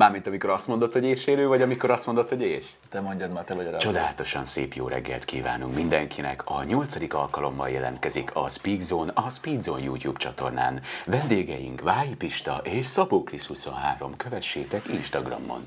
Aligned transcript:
Mármint 0.00 0.26
amikor 0.26 0.50
azt 0.50 0.66
mondod, 0.66 0.92
hogy 0.92 1.04
éjsélő, 1.04 1.46
vagy 1.46 1.62
amikor 1.62 1.90
azt 1.90 2.06
mondod, 2.06 2.28
hogy 2.28 2.42
és? 2.42 2.66
Te 2.90 3.00
mondjad 3.00 3.32
már, 3.32 3.44
te 3.44 3.54
vagy 3.54 3.66
a. 3.66 3.76
Csodálatosan 3.76 4.44
szép 4.44 4.74
jó 4.74 4.88
reggelt 4.88 5.24
kívánunk 5.24 5.74
mindenkinek. 5.74 6.42
A 6.44 6.62
nyolcadik 6.62 7.14
alkalommal 7.14 7.68
jelentkezik 7.68 8.30
a 8.34 8.48
Speak 8.48 8.80
Zone, 8.80 9.12
a 9.14 9.30
Speed 9.30 9.60
Zone 9.60 9.82
YouTube 9.82 10.18
csatornán. 10.18 10.80
Vendégeink 11.04 11.80
Vályi 11.80 12.14
Pista 12.14 12.60
és 12.64 12.86
Szabó 12.86 13.22
Krisz 13.22 13.46
23. 13.46 14.16
Kövessétek 14.16 14.88
Instagramon. 14.88 15.66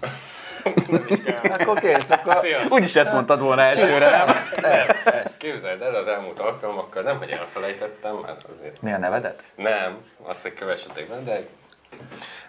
Akkor 1.60 1.80
kész, 1.80 2.10
akkor... 2.10 2.38
Úgyis 2.70 2.96
ezt 2.96 3.14
mondtad 3.14 3.42
volna 3.42 3.62
elsőre, 3.62 4.10
nem? 4.10 4.28
Ezt, 4.28 4.54
ezt, 4.54 5.08
ezt. 5.08 5.38
Képzeld 5.38 5.82
el, 5.82 5.96
az 5.96 6.08
elmúlt 6.08 6.40
alkalmakkal 6.40 7.04
nem, 7.04 7.18
hogy 7.18 7.30
elfelejtettem, 7.30 8.16
mert 8.16 8.44
azért 8.44 8.82
Mi 8.82 8.92
a 8.92 8.98
nevedet? 8.98 9.44
nem, 9.56 9.98
azt, 10.22 10.42
hogy 10.42 10.54
kövessetek 10.54 11.08
be, 11.10 11.24
de 11.24 11.48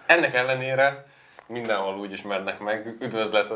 ennek 0.06 0.34
ellenére 0.34 1.12
mindenhol 1.46 1.98
úgy 1.98 2.12
ismernek 2.12 2.58
meg. 2.58 2.96
Üdvözlet 3.00 3.50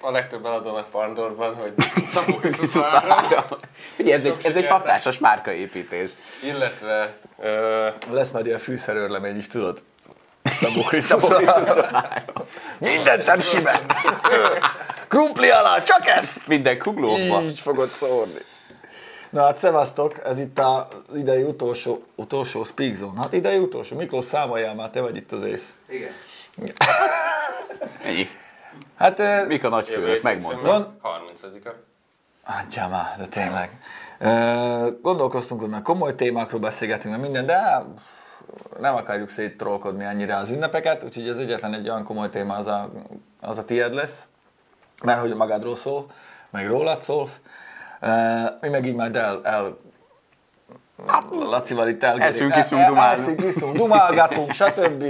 a 0.00 0.10
legtöbb 0.10 0.46
eladónak 0.46 0.90
Pandorban, 0.90 1.54
hogy 1.54 1.72
Szabó 2.14 2.36
Krisztus 2.36 2.74
Ugye 3.98 4.14
ez 4.14 4.24
egy, 4.24 4.36
ez 4.42 4.56
egy 4.56 4.66
hatásos 4.66 5.18
márkaépítés. 5.18 6.10
illetve 6.42 7.16
ö, 7.38 7.88
Lesz 8.10 8.30
majd 8.30 8.46
ilyen 8.46 8.58
fűszerőrlemény 8.58 9.36
is, 9.36 9.46
tudod? 9.46 9.82
Szabó 10.60 10.72
Szabó 10.72 10.82
Krisztus. 10.82 11.24
Krisz 11.24 11.46
23. 11.46 12.00
Minden 12.78 13.24
tepsibe! 13.24 13.80
Krumpli 15.08 15.50
alá, 15.50 15.82
csak 15.82 16.06
ezt! 16.06 16.48
Minden 16.48 16.78
kuglóba. 16.78 17.40
Így 17.42 17.60
fogod 17.60 17.88
szórni. 17.88 18.40
Na 19.30 19.42
hát 19.42 19.56
szevasztok, 19.56 20.24
ez 20.24 20.40
itt 20.40 20.58
az 20.58 20.84
idei 21.16 21.42
utolsó, 21.42 22.02
utolsó 22.14 22.64
Speak 22.64 22.94
Zone. 22.94 23.20
Hát 23.20 23.32
idei 23.32 23.58
utolsó. 23.58 23.96
Miklós 23.96 24.24
számoljál 24.24 24.74
már, 24.74 24.90
te 24.90 25.00
vagy 25.00 25.16
itt 25.16 25.32
az 25.32 25.42
ész. 25.42 25.74
Ennyi. 28.02 28.28
Hát, 28.96 29.46
Mik 29.46 29.64
a 29.64 29.68
nagyfőnök, 29.68 30.22
megmondtam. 30.22 30.72
szeptember 30.72 31.62
30-a. 31.64 31.70
Adjál 32.64 32.88
már, 32.88 33.14
de 33.18 33.26
tényleg. 33.26 33.78
Gondolkoztunk, 35.02 35.60
hogy 35.60 35.70
már 35.70 35.82
komoly 35.82 36.14
témákról 36.14 36.60
beszélgetünk, 36.60 37.14
meg 37.14 37.22
minden, 37.22 37.46
de 37.46 37.84
nem 38.80 38.94
akarjuk 38.94 39.28
széttrollkodni 39.28 40.04
ennyire 40.04 40.36
az 40.36 40.50
ünnepeket, 40.50 41.02
úgyhogy 41.02 41.28
ez 41.28 41.36
egyetlen 41.36 41.74
egy 41.74 41.88
olyan 41.88 42.04
komoly 42.04 42.30
téma, 42.30 42.56
az 42.56 42.66
a, 42.66 42.90
az 43.40 43.58
a 43.58 43.64
tied 43.64 43.94
lesz, 43.94 44.26
mert 45.04 45.20
hogy 45.20 45.34
magadról 45.34 45.76
szól, 45.76 46.06
meg 46.50 46.66
rólad 46.66 47.00
szólsz. 47.00 47.40
Mi 48.60 48.68
meg 48.68 48.86
így 48.86 48.94
majd 48.94 49.16
el, 49.16 49.40
el 49.44 49.76
Lacival 51.30 51.88
itt 51.88 52.02
elgondoljuk. 52.02 52.36
Eszünk, 52.36 52.56
iszunk, 52.56 52.86
dumálunk. 52.86 53.18
Eszünk, 53.18 53.42
iszunk, 53.42 53.76
dumálgatunk, 53.76 54.52
stb. 54.60 55.04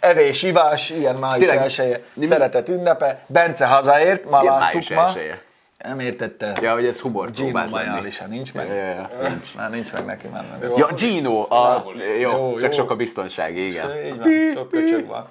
Evés, 0.00 0.42
ivás, 0.42 0.90
ilyen 0.90 1.14
május 1.16 1.44
Tényleg, 1.44 1.62
elsője, 1.62 2.00
mi- 2.12 2.26
szeretet 2.26 2.68
ünnepe. 2.68 3.18
Bence 3.26 3.66
hazaért, 3.66 4.30
ma 4.30 4.40
Ilyen 4.42 4.54
láttuk 4.58 4.88
ma. 4.94 5.06
elsője. 5.06 5.40
Nem 5.84 6.00
értette. 6.00 6.52
Ja, 6.62 6.72
hogy 6.72 6.86
ez 6.86 7.00
humor 7.00 7.30
Gino. 7.30 7.66
Majálisan 7.68 8.28
nincs 8.28 8.54
meg? 8.54 8.68
Ja, 8.68 8.74
ja, 8.74 8.84
ja. 9.20 9.28
Nincs. 9.28 9.54
Már 9.56 9.70
nincs 9.70 9.92
meg 9.92 10.04
neki 10.04 10.28
már. 10.28 10.44
Nem. 10.60 10.72
Ja, 10.76 10.86
Gino, 10.94 11.46
a, 11.54 11.84
jó, 12.20 12.30
Jó, 12.30 12.58
csak 12.58 12.70
jó. 12.74 12.78
sok 12.78 12.90
a 12.90 12.96
biztonsági, 12.96 13.66
igen. 13.66 13.90
Így 14.06 14.18
van, 14.18 14.52
sok 14.54 14.70
köcsög 14.70 15.06
van. 15.06 15.28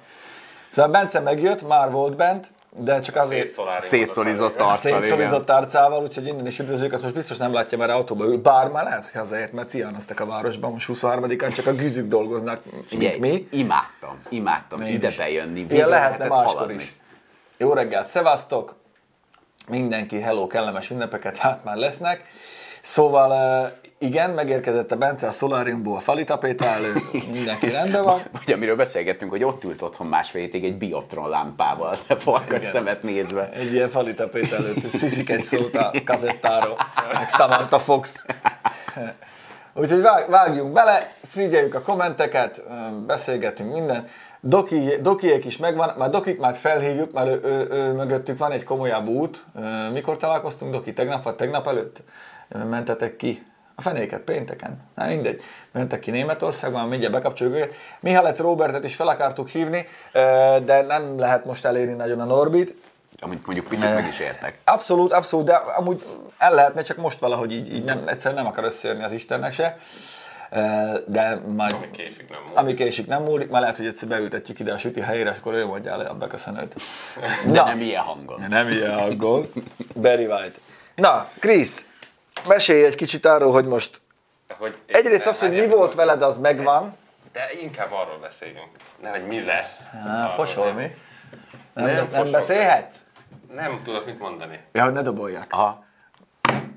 Szóval 0.68 0.90
Bence 0.90 1.20
megjött, 1.20 1.68
már 1.68 1.90
volt 1.90 2.16
bent, 2.16 2.50
de 2.76 3.00
csak 3.00 3.16
azért 3.16 3.58
a 3.58 3.62
arccal, 3.62 4.90
igen. 4.90 5.00
szétszorizott 5.02 5.50
arcával, 5.50 6.02
úgyhogy 6.02 6.26
innen 6.26 6.46
is 6.46 6.58
üdvözlők, 6.58 6.92
azt 6.92 7.02
most 7.02 7.14
biztos 7.14 7.36
nem 7.36 7.52
látja, 7.52 7.78
mert 7.78 7.90
autóba 7.90 8.24
ül, 8.24 8.36
bár 8.36 8.68
már 8.68 8.84
lehet, 8.84 9.04
hogy 9.04 9.12
hazaért, 9.12 9.52
mert 9.52 9.68
ciánoztak 9.68 10.20
a 10.20 10.26
városban, 10.26 10.72
most 10.72 10.88
23-án 10.92 11.54
csak 11.54 11.66
a 11.66 11.74
güzük 11.74 12.08
dolgoznak, 12.08 12.60
mint 12.90 13.18
mi. 13.18 13.48
Imádtam, 13.50 14.20
imádtam 14.28 14.80
Én 14.80 14.92
ide 14.94 15.08
is. 15.08 15.16
bejönni. 15.16 15.66
Ilyen 15.70 15.88
lehetne 15.88 16.26
máskor 16.26 16.54
haladni. 16.54 16.74
is. 16.74 16.94
Jó 17.56 17.72
reggelt, 17.72 18.06
szevasztok! 18.06 18.74
Mindenki, 19.68 20.20
hello, 20.20 20.46
kellemes 20.46 20.90
ünnepeket, 20.90 21.36
hát 21.36 21.64
már 21.64 21.76
lesznek. 21.76 22.22
Szóval 22.82 23.32
eh, 23.34 23.70
igen, 23.98 24.30
megérkezett 24.30 24.92
a 24.92 24.96
Bence 24.96 25.26
a 25.26 25.30
Solariumból 25.30 25.96
a 25.96 26.00
fali 26.00 26.24
tapéta 26.24 26.64
elő, 26.64 26.92
mindenki 27.32 27.70
rendben 27.70 28.02
van. 28.02 28.22
Vagy 28.32 28.54
amiről 28.54 28.76
beszélgettünk, 28.76 29.30
hogy 29.30 29.44
ott 29.44 29.64
ült 29.64 29.82
otthon 29.82 30.06
másfél 30.06 30.40
hétig 30.40 30.64
egy 30.64 30.78
bioptron 30.78 31.28
lámpával, 31.28 31.88
az 31.88 32.04
a 32.08 32.14
farkas 32.14 32.64
szemet 32.64 33.02
nézve. 33.02 33.50
Egy 33.52 33.72
ilyen 33.72 33.88
fali 33.88 34.14
tapéta 34.14 34.56
előtt, 34.56 34.86
sziszik 34.86 35.30
egy 35.30 35.42
szót 35.42 35.74
a 35.74 35.92
kazettáról, 36.04 36.76
meg 37.12 37.28
Samantha 37.28 37.78
Fox. 37.78 38.24
Úgyhogy 39.74 40.00
vág, 40.00 40.30
vágjunk 40.30 40.72
bele, 40.72 41.12
figyeljük 41.26 41.74
a 41.74 41.80
kommenteket, 41.80 42.62
ö, 42.68 42.72
beszélgetünk 43.06 43.72
minden. 43.72 44.06
Doki, 44.40 44.96
dokiék 45.00 45.44
is 45.44 45.56
megvan, 45.56 45.94
már 45.98 46.10
Dokit 46.10 46.38
már 46.38 46.54
felhívjuk, 46.54 47.12
mert 47.12 47.28
ő, 47.28 47.40
ő, 47.42 47.66
ő, 47.70 47.92
mögöttük 47.92 48.38
van 48.38 48.52
egy 48.52 48.64
komolyabb 48.64 49.08
út. 49.08 49.44
Ö, 49.56 49.90
Mikor 49.90 50.16
találkoztunk, 50.16 50.72
Doki? 50.72 50.92
Tegnap 50.92 51.22
vagy 51.22 51.34
tegnap 51.34 51.66
előtt? 51.66 52.02
Mentetek 52.68 53.16
ki? 53.16 53.44
A 53.74 53.82
fenéket 53.82 54.20
pénteken? 54.20 54.78
Na 54.94 55.06
mindegy. 55.06 55.42
Mentek 55.72 56.00
ki 56.00 56.10
Németországban, 56.10 56.88
mindjárt 56.88 57.12
bekapcsoljuk 57.14 57.56
őket. 57.56 57.74
Mihalec 58.00 58.38
Robertet 58.38 58.84
is 58.84 58.94
fel 58.94 59.08
akartuk 59.08 59.48
hívni, 59.48 59.86
ö, 60.12 60.56
de 60.64 60.80
nem 60.82 61.18
lehet 61.18 61.44
most 61.44 61.64
elérni 61.64 61.92
nagyon 61.92 62.20
a 62.20 62.24
Norbit. 62.24 62.74
Amit 63.20 63.46
mondjuk 63.46 63.66
picit 63.68 63.94
meg 63.94 64.06
is 64.06 64.18
értek. 64.18 64.58
Abszolút, 64.64 65.12
abszolút, 65.12 65.46
de 65.46 65.54
amúgy 65.54 66.02
el 66.38 66.54
lehetne, 66.54 66.82
csak 66.82 66.96
most 66.96 67.18
valahogy 67.18 67.52
így, 67.52 67.74
így 67.74 67.84
nem, 67.84 68.02
egyszerűen 68.06 68.42
nem 68.42 68.52
akar 68.52 68.64
összejönni 68.64 69.02
az 69.02 69.12
Istennek 69.12 69.52
se. 69.52 69.78
Ö, 70.50 70.58
De 71.06 71.40
majd, 71.54 71.72
Ami 71.74 71.90
késik 71.90 72.28
nem 72.28 72.38
múlik. 72.42 72.56
ami 72.58 72.74
késik 72.74 73.06
nem 73.06 73.22
múlik, 73.22 73.50
már 73.50 73.60
lehet, 73.60 73.76
hogy 73.76 73.86
egyszer 73.86 74.08
beültetjük 74.08 74.58
ide 74.58 74.72
a 74.72 74.78
süti 74.78 75.00
helyére, 75.00 75.30
és 75.30 75.36
akkor 75.38 75.54
ő 75.54 75.66
mondja 75.66 75.92
el 75.92 76.00
a 76.00 76.14
beköszönőt. 76.14 76.74
De 77.46 77.62
nem 77.62 77.80
ilyen 77.80 78.02
hangon. 78.02 78.44
Nem 78.48 78.68
ilyen 78.68 78.98
hangon. 78.98 79.52
Barry 79.94 80.26
White. 80.26 80.58
Na, 80.94 81.28
Krisz, 81.38 81.84
mesélj 82.46 82.84
egy 82.84 82.94
kicsit 82.94 83.26
arról, 83.26 83.52
hogy 83.52 83.66
most 83.66 84.00
Hogy 84.58 84.76
egyrészt 84.86 85.26
az, 85.26 85.40
hogy 85.40 85.50
mi 85.50 85.66
volt 85.68 85.94
veled, 85.94 86.22
az 86.22 86.38
megvan. 86.38 86.96
De 87.32 87.48
inkább 87.60 87.92
arról 87.92 88.18
beszéljünk. 88.20 88.68
Ne, 89.02 89.10
hogy 89.10 89.26
mi 89.26 89.44
lesz. 89.44 89.80
Á, 90.06 90.18
Arról 90.24 90.34
Fosol 90.46 90.64
nem. 90.66 90.74
mi? 90.74 90.94
Nem, 91.72 91.86
Nem 91.86 92.08
nem, 92.10 92.30
beszélhetsz? 92.30 92.96
Nem 93.54 93.80
tudok 93.84 94.06
mit 94.06 94.18
mondani. 94.18 94.60
Ja, 94.72 94.84
hogy 94.84 94.92
ne 94.92 95.02
doboljak. 95.02 95.46
Aha, 95.50 95.84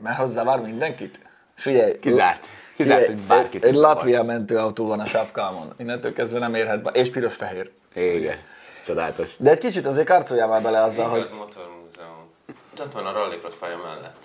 Mert 0.03 0.17
hozzá 0.17 0.43
vár 0.43 0.59
mindenkit. 0.59 1.19
Figyelj, 1.55 1.99
kizárt. 1.99 2.47
Kizárt, 2.75 2.99
Figyelj, 3.01 3.17
hogy 3.19 3.27
bárkit 3.27 3.63
Egy. 3.65 3.73
Latvia 3.73 4.23
mentőautó 4.23 4.87
van 4.87 4.99
a 4.99 5.05
sapkámon. 5.05 5.73
Innentől 5.77 6.13
kezdve 6.13 6.39
nem 6.39 6.55
érhet 6.55 6.81
be. 6.81 6.89
És 6.89 7.09
piros-fehér. 7.09 7.71
Igen. 7.93 8.37
Csodálatos. 8.85 9.31
De 9.37 9.49
egy 9.49 9.57
kicsit 9.57 9.85
azért 9.85 10.07
karcoljál 10.07 10.47
már 10.47 10.61
bele 10.61 10.81
azzal, 10.83 11.09
hogy... 11.09 11.17
Igaz 11.19 11.31
Motor 11.31 11.69
Múzeum. 11.85 12.31
Ott 12.79 12.93
van 12.93 13.05
a 13.05 13.11
Rallycross 13.11 13.53
pálya 13.59 13.77
mellett. 13.77 14.15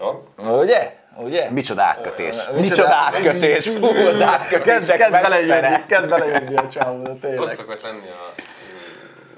Jó? 0.00 0.22
Ugye? 0.58 0.96
Ugye? 1.16 1.50
Micsoda 1.50 1.82
átkötés. 1.82 2.36
Olyan. 2.48 2.60
Micsoda 2.60 2.94
átkötés. 2.94 3.68
Fú, 3.68 3.84
az 3.86 3.92
Kezd, 3.94 4.22
átkötések 4.22 4.98
kezd 4.98 5.20
belejönni, 5.20 5.84
kezd 5.86 6.08
belejönni 6.08 6.54
a 6.56 6.68
csávó, 6.68 7.02
de 7.02 7.10
Ott 7.10 7.20
tényleg. 7.20 7.54
szokott 7.54 7.82
lenni 7.82 8.08
a 8.08 8.42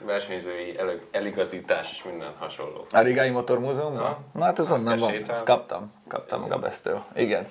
versenyzői 0.06 0.78
el- 0.78 1.00
eligazítás 1.10 1.90
és 1.90 2.02
minden 2.04 2.32
hasonló. 2.38 2.86
A 2.92 3.00
Rigai 3.00 3.30
Motor 3.30 3.58
Múzeumban? 3.60 4.02
Ja. 4.02 4.18
Na 4.32 4.44
hát 4.44 4.58
ez 4.58 4.72
onnan 4.72 4.98
van. 4.98 5.14
Ezt 5.28 5.44
kaptam. 5.44 5.92
Kaptam 6.08 6.48
Gabesztől. 6.48 7.02
Igen. 7.14 7.46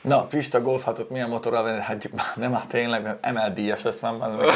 Na, 0.00 0.24
Pista 0.24 0.60
golfhatot 0.60 1.10
milyen 1.10 1.28
motorral 1.28 1.62
venni? 1.62 1.80
Hát 1.80 2.10
nem, 2.34 2.52
hát 2.54 2.68
tényleg, 2.68 3.16
emel 3.20 3.52
díjas 3.52 3.82
lesz 3.82 3.98
már. 4.00 4.12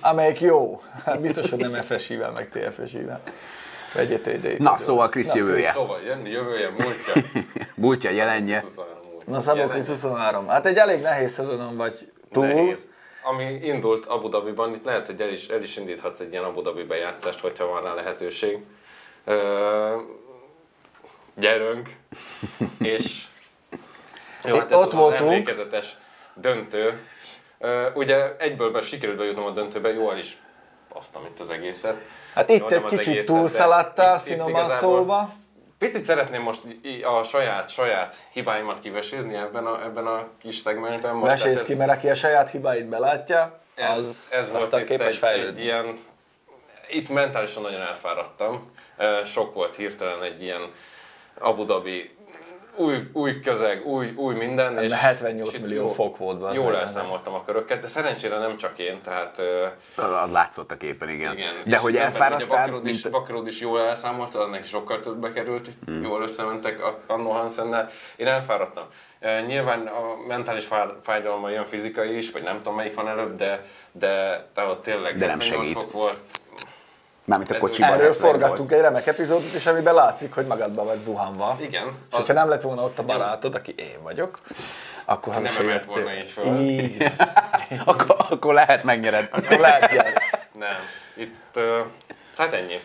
Amelyik 0.00 0.40
jó. 0.40 0.82
Hát 1.04 1.20
biztos, 1.20 1.50
hogy 1.50 1.58
nem 1.58 1.82
FSI-vel, 1.82 2.30
meg 2.30 2.48
TFSI-vel. 2.48 3.20
Vegyél 3.94 4.18
ide, 4.18 4.34
ide. 4.34 4.54
Na, 4.58 4.76
szóval 4.76 5.08
Krisz 5.08 5.34
jövője. 5.34 5.70
Szóval 5.70 6.00
jönni 6.00 6.30
jövője, 6.30 6.70
múltja. 6.70 7.22
Múltja, 7.74 8.10
jelenje. 8.10 8.60
23 8.60 9.02
múltja. 9.12 9.32
Na, 9.32 9.40
Szabó 9.40 9.66
Krisz 9.66 9.86
23. 9.86 10.46
Hát 10.48 10.66
egy 10.66 10.76
elég 10.76 11.00
nehéz 11.00 11.32
szezonon 11.32 11.76
vagy 11.76 12.12
túl. 12.32 12.46
Nehéz. 12.46 12.88
Ami 13.22 13.44
indult 13.44 14.06
Abu 14.06 14.28
Dhabiban, 14.28 14.74
itt 14.74 14.84
lehet, 14.84 15.06
hogy 15.06 15.20
el 15.20 15.28
is, 15.28 15.48
el 15.48 15.62
is 15.62 15.76
indíthatsz 15.76 16.20
egy 16.20 16.32
ilyen 16.32 16.44
Abu 16.44 16.60
Dhabi 16.62 16.82
bejátszást, 16.82 17.40
hogyha 17.40 17.66
van 17.66 17.82
rá 17.82 17.94
lehetőség. 17.94 18.58
Ö, 19.24 19.96
gyerünk, 21.34 21.88
és 22.78 23.24
jó, 24.44 24.54
hát 24.56 24.74
ott 24.74 24.86
az 24.86 24.94
voltunk. 24.94 25.20
emlékezetes 25.20 25.96
döntő. 26.34 27.00
Ö, 27.58 27.86
ugye 27.94 28.36
egyből 28.36 28.70
be 28.70 28.80
sikerült 28.80 29.18
bejutnom 29.18 29.44
a 29.44 29.50
döntőbe, 29.50 29.92
jól 29.92 30.16
is 30.16 30.38
basztam 30.96 31.24
itt 31.24 31.40
az 31.40 31.50
egészet. 31.50 31.96
Hát 32.34 32.50
itt 32.50 32.70
egy 32.70 32.84
kicsit 32.84 33.08
egészet, 33.08 33.34
túlszaladtál, 33.34 34.20
finoman 34.20 34.68
szólva. 34.68 35.32
Picit 35.78 36.04
szeretném 36.04 36.42
most 36.42 36.60
a 37.02 37.22
saját, 37.22 37.68
saját 37.68 38.16
hibáimat 38.32 38.80
kivesézni 38.80 39.34
ebben 39.34 39.66
a, 39.66 39.84
ebben 39.84 40.06
a 40.06 40.28
kis 40.38 40.56
szegmensben. 40.56 41.14
Most, 41.14 41.26
Mesélsz 41.26 41.52
tehát 41.52 41.66
ki, 41.66 41.74
mert 41.74 41.90
aki 41.90 42.08
a 42.08 42.14
saját 42.14 42.50
hibáit 42.50 42.86
belátja, 42.88 43.60
ez, 43.74 43.98
az 43.98 44.28
ez 44.30 44.50
volt 44.50 44.62
aztán 44.62 44.84
képes 44.84 45.06
egy, 45.06 45.12
egy 45.12 45.18
fejlődni. 45.18 45.62
ilyen, 45.62 45.98
itt 46.88 47.08
mentálisan 47.08 47.62
nagyon 47.62 47.80
elfáradtam. 47.80 48.70
Sok 49.24 49.54
volt 49.54 49.76
hirtelen 49.76 50.22
egy 50.22 50.42
ilyen 50.42 50.72
Abu 51.38 51.64
Dhabi 51.64 52.15
új, 52.76 53.08
új 53.12 53.40
közeg, 53.40 53.86
új, 53.86 54.12
új 54.16 54.34
minden. 54.34 54.78
És 54.82 54.92
78 54.92 55.52
és 55.52 55.58
millió 55.60 55.80
jó- 55.80 55.88
fok 55.88 56.16
volt 56.16 56.38
be 56.38 56.46
az 56.46 56.54
Jól 56.54 56.76
elszámoltam 56.76 57.34
a 57.34 57.44
köröket, 57.44 57.80
de 57.80 57.86
szerencsére 57.86 58.38
nem 58.38 58.56
csak 58.56 58.78
én, 58.78 59.00
tehát 59.04 59.42
Az 59.94 60.30
látszott 60.30 60.70
a 60.70 60.76
képen, 60.76 61.08
igen. 61.08 61.32
igen. 61.32 61.52
De 61.64 61.76
hogy 61.78 61.96
elfáradtál, 61.96 62.46
Bakiród 62.48 62.86
is, 62.86 63.02
mint... 63.02 63.14
Bakiród 63.14 63.46
is 63.46 63.60
jól 63.60 63.80
elszámolta, 63.80 64.40
az 64.40 64.48
neki 64.48 64.66
sokkal 64.68 65.00
többbe 65.00 65.32
került, 65.32 65.68
mm. 65.90 66.02
jól 66.02 66.22
összementek 66.22 66.82
a- 66.84 66.98
annó 67.06 67.30
Hansennel. 67.30 67.90
Én 68.16 68.26
elfáradtam. 68.26 68.84
Nyilván 69.46 69.86
a 69.86 70.26
mentális 70.28 70.64
fá- 70.64 70.94
fájdalma 71.02 71.46
olyan 71.46 71.64
fizikai 71.64 72.16
is, 72.16 72.30
vagy 72.30 72.42
nem 72.42 72.56
tudom 72.58 72.74
melyik 72.74 72.94
van 72.94 73.08
előbb, 73.08 73.36
de, 73.36 73.64
de, 73.92 74.44
de 74.54 74.62
ott 74.62 74.82
tényleg 74.82 75.16
De 75.18 75.26
nem 75.26 75.40
78 75.40 75.62
segít. 75.64 75.82
fok 75.82 75.92
volt. 75.92 76.20
Mármint 77.26 77.50
a 77.50 77.56
kocsiban. 77.56 77.90
Erről 77.90 78.12
78. 78.12 78.30
forgattunk 78.30 78.72
egy 78.72 78.80
remek 78.80 79.06
epizódot, 79.06 79.52
és 79.52 79.66
amiben 79.66 79.94
látszik, 79.94 80.34
hogy 80.34 80.46
magadba 80.46 80.84
vagy 80.84 81.00
zuhanva. 81.00 81.56
Igen. 81.60 81.86
És 82.10 82.16
hogyha 82.16 82.32
nem 82.32 82.48
lett 82.48 82.62
volna 82.62 82.82
ott 82.82 82.98
a 82.98 83.04
barátod, 83.04 83.54
aki 83.54 83.74
én 83.76 84.02
vagyok, 84.02 84.40
akkor 85.04 85.32
haza 85.32 85.44
Nem 85.44 85.54
se 85.54 85.62
emelt 85.62 85.84
volna 85.84 86.14
így 86.14 86.30
föl. 86.30 86.60
Így. 86.60 87.12
Akkor, 87.84 88.16
akkor 88.30 88.54
lehet 88.54 88.84
megnyered. 88.84 89.28
Akkor 89.30 89.58
lehet 89.58 89.92
gyere. 89.92 90.12
Nem. 90.52 90.76
Itt, 91.14 91.58
hát 92.36 92.52
ennyi. 92.52 92.80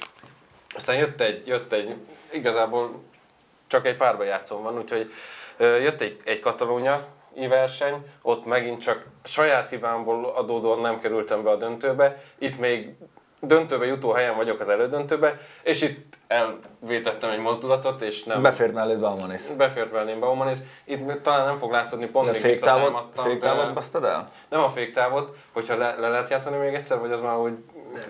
Aztán 0.75 0.95
jött 0.95 1.21
egy, 1.21 1.47
jött 1.47 1.73
egy, 1.73 1.95
igazából 2.31 3.03
csak 3.67 3.87
egy 3.87 3.97
pár 3.97 4.17
bejátszom 4.17 4.63
van, 4.63 4.77
úgyhogy 4.77 5.13
jött 5.57 6.01
egy, 6.01 6.21
egy 6.23 6.39
Katalónia 6.39 7.07
verseny, 7.35 8.05
ott 8.21 8.45
megint 8.45 8.81
csak 8.81 9.05
saját 9.23 9.69
hibámból 9.69 10.25
adódóan 10.25 10.79
nem 10.79 10.99
kerültem 10.99 11.44
be 11.44 11.49
a 11.49 11.55
döntőbe, 11.55 12.23
itt 12.37 12.59
még 12.59 12.94
döntőbe 13.41 13.85
jutó 13.85 14.11
helyen 14.11 14.35
vagyok 14.35 14.59
az 14.59 14.69
elődöntőbe, 14.69 15.38
és 15.63 15.81
itt 15.81 16.17
elvétettem 16.27 17.29
egy 17.29 17.39
mozdulatot, 17.39 18.01
és 18.01 18.23
nem 18.23 18.41
Befért 18.41 18.73
mellett 18.73 18.99
Baumanis. 18.99 19.41
befért 19.57 19.91
velém 19.91 20.19
Baumanis. 20.19 20.57
Itt 20.83 21.21
talán 21.21 21.45
nem 21.45 21.57
fog 21.57 21.71
látszani, 21.71 22.05
pont 22.05 22.25
De 22.25 22.31
még 22.31 22.41
féktávot, 22.41 22.79
visszatámadtam, 22.79 23.25
féktávot 23.25 23.65
de- 23.65 23.71
basztad 23.71 24.03
el? 24.03 24.31
Nem 24.49 24.63
a 24.63 24.69
féktávot, 24.69 25.35
hogyha 25.53 25.77
le, 25.77 25.95
le 25.99 26.07
lehet 26.09 26.29
játszani 26.29 26.57
még 26.57 26.73
egyszer, 26.73 26.99
vagy 26.99 27.11
az 27.11 27.21
már 27.21 27.38
úgy 27.38 27.53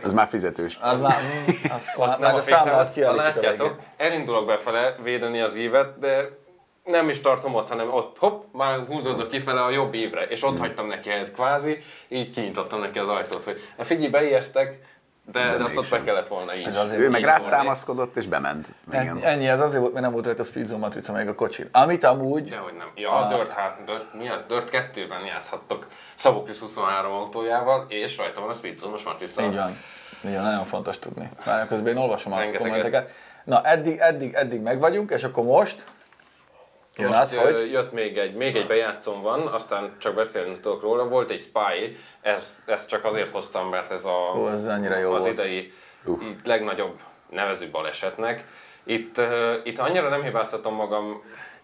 Az 0.03 0.13
már 0.13 0.27
fizetős. 0.27 0.79
Az 0.81 0.99
már, 1.01 1.13
mm, 1.21 1.53
az 1.75 1.95
már, 1.97 2.09
nem 2.19 2.31
majd 2.31 2.35
a 2.35 2.41
számlát 2.41 2.93
kiállítjuk 2.93 3.33
Látjátok, 3.33 3.75
elindulok 3.97 4.45
befele 4.45 4.95
védeni 5.03 5.41
az 5.41 5.55
ívet, 5.55 5.99
de 5.99 6.39
nem 6.83 7.09
is 7.09 7.21
tartom 7.21 7.55
ott, 7.55 7.69
hanem 7.69 7.93
ott 7.93 8.17
hopp, 8.17 8.43
már 8.51 8.79
húzódok 8.87 9.27
kifele 9.29 9.61
a 9.63 9.69
jobb 9.69 9.93
ívre, 9.93 10.21
és 10.21 10.43
ott 10.43 10.59
hagytam 10.59 10.87
neki 10.87 11.09
helyet 11.09 11.31
kvázi, 11.31 11.77
így 12.07 12.29
kinyitottam 12.31 12.79
neki 12.79 12.99
az 12.99 13.09
ajtót, 13.09 13.43
hogy 13.43 13.59
"Hát 13.77 13.85
figyelj, 13.85 14.07
beijesztek, 14.09 14.79
de, 15.31 15.49
de, 15.49 15.57
de 15.57 15.63
azt 15.63 15.77
ott 15.77 15.89
be 15.89 16.01
kellett 16.03 16.27
volna 16.27 16.55
így. 16.55 16.65
Ez 16.65 16.75
azért 16.75 17.01
Ő 17.01 17.09
meg 17.09 17.19
így 17.19 17.25
rád 17.25 17.35
szórni. 17.37 17.51
támaszkodott 17.51 18.15
és 18.15 18.25
bement. 18.25 18.67
Igen. 18.87 19.07
Ennyi, 19.07 19.25
ennyi, 19.25 19.47
ez 19.47 19.59
azért 19.59 19.79
volt, 19.79 19.91
mert 19.93 20.03
nem 20.03 20.13
volt 20.13 20.25
rajta 20.25 20.41
a 20.41 20.45
speedzone 20.45 20.79
matrica 20.79 21.11
meg 21.11 21.27
a 21.27 21.35
kocsin. 21.35 21.69
Amit 21.71 22.03
amúgy, 22.03 22.49
Dehogy 22.49 22.73
nem. 22.73 22.87
Ja, 22.95 23.11
a 23.11 23.27
Dirt, 23.35 23.51
hát, 23.51 23.83
Dirt, 23.85 24.13
mi 24.13 24.29
az? 24.29 24.43
Dirt 24.47 24.69
2-ben 24.93 25.25
játszhattok 25.25 25.87
Szaboklis 26.15 26.59
23 26.59 27.11
autójával, 27.13 27.85
és 27.89 28.17
rajta 28.17 28.39
van 28.41 28.49
a 28.49 28.53
Speedzone-os 28.53 29.03
matrica. 29.03 29.41
így 29.43 29.55
van, 29.55 29.77
van, 30.21 30.41
nagyon 30.43 30.63
fontos 30.63 30.99
tudni. 30.99 31.29
Már 31.45 31.67
közben 31.67 31.93
én 31.95 32.01
olvasom 32.01 32.31
a 32.33 32.37
Rengeteget. 32.37 32.67
kommenteket. 32.67 33.11
Na, 33.43 33.61
eddig, 33.63 33.97
eddig, 33.99 34.33
eddig 34.33 34.61
meg 34.61 34.79
vagyunk, 34.79 35.11
és 35.11 35.23
akkor 35.23 35.43
most 35.43 35.83
jön 36.97 37.09
Most 37.09 37.35
hogy 37.35 37.71
jött 37.71 37.91
még 37.91 38.17
egy, 38.17 38.33
még 38.33 38.55
egy 38.55 38.67
bejátszom 38.67 39.21
van, 39.21 39.47
aztán 39.47 39.95
csak 39.97 40.15
beszélni 40.15 40.59
tudok 40.59 40.81
róla. 40.81 41.07
Volt 41.07 41.29
egy 41.29 41.39
Spy, 41.39 41.97
ezt, 42.21 42.69
ezt 42.69 42.89
csak 42.89 43.05
azért 43.05 43.29
hoztam, 43.29 43.69
mert 43.69 43.91
ez 43.91 44.05
a, 44.05 44.33
Ó, 44.37 44.49
ez 44.49 44.67
annyira 44.67 44.97
jó 44.97 45.11
az 45.13 45.21
volt. 45.21 45.33
idei 45.33 45.55
így 45.55 45.73
legnagyobb 46.43 46.99
nevező 47.29 47.69
balesetnek. 47.71 48.45
Itt, 48.83 49.17
ö, 49.17 49.53
itt 49.63 49.79
annyira 49.79 50.09
nem 50.09 50.23
hibáztatom 50.23 50.75
magam, 50.75 51.23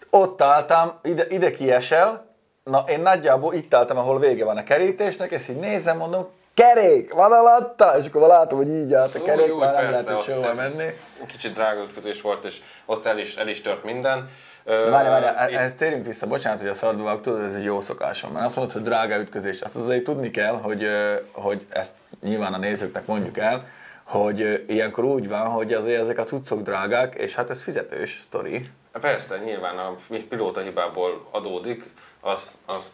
ott 0.10 0.42
álltam, 0.42 1.00
ide, 1.04 1.26
ide 1.30 1.52
kiesel, 1.52 2.36
na 2.64 2.84
én 2.88 3.00
nagyjából 3.00 3.54
itt 3.54 3.74
álltam, 3.74 3.98
ahol 3.98 4.20
vége 4.20 4.46
van 4.46 4.58
a 4.58 4.64
kerítésnek, 4.64 5.32
és 5.32 5.48
így 5.48 5.58
nézem, 5.60 5.98
mondom, 5.98 6.28
kerék, 6.54 7.14
van 7.14 7.32
alatta, 7.32 7.98
és 7.98 8.06
akkor 8.08 8.28
látom, 8.28 8.58
hogy 8.58 8.70
így 8.70 8.94
állt 8.94 9.16
a 9.16 9.22
kerék, 9.22 9.54
Úgy, 9.54 9.60
már 9.60 9.74
nem 9.74 9.84
persze, 9.84 9.90
lehet, 9.92 10.08
hogy 10.08 10.16
ott 10.16 10.24
sehova 10.24 10.54
menni. 10.54 11.00
Kicsit 11.28 11.54
drága 11.54 11.84
ütközés 11.84 12.22
volt, 12.22 12.44
és 12.46 12.58
ott 12.86 13.06
el 13.06 13.18
is, 13.18 13.36
el 13.36 13.48
is 13.48 13.62
tört 13.62 13.84
minden. 13.84 14.30
De 14.68 14.90
várj, 14.90 15.08
várj, 15.08 15.26
itt- 15.52 15.58
ehhez 15.58 15.74
térjünk 15.74 16.06
vissza, 16.06 16.28
bocsánat, 16.28 16.60
hogy 16.60 16.70
a 16.70 16.74
szarba 16.74 17.04
vágok, 17.04 17.22
tudod, 17.22 17.42
ez 17.42 17.56
egy 17.56 17.64
jó 17.64 17.82
szokásom. 17.82 18.32
Mert 18.32 18.46
azt 18.46 18.56
mondod, 18.56 18.74
hogy 18.74 18.84
drága 18.84 19.18
ütközés. 19.20 19.62
Azt 19.62 19.76
azért 19.76 20.04
tudni 20.04 20.32
kell, 20.32 20.54
hogy, 20.62 20.88
hogy 21.32 21.66
ezt 21.70 21.94
nyilván 22.22 22.54
a 22.54 22.58
nézőknek 22.58 23.06
mondjuk 23.06 23.38
el, 23.38 23.66
hogy 24.04 24.64
ilyenkor 24.68 25.04
úgy 25.04 25.28
van, 25.30 25.48
hogy 25.48 25.74
azért 25.74 26.02
ezek 26.02 26.18
a 26.18 26.24
cuccok 26.24 26.62
drágák, 26.62 27.16
és 27.16 27.36
hát 27.36 27.50
ez 27.50 27.62
fizetős 27.62 28.18
sztori. 28.22 28.70
Persze, 29.02 29.38
nyilván 29.38 29.78
a 29.78 29.96
pilóta 30.30 30.60
hibából 30.62 31.28
adódik, 31.32 31.94
az, 32.22 32.52
az, 32.66 32.92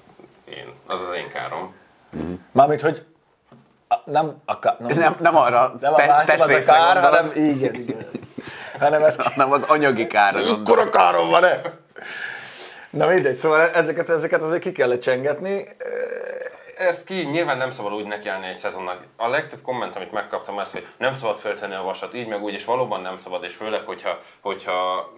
én, 0.50 0.68
az 0.88 1.02
az 1.02 1.16
én 1.16 1.28
károm. 1.28 1.74
Mármint, 2.52 2.82
hogy 2.82 3.06
nem 4.06 4.42
a, 4.46 4.54
nem, 4.80 4.98
Nem, 4.98 5.16
nem 5.20 5.36
arra 5.36 5.76
nem 5.82 5.94
a 5.94 5.96
te- 5.96 6.06
más, 6.06 6.26
nem 6.28 6.38
az 6.40 6.50
a 6.68 6.72
kár, 6.72 7.00
hanem 7.02 7.32
igen, 7.36 7.74
igen. 7.74 8.06
Hanem 8.80 9.04
ez 9.04 9.16
hanem 9.34 9.52
az 9.52 9.64
anyagi 9.64 10.08
kára 10.08 10.38
gondolod. 10.38 10.68
Akkora 10.68 10.90
károm 10.90 11.30
van-e? 11.30 11.62
Na 12.90 13.08
mindegy, 13.08 13.36
szóval 13.36 13.70
ezeket, 13.70 14.10
ezeket 14.10 14.42
azért 14.42 14.62
ki 14.62 14.72
kellett 14.72 15.02
csengetni. 15.02 15.66
Ez 16.78 17.04
ki 17.04 17.14
nyilván 17.14 17.58
nem 17.58 17.70
szabad 17.70 17.94
úgy 17.94 18.06
nekiállni 18.06 18.48
egy 18.48 18.56
szezonnak. 18.56 19.00
A 19.16 19.28
legtöbb 19.28 19.62
komment, 19.62 19.96
amit 19.96 20.12
megkaptam, 20.12 20.58
az, 20.58 20.72
hogy 20.72 20.88
nem 20.98 21.14
szabad 21.14 21.38
föltenni 21.38 21.76
a 21.76 21.84
vasat, 21.84 22.14
így 22.14 22.28
meg 22.28 22.44
úgy, 22.44 22.54
és 22.54 22.66
valóban 22.66 23.02
nem 23.02 23.18
szabad, 23.18 23.44
és 23.44 23.54
főleg, 23.54 23.82
hogyha, 23.86 24.20
hogyha 24.42 25.10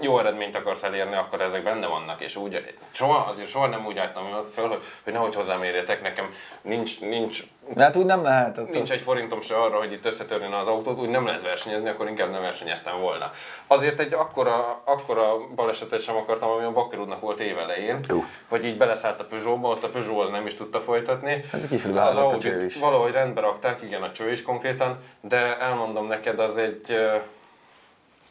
jó 0.00 0.18
eredményt 0.18 0.56
akarsz 0.56 0.82
elérni, 0.82 1.16
akkor 1.16 1.40
ezek 1.40 1.62
benne 1.62 1.86
vannak, 1.86 2.20
és 2.20 2.36
úgy, 2.36 2.74
soha, 2.90 3.26
azért 3.28 3.48
soha 3.48 3.66
nem 3.66 3.86
úgy 3.86 3.98
álltam 3.98 4.24
föl, 4.54 4.68
hogy, 4.68 4.82
hogy 5.04 5.12
nehogy 5.12 5.34
hozzám 5.34 5.62
érjetek, 5.62 6.02
nekem 6.02 6.34
nincs, 6.62 7.00
nincs 7.00 7.42
De 7.74 7.82
hát 7.82 7.96
úgy 7.96 8.04
nem 8.04 8.22
lehet. 8.22 8.58
ott 8.58 8.70
Nincs 8.70 8.82
az- 8.82 8.90
egy 8.90 9.00
forintom 9.00 9.40
se 9.40 9.56
arra, 9.56 9.78
hogy 9.78 9.92
itt 9.92 10.04
összetörjön 10.04 10.52
az 10.52 10.66
autót, 10.66 10.98
úgy 10.98 11.08
nem 11.08 11.26
lehet 11.26 11.42
versenyezni, 11.42 11.88
akkor 11.88 12.08
inkább 12.08 12.30
nem 12.30 12.40
versenyeztem 12.40 13.00
volna. 13.00 13.30
Azért 13.66 14.00
egy 14.00 14.12
akkora, 14.12 14.82
akkora 14.84 15.36
balesetet 15.54 16.00
sem 16.02 16.16
akartam, 16.16 16.50
ami 16.50 16.64
a 16.64 16.72
Bakkerudnak 16.72 17.20
volt 17.20 17.40
évelején, 17.40 17.98
Jó. 18.08 18.24
hogy 18.48 18.64
így 18.64 18.76
beleszállt 18.76 19.20
a 19.20 19.24
Peugeotba, 19.24 19.68
ott 19.68 19.84
a 19.84 19.88
Peugeot 19.88 20.22
az 20.22 20.30
nem 20.30 20.46
is 20.46 20.54
tudta 20.54 20.80
folytatni. 20.80 21.44
Hát 21.52 21.62
az 21.72 21.90
házott 21.96 22.22
a 22.22 22.26
Audit 22.26 22.40
cső 22.40 22.64
is. 22.64 22.76
Valahogy 22.76 23.12
rendbe 23.12 23.40
rakták, 23.40 23.82
igen, 23.82 24.02
a 24.02 24.12
cső 24.12 24.30
is 24.30 24.42
konkrétan, 24.42 24.98
de 25.20 25.58
elmondom 25.58 26.06
neked, 26.06 26.38
az 26.38 26.56
egy 26.56 26.96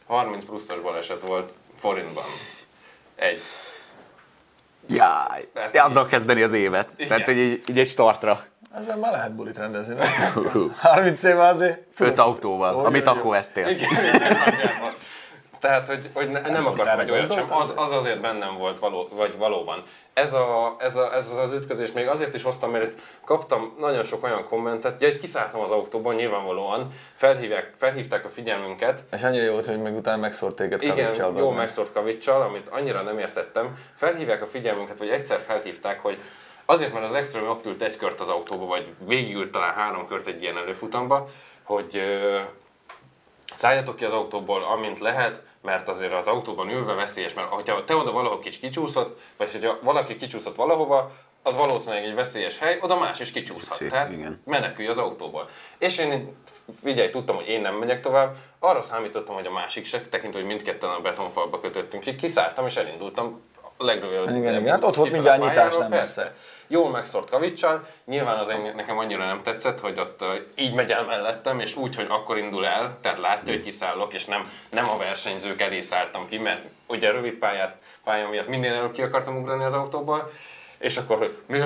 30 0.06 0.44
pluszos 0.44 0.80
baleset 0.80 1.22
volt 1.22 1.52
forintban. 1.78 2.24
Egy. 3.16 3.38
Jaj, 4.88 5.48
Tehát 5.54 5.72
de 5.72 5.82
azzal 5.82 6.04
kezdeni 6.04 6.42
az 6.42 6.52
évet. 6.52 6.92
Igen. 6.96 7.08
Tehát, 7.08 7.26
hogy 7.26 7.36
így, 7.38 7.62
így 7.68 7.78
egy 7.78 7.88
startra. 7.88 8.44
Ezzel 8.76 8.96
már 8.96 9.12
lehet 9.12 9.34
bulit 9.34 9.58
rendezni, 9.58 9.94
nem? 9.94 10.72
30 10.78 11.22
éve 11.22 11.46
azért. 11.46 12.00
Öt 12.00 12.18
autóval, 12.18 12.74
Ó, 12.74 12.84
amit 12.84 13.06
jó, 13.06 13.12
akkor 13.12 13.30
vettél. 13.30 13.68
Igen, 13.68 13.90
igen. 13.92 14.36
Tehát, 15.58 15.86
hogy, 15.86 16.10
hogy 16.12 16.28
ne, 16.28 16.40
nem 16.40 16.66
akartam, 16.66 16.96
hogy 16.96 17.10
olyat 17.10 17.32
sem. 17.32 17.46
Az, 17.48 17.72
az 17.76 17.92
azért 17.92 18.20
bennem 18.20 18.56
volt, 18.58 18.78
való, 18.78 19.08
vagy 19.12 19.36
valóban. 19.36 19.82
Ez, 20.12 20.32
a, 20.32 20.76
ez, 20.78 20.96
a, 20.96 21.14
ez 21.14 21.30
az 21.30 21.52
ütközés 21.52 21.92
még 21.92 22.08
azért 22.08 22.34
is 22.34 22.42
hoztam, 22.42 22.70
mert 22.70 22.84
itt 22.84 22.98
kaptam 23.24 23.76
nagyon 23.78 24.04
sok 24.04 24.24
olyan 24.24 24.44
kommentet, 24.44 25.02
hogy 25.02 25.18
kiszálltam 25.18 25.60
az 25.60 25.70
autóban, 25.70 26.14
nyilvánvalóan, 26.14 26.92
felhívják, 27.14 27.72
felhívták 27.76 28.24
a 28.24 28.28
figyelmünket, 28.28 29.02
És 29.12 29.22
annyira 29.22 29.44
jó 29.44 29.54
hogy 29.66 29.82
meg 29.82 29.96
utána 29.96 30.20
megszórt 30.20 30.56
téged 30.56 30.82
igen, 30.82 31.14
jó 31.36 31.50
megszórt 31.50 31.92
kavicsal, 31.92 32.42
amit 32.42 32.68
annyira 32.68 33.02
nem 33.02 33.18
értettem. 33.18 33.78
Felhívják 33.94 34.42
a 34.42 34.46
figyelmünket, 34.46 34.98
vagy 34.98 35.08
egyszer 35.08 35.40
felhívták, 35.40 36.00
hogy 36.00 36.18
azért, 36.64 36.92
mert 36.92 37.04
az 37.04 37.14
Extreme 37.14 37.48
ott 37.48 37.66
ült 37.66 37.82
egy 37.82 37.96
kört 37.96 38.20
az 38.20 38.28
autóba, 38.28 38.66
vagy 38.66 38.94
végigült 38.98 39.50
talán 39.50 39.74
három 39.74 40.06
kört 40.06 40.26
egy 40.26 40.42
ilyen 40.42 40.56
előfutamba, 40.56 41.28
hogy 41.62 42.00
szálljatok 43.52 43.96
ki 43.96 44.04
az 44.04 44.12
autóból, 44.12 44.64
amint 44.64 44.98
lehet, 44.98 45.42
mert 45.62 45.88
azért 45.88 46.12
az 46.12 46.26
autóban 46.26 46.70
ülve 46.70 46.94
veszélyes, 46.94 47.34
mert 47.34 47.48
ha 47.48 47.62
te 47.84 47.96
oda 47.96 48.12
valahol 48.12 48.38
kicsi 48.38 48.58
kicsúszott, 48.58 49.20
vagy 49.36 49.52
hogyha 49.52 49.78
valaki 49.82 50.16
kicsúszott 50.16 50.56
valahova, 50.56 51.12
az 51.42 51.56
valószínűleg 51.56 52.04
egy 52.04 52.14
veszélyes 52.14 52.58
hely, 52.58 52.78
oda 52.82 52.98
más 52.98 53.20
is 53.20 53.32
kicsúszhat. 53.32 53.76
Szép, 53.76 53.90
Tehát 53.90 54.12
igen. 54.12 54.40
menekülj 54.44 54.88
az 54.88 54.98
autóból. 54.98 55.48
És 55.78 55.98
én 55.98 56.36
figyelj, 56.82 57.10
tudtam, 57.10 57.36
hogy 57.36 57.48
én 57.48 57.60
nem 57.60 57.74
megyek 57.74 58.00
tovább, 58.00 58.36
arra 58.58 58.82
számítottam, 58.82 59.34
hogy 59.34 59.46
a 59.46 59.52
másik 59.52 59.86
se, 59.86 60.00
tekintve, 60.00 60.38
hogy 60.38 60.48
mindketten 60.48 60.90
a 60.90 61.00
betonfalba 61.00 61.60
kötöttünk 61.60 62.02
ki, 62.02 62.16
kiszálltam 62.16 62.66
és 62.66 62.76
elindultam 62.76 63.42
a 63.76 63.84
legrövidebb. 63.84 64.36
Igen, 64.36 64.60
igen, 64.60 64.72
hát 64.72 64.84
ott 64.84 64.94
volt 64.94 65.12
mindjárt 65.12 65.40
nyitás, 65.40 65.76
nem 65.76 65.90
persze. 65.90 66.22
messze. 66.22 66.34
Jól 66.68 66.90
megszórt 66.90 67.30
kavicsal, 67.30 67.86
nyilván 68.04 68.38
az 68.38 68.48
eng- 68.48 68.74
nekem 68.74 68.98
annyira 68.98 69.26
nem 69.26 69.42
tetszett, 69.42 69.80
hogy 69.80 69.98
ott 70.00 70.24
így 70.54 70.74
megy 70.74 70.90
el 70.90 71.04
mellettem, 71.04 71.60
és 71.60 71.76
úgy, 71.76 71.96
hogy 71.96 72.06
akkor 72.08 72.38
indul 72.38 72.66
el, 72.66 72.98
tehát 73.00 73.18
látja, 73.18 73.52
hogy 73.52 73.62
kiszállok, 73.62 74.14
és 74.14 74.24
nem, 74.24 74.50
nem 74.70 74.88
a 74.88 74.96
versenyzők 74.96 75.60
elé 75.60 75.80
szálltam 75.80 76.28
ki, 76.28 76.38
mert 76.38 76.62
ugye 76.86 77.10
rövid 77.10 77.34
pályát, 77.34 77.76
pálya 78.04 78.28
miatt 78.28 78.48
minden 78.48 78.72
előbb 78.72 78.92
ki 78.92 79.02
akartam 79.02 79.36
ugrani 79.36 79.64
az 79.64 79.74
autóból, 79.74 80.30
és 80.78 80.96
akkor, 80.96 81.18
hogy 81.18 81.38
mi 81.46 81.58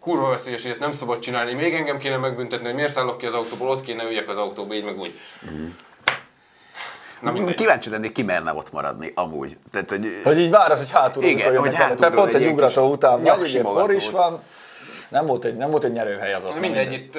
kurva 0.00 0.28
veszélyes, 0.28 0.64
ilyet 0.64 0.78
nem 0.78 0.92
szabad 0.92 1.18
csinálni, 1.18 1.52
még 1.52 1.74
engem 1.74 1.98
kéne 1.98 2.16
megbüntetni, 2.16 2.66
hogy 2.66 2.74
miért 2.74 2.92
szállok 2.92 3.18
ki 3.18 3.26
az 3.26 3.34
autóból, 3.34 3.68
ott 3.68 3.82
kéne 3.82 4.04
üljek 4.04 4.28
az 4.28 4.38
autóba, 4.38 4.74
így 4.74 4.84
meg 4.84 4.98
úgy. 4.98 5.20
Na 7.20 7.32
mindegy. 7.32 7.54
Kíváncsi 7.54 7.90
lennék, 7.90 8.12
ki 8.12 8.22
merne 8.22 8.54
ott 8.54 8.72
maradni, 8.72 9.12
amúgy. 9.14 9.56
Tehát, 9.72 9.90
hogy, 9.90 10.20
Hogy 10.24 10.38
így 10.38 10.50
vársz, 10.50 10.78
hogy 10.78 10.90
hátulról 10.90 11.30
Igen, 11.30 11.56
hogy 11.56 11.70
bele. 11.98 12.10
Pont 12.10 12.34
egy 12.34 12.46
ugrató 12.46 12.90
után 12.90 13.22
vagy, 13.22 13.40
ugye 13.40 13.62
por 13.62 13.92
is 13.92 14.10
van. 14.10 14.42
Nem 15.08 15.26
volt 15.26 15.44
egy, 15.44 15.56
nem 15.56 15.70
volt 15.70 15.84
egy 15.84 15.92
nyerőhely 15.92 16.34
az 16.34 16.44
ott. 16.44 16.58
Mindegy, 16.58 16.92
itt, 16.92 17.12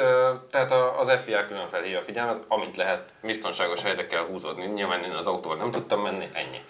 tehát 0.51 0.71
az 0.99 1.11
FIA 1.25 1.47
külön 1.47 1.67
felhívja 1.67 1.99
a 1.99 2.01
figyelmet, 2.01 2.43
amint 2.47 2.77
lehet, 2.77 3.03
biztonságos 3.21 3.81
helyre 3.81 4.07
kell 4.07 4.25
húzódni. 4.25 4.65
Nyilván 4.65 5.03
én 5.03 5.11
az 5.11 5.27
autóval 5.27 5.57
nem 5.57 5.71
tudtam 5.71 6.01
menni, 6.01 6.29
ennyi. 6.33 6.61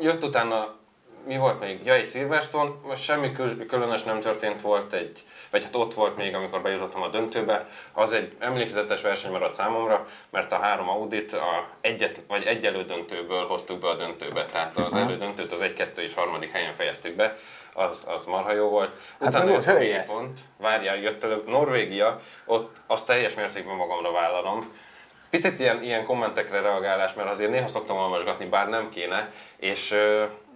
Jött 0.00 0.24
utána, 0.24 0.74
mi 1.26 1.36
volt 1.36 1.60
még? 1.60 1.80
Ja, 1.84 1.94
egy 1.94 2.06
Silverstone, 2.06 2.70
most 2.82 3.02
semmi 3.02 3.32
kül- 3.32 3.66
különös 3.66 4.02
nem 4.02 4.20
történt, 4.20 4.60
volt 4.60 4.92
egy, 4.92 5.24
vagy 5.50 5.64
hát 5.64 5.74
ott 5.74 5.94
volt 5.94 6.16
még, 6.16 6.34
amikor 6.34 6.62
bejutottam 6.62 7.02
a 7.02 7.08
döntőbe, 7.08 7.68
az 7.92 8.12
egy 8.12 8.32
emlékezetes 8.38 9.02
verseny 9.02 9.30
maradt 9.30 9.54
számomra, 9.54 10.06
mert 10.30 10.52
a 10.52 10.56
három 10.56 10.88
Audit 10.88 11.32
a 11.32 11.68
egyet, 11.80 12.22
vagy 12.28 12.44
egy 12.44 12.64
elődöntőből 12.64 13.46
hoztuk 13.46 13.78
be 13.78 13.88
a 13.88 13.94
döntőbe, 13.94 14.44
tehát 14.44 14.76
az 14.76 14.94
elődöntőt 14.94 15.52
az 15.52 15.62
egy, 15.62 15.74
kettő 15.74 16.02
és 16.02 16.14
harmadik 16.14 16.50
helyen 16.50 16.72
fejeztük 16.72 17.16
be, 17.16 17.36
az, 17.74 18.06
az 18.14 18.24
marha 18.24 18.52
jó 18.52 18.68
volt. 18.68 18.90
Hát 19.20 19.32
meg 19.32 19.48
volt 19.48 19.64
jött 19.64 20.06
pont, 20.06 20.40
várjál, 20.56 20.96
jött 20.96 21.22
előbb. 21.24 21.48
Norvégia, 21.48 22.20
ott 22.44 22.76
azt 22.86 23.06
teljes 23.06 23.34
mértékben 23.34 23.76
magamra 23.76 24.12
vállalom. 24.12 24.72
Picit 25.34 25.58
ilyen, 25.58 25.82
ilyen 25.82 26.04
kommentekre 26.04 26.60
reagálás, 26.60 27.14
mert 27.14 27.28
azért 27.28 27.50
néha 27.50 27.66
szoktam 27.66 27.96
olvasgatni, 27.96 28.44
bár 28.44 28.68
nem 28.68 28.90
kéne, 28.90 29.30
és 29.56 29.96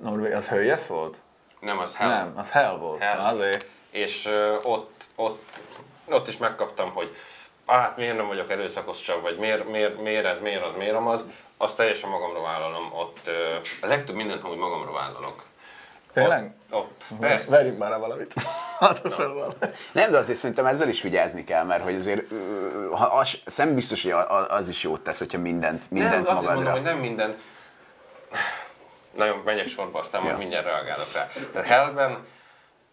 Norvég, 0.03 0.33
az 0.33 0.49
Höljes 0.49 0.87
volt? 0.87 1.21
nem 1.61 1.79
az 1.79 1.97
hell. 1.97 2.09
Nem, 2.09 2.33
az 2.37 2.51
Hell 2.51 2.77
volt. 2.77 3.01
Hell. 3.01 3.19
Azért. 3.19 3.67
És 3.91 4.31
ott, 4.63 5.05
ott, 5.15 5.61
ott 6.09 6.29
is 6.29 6.37
megkaptam, 6.37 6.91
hogy 6.91 7.17
hát 7.67 7.97
miért 7.97 8.17
nem 8.17 8.27
vagyok 8.27 8.51
erőszakosabb, 8.51 9.23
vagy 9.23 9.39
miért, 9.39 9.69
miért, 9.69 10.01
miért 10.01 10.25
ez, 10.25 10.41
miért 10.41 10.65
az, 10.65 10.75
miért 10.75 10.97
az, 10.97 11.25
azt 11.57 11.77
teljesen 11.77 12.11
magamra 12.11 12.43
vállalom. 12.43 12.93
Ott 12.93 13.21
ö, 13.27 13.55
a 13.81 13.87
legtöbb 13.87 14.17
mindent 14.17 14.45
amúgy 14.45 14.57
magamra 14.59 14.93
vállalok. 14.93 15.45
Tényleg? 16.13 16.55
Ott, 16.71 17.05
persze. 17.21 17.51
Verjünk 17.51 17.79
már 17.79 17.99
valamit. 17.99 18.35
Hát 18.79 18.99
fel 19.15 19.29
van. 19.33 19.55
Nem, 19.93 20.11
de 20.11 20.19
azért 20.19 20.39
szerintem 20.39 20.67
ezzel 20.67 20.89
is 20.89 21.03
vigyázni 21.03 21.45
kell, 21.45 21.65
mert 21.65 21.83
hogy 21.83 21.95
azért 21.95 22.23
ha 22.93 23.05
az, 23.05 23.39
szem 23.45 23.75
biztos, 23.75 24.03
hogy 24.03 24.11
a- 24.13 24.31
a- 24.39 24.51
az 24.51 24.69
is 24.69 24.83
jót 24.83 25.01
tesz, 25.01 25.19
hogyha 25.19 25.39
mindent, 25.39 25.91
mindent 25.91 26.13
nem, 26.15 26.23
magadra. 26.35 26.55
mondom, 26.55 26.73
hogy 26.73 26.83
nem 26.83 26.99
mindent. 26.99 27.37
Nagyon 29.17 29.39
megyek 29.45 29.69
sorba, 29.69 29.99
aztán 29.99 30.21
majd 30.21 30.33
Ja. 30.33 30.39
mindjárt 30.39 30.65
reagálok 30.65 31.13
rá. 31.15 31.29
Tehát 31.53 31.69
Hellben 31.69 32.19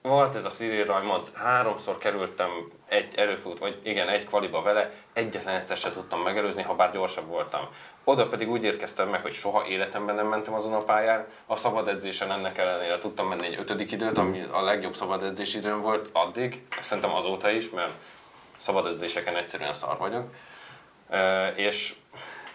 volt 0.05 0.35
ez 0.35 0.45
a 0.45 0.49
Cyril 0.49 0.85
Raimond, 0.85 1.27
háromszor 1.33 1.97
kerültem 1.97 2.71
egy 2.87 3.15
előfut, 3.15 3.59
vagy 3.59 3.79
igen, 3.83 4.09
egy 4.09 4.25
kvaliba 4.25 4.61
vele, 4.61 4.91
egyetlen 5.13 5.55
egyszer 5.55 5.77
se 5.77 5.91
tudtam 5.91 6.21
megelőzni, 6.21 6.61
ha 6.61 6.75
bár 6.75 6.91
gyorsabb 6.91 7.27
voltam. 7.27 7.67
Oda 8.03 8.27
pedig 8.27 8.49
úgy 8.49 8.63
érkeztem 8.63 9.09
meg, 9.09 9.21
hogy 9.21 9.33
soha 9.33 9.67
életemben 9.67 10.15
nem 10.15 10.27
mentem 10.27 10.53
azon 10.53 10.73
a 10.73 10.83
pályán. 10.83 11.25
A 11.45 11.55
szabad 11.55 11.87
edzésen 11.87 12.31
ennek 12.31 12.57
ellenére 12.57 12.97
tudtam 12.97 13.27
menni 13.27 13.45
egy 13.45 13.59
ötödik 13.59 13.91
időt, 13.91 14.17
ami 14.17 14.41
a 14.51 14.61
legjobb 14.61 14.95
szabad 14.95 15.23
edzés 15.23 15.53
időm 15.53 15.81
volt 15.81 16.09
addig, 16.13 16.65
szerintem 16.79 17.13
azóta 17.13 17.49
is, 17.49 17.69
mert 17.69 17.93
szabad 18.57 18.85
edzéseken 18.85 19.35
egyszerűen 19.35 19.73
szar 19.73 19.97
vagyok. 19.97 20.33
És 21.55 21.95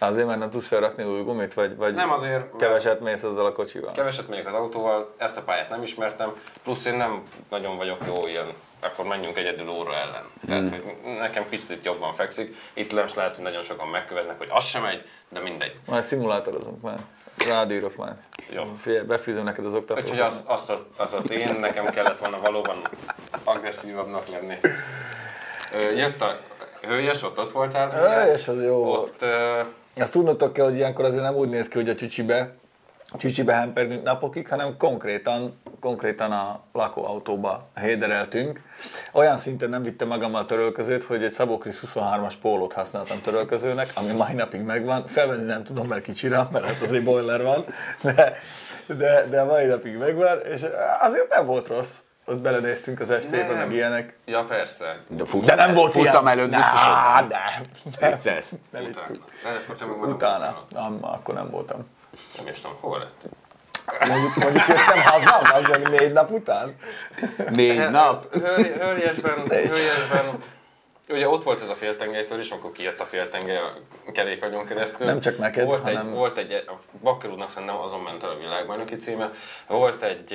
Azért, 0.02 0.26
mert 0.26 0.38
nem 0.38 0.50
tudsz 0.50 0.66
felrakni 0.66 1.04
új 1.04 1.22
gumit, 1.22 1.54
vagy, 1.54 1.76
vagy 1.76 1.94
Nem 1.94 2.10
azért, 2.10 2.56
keveset 2.56 3.00
mész 3.00 3.22
azzal 3.22 3.46
a 3.46 3.52
kocsival? 3.52 3.92
Keveset 3.92 4.28
megyek 4.28 4.46
az 4.46 4.54
autóval, 4.54 5.14
ezt 5.16 5.36
a 5.36 5.42
pályát 5.42 5.68
nem 5.68 5.82
ismertem, 5.82 6.32
plusz 6.62 6.84
én 6.84 6.94
nem 6.94 7.22
nagyon 7.50 7.76
vagyok 7.76 7.98
jó 8.06 8.26
ilyen, 8.26 8.52
akkor 8.80 9.04
menjünk 9.04 9.36
egyedül 9.36 9.68
óra 9.68 9.94
ellen. 9.94 10.24
Tehát 10.46 10.68
hogy 10.68 10.82
nekem 11.18 11.48
kicsit 11.48 11.84
jobban 11.84 12.12
fekszik. 12.12 12.56
Itt 12.72 12.92
lesz 12.92 13.14
lehet, 13.14 13.34
hogy 13.34 13.44
nagyon 13.44 13.62
sokan 13.62 13.88
megköveznek, 13.88 14.38
hogy 14.38 14.48
az 14.50 14.64
sem 14.64 14.82
megy, 14.82 15.04
de 15.28 15.40
mindegy. 15.40 15.72
Majd 15.86 16.02
szimulátorozunk 16.02 16.82
már. 16.82 16.98
Rádírok 17.48 17.96
már. 17.96 18.16
Jó. 18.50 18.62
Figyelj, 18.78 19.04
befűzöm 19.04 19.44
neked 19.44 19.64
az 19.66 19.74
oktatót. 19.74 20.02
Úgyhogy 20.02 20.20
az, 20.20 20.44
azt, 20.46 20.70
ott, 20.70 20.98
az 20.98 21.14
ott 21.14 21.30
én, 21.30 21.56
nekem 21.60 21.84
kellett 21.84 22.18
volna 22.18 22.40
valóban 22.40 22.82
agresszívabbnak 23.44 24.28
lenni. 24.28 24.58
Ö, 25.74 25.90
Jött 25.90 26.20
a 26.20 26.34
hőjes, 26.82 27.22
ott 27.22 27.38
ott 27.38 27.52
voltál. 27.52 28.28
És 28.34 28.48
az 28.48 28.62
jó 28.62 28.84
volt. 28.84 29.02
Ott, 29.02 29.22
ö, 29.22 29.60
Azt 29.96 30.12
tudnotok 30.12 30.52
kell, 30.52 30.64
hogy 30.64 30.76
ilyenkor 30.76 31.04
azért 31.04 31.22
nem 31.22 31.34
úgy 31.34 31.48
néz 31.48 31.68
ki, 31.68 31.78
hogy 31.78 31.88
a 31.88 31.94
csücsibe, 31.94 32.52
a 33.12 33.16
csücsibe 33.16 33.52
hempergünk 33.52 34.02
napokig, 34.02 34.48
hanem 34.48 34.76
konkrétan, 34.76 35.60
konkrétan 35.80 36.32
a 36.32 36.60
lakóautóba 36.72 37.68
hédereltünk. 37.80 38.62
Olyan 39.12 39.36
szinten 39.36 39.68
nem 39.68 39.82
vittem 39.82 40.08
magammal 40.08 40.46
törölközőt, 40.46 41.04
hogy 41.04 41.22
egy 41.22 41.32
Szabó 41.32 41.58
Krisz 41.58 41.82
23-as 41.86 42.34
pólót 42.40 42.72
használtam 42.72 43.20
törölközőnek, 43.20 43.92
ami 43.94 44.12
mai 44.12 44.32
napig 44.32 44.60
megvan. 44.60 45.06
Felvenni 45.06 45.44
nem 45.44 45.64
tudom, 45.64 45.86
mert 45.86 46.02
kicsira, 46.02 46.48
mert 46.52 46.64
hát 46.64 46.82
azért 46.82 47.04
boiler 47.04 47.42
van, 47.42 47.64
de, 48.02 48.32
de, 48.86 49.26
de 49.30 49.42
mai 49.42 49.66
napig 49.66 49.96
megvan, 49.96 50.40
és 50.40 50.64
azért 51.00 51.28
nem 51.28 51.46
volt 51.46 51.68
rossz. 51.68 51.98
Ott 52.30 52.38
belenéztünk 52.38 53.00
az 53.00 53.10
estébe, 53.10 53.54
meg 53.54 53.72
ilyenek. 53.72 54.16
ja 54.24 54.44
persze. 54.44 54.98
De, 55.08 55.24
fut, 55.24 55.44
De 55.44 55.54
nem 55.54 55.74
volt 55.74 55.92
Futam 55.92 56.22
ilyen. 56.26 56.38
előtt 56.38 56.54
biztos, 56.56 56.80
Á, 56.80 57.20
hogy 57.20 57.28
nem. 57.30 57.62
Nem 58.70 58.82
Utána. 58.84 59.06
ittuk. 59.10 59.24
De 59.78 59.84
Utána. 59.84 60.64
Nem, 60.68 60.98
akkor 61.00 61.34
nem 61.34 61.50
voltam. 61.50 61.88
Nem 62.36 62.46
is 62.46 62.60
tudom, 62.60 62.76
hol 62.80 62.98
lett. 62.98 63.24
Mondjuk, 64.08 64.34
mondjuk 64.36 64.66
jöttem 64.66 65.00
haza, 65.04 65.36
az 65.36 65.78
négy 65.90 66.12
nap 66.12 66.30
után. 66.30 66.76
Négy 67.50 67.90
nap. 67.90 68.34
Hölgy- 68.34 68.76
Hölgyesben, 68.80 69.34
hölgyesben, 69.48 70.24
ugye 71.08 71.28
ott 71.28 71.42
volt 71.44 71.62
ez 71.62 71.68
a 71.68 71.74
féltengelytől 71.74 72.38
is, 72.38 72.50
amikor 72.50 72.72
kijött 72.72 73.00
a 73.00 73.04
féltengely 73.04 73.56
a 73.56 73.70
kerékagyon 74.12 74.66
keresztül. 74.66 75.06
Nem 75.06 75.20
csak 75.20 75.38
neked, 75.38 75.64
volt 75.66 75.86
egy, 75.88 75.96
hanem- 75.96 76.12
Volt 76.14 76.38
egy, 76.38 76.52
a 76.52 76.72
Bakker 77.02 77.30
úrnak 77.30 77.50
szerintem 77.50 77.76
azon 77.76 78.00
ment 78.00 78.22
el 78.24 78.30
a 78.30 78.36
világbajnoki 78.38 78.96
címe, 78.96 79.30
volt 79.66 80.02
egy, 80.02 80.34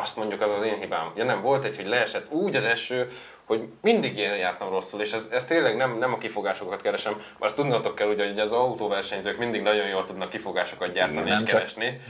azt 0.00 0.16
mondjuk 0.16 0.40
az 0.40 0.52
az 0.52 0.62
én 0.62 0.78
hibám. 0.78 1.12
Ja 1.14 1.24
nem, 1.24 1.40
volt 1.40 1.64
egy, 1.64 1.76
hogy 1.76 1.86
leesett 1.86 2.32
úgy 2.32 2.56
az 2.56 2.64
eső, 2.64 3.10
hogy 3.44 3.68
mindig 3.80 4.18
én 4.18 4.34
jártam 4.34 4.70
rosszul, 4.70 5.00
és 5.00 5.12
ez, 5.12 5.28
ez 5.32 5.44
tényleg 5.44 5.76
nem, 5.76 5.98
nem 5.98 6.12
a 6.12 6.18
kifogásokat 6.18 6.82
keresem, 6.82 7.12
mert 7.12 7.24
azt 7.38 7.54
tudnotok 7.54 7.94
kell, 7.94 8.08
ugye, 8.08 8.26
hogy 8.26 8.38
az 8.38 8.52
autóversenyzők 8.52 9.38
mindig 9.38 9.62
nagyon 9.62 9.86
jól 9.86 10.04
tudnak 10.04 10.30
kifogásokat 10.30 10.92
gyártani 10.92 11.28
Nem 11.30 11.42
és 11.44 11.52
keresni. 11.52 12.00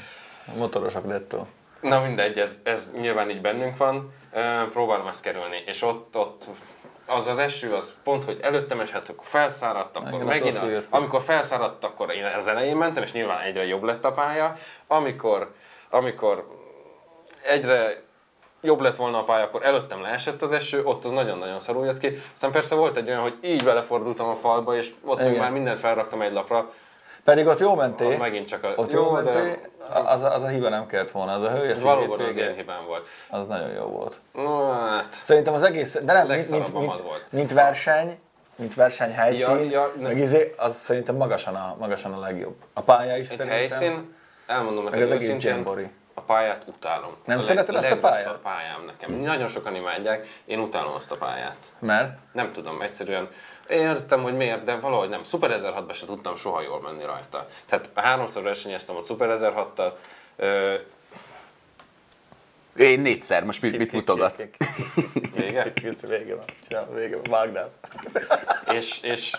Motorosok 0.57 1.07
dettó. 1.07 1.47
Na 1.81 2.01
mindegy, 2.01 2.39
ez, 2.39 2.61
ez 2.63 2.91
nyilván 3.01 3.31
így 3.31 3.41
bennünk 3.41 3.77
van, 3.77 4.13
próbálom 4.73 5.07
ezt 5.07 5.23
kerülni, 5.23 5.63
és 5.67 5.83
ott, 5.83 6.17
ott 6.17 6.45
az 7.07 7.27
az 7.27 7.39
eső, 7.39 7.75
az 7.75 7.95
pont, 8.05 8.25
hogy 8.25 8.39
előttem 8.43 8.81
esett, 8.81 9.09
akkor 9.09 9.25
felszáradt, 9.25 9.97
akkor 9.97 10.09
Igen, 10.09 10.21
az 10.21 10.27
megint, 10.27 10.61
ki. 10.61 10.87
amikor 10.91 11.23
felszáradt, 11.23 11.85
akkor 11.85 12.15
én 12.15 12.25
az 12.25 12.47
elején 12.47 12.77
mentem, 12.77 13.03
és 13.03 13.13
nyilván 13.13 13.41
egyre 13.41 13.67
jobb 13.67 13.83
lett 13.83 14.05
a 14.05 14.13
pálya, 14.13 14.57
amikor, 14.87 15.55
amikor 15.91 16.60
egyre 17.43 18.03
jobb 18.63 18.81
lett 18.81 18.97
volna 18.97 19.19
a 19.19 19.25
pálya, 19.25 19.45
akkor 19.45 19.65
előttem 19.65 20.03
leesett 20.03 20.43
az 20.43 20.53
eső, 20.53 20.85
ott 20.85 21.05
az 21.05 21.11
nagyon-nagyon 21.11 21.59
szarul 21.59 21.85
jött 21.85 21.99
ki. 21.99 22.23
Aztán 22.35 22.51
persze 22.51 22.75
volt 22.75 22.97
egy 22.97 23.09
olyan, 23.09 23.21
hogy 23.21 23.39
így 23.43 23.65
belefordultam 23.65 24.29
a 24.29 24.35
falba, 24.35 24.77
és 24.77 24.91
ott 25.05 25.21
Igen. 25.21 25.33
már 25.35 25.51
mindent 25.51 25.79
felraktam 25.79 26.23
egy 26.23 26.33
lapra, 26.33 26.71
Pedig 27.25 27.47
ott 27.47 27.59
jó 27.59 27.75
mentél. 27.75 28.07
az 28.07 28.17
megint 28.17 28.47
csak 28.49 28.65
a... 28.65 28.73
Ott 28.77 28.93
jó, 28.93 29.03
jó, 29.03 29.11
mentél, 29.11 29.57
az, 30.07 30.23
a- 30.23 30.33
az 30.35 30.43
a 30.43 30.47
hiba 30.49 30.69
nem 30.69 30.87
kellett 30.87 31.11
volna, 31.11 31.33
az 31.33 31.43
a 31.43 31.67
ez 31.67 31.83
valóban 31.83 32.21
az 32.21 32.37
én 32.37 32.55
hibám 32.55 32.87
volt. 32.87 33.09
az 33.31 33.47
nagyon 33.47 33.69
jó 33.69 33.85
volt. 33.85 34.21
No, 34.33 34.71
hát, 34.73 35.15
Szerintem 35.23 35.55
az 35.55 35.63
egész, 35.63 36.01
de 36.05 36.13
nem, 36.13 36.27
mint, 36.27 36.51
mint, 36.51 36.73
mint, 36.75 36.93
az 36.93 37.03
volt. 37.03 37.25
mint 37.31 37.53
verseny, 37.53 38.19
mint 38.57 38.75
versenyhelyszín, 38.75 39.57
Ja, 39.57 39.71
ja, 39.71 39.93
ne- 39.97 40.09
meg 40.09 40.19
izé, 40.19 40.55
az 40.57 40.77
szerintem 40.77 41.17
magasan 41.17 41.55
a, 41.55 41.77
magasan 41.79 42.13
a 42.13 42.19
legjobb. 42.19 42.57
A 42.73 42.81
pálya 42.83 43.17
is 43.17 43.29
Egy 43.29 43.37
szerintem. 43.37 43.57
helyszín, 43.59 44.15
elmondom 44.47 44.85
neked 44.85 45.03
az 45.03 45.11
egész 45.11 45.45
Jambori. 45.45 45.91
A 46.21 46.23
pályát 46.33 46.63
utálom. 46.67 47.17
Nem 47.25 47.39
a 47.39 47.41
szereted 47.41 47.75
azt 47.75 47.87
a 47.87 47.89
legrosszabb 47.95 48.13
pályát? 48.13 48.39
pályám 48.43 48.85
nekem. 48.85 49.13
Nagyon 49.13 49.49
sokan 49.49 49.75
imádják, 49.75 50.27
én 50.45 50.59
utálom 50.59 50.95
azt 50.95 51.13
a 51.13 51.17
pályát. 51.17 51.57
Mert? 51.79 52.19
Nem 52.33 52.53
tudom, 52.53 52.83
egyszerűen 52.83 53.29
értem, 53.69 54.23
hogy 54.23 54.37
miért, 54.37 54.63
de 54.63 54.77
valahogy 54.77 55.09
nem. 55.09 55.23
Super 55.23 55.51
1006-ban 55.61 55.95
se 55.95 56.07
tudtam 56.07 56.37
soha 56.37 56.63
jól 56.63 56.81
menni 56.81 57.05
rajta. 57.05 57.47
Tehát 57.67 57.91
háromszor 57.95 58.43
versenyeztem 58.43 58.97
a 58.97 59.03
Super 59.03 59.39
1006-tal, 59.39 59.93
ö, 60.37 60.75
Én 62.77 63.01
négyszer, 63.01 63.45
most 63.45 63.63
mit, 63.63 63.79
mit 63.79 63.93
mutogatsz? 63.93 64.47
vége, 65.35 65.73
vége 66.09 66.35
van. 66.35 66.45
Csinál, 66.69 66.89
vége 66.95 67.17
van. 67.17 67.31
Vágd 67.31 67.57
el. 67.57 67.73
és, 68.73 69.01
és 69.03 69.37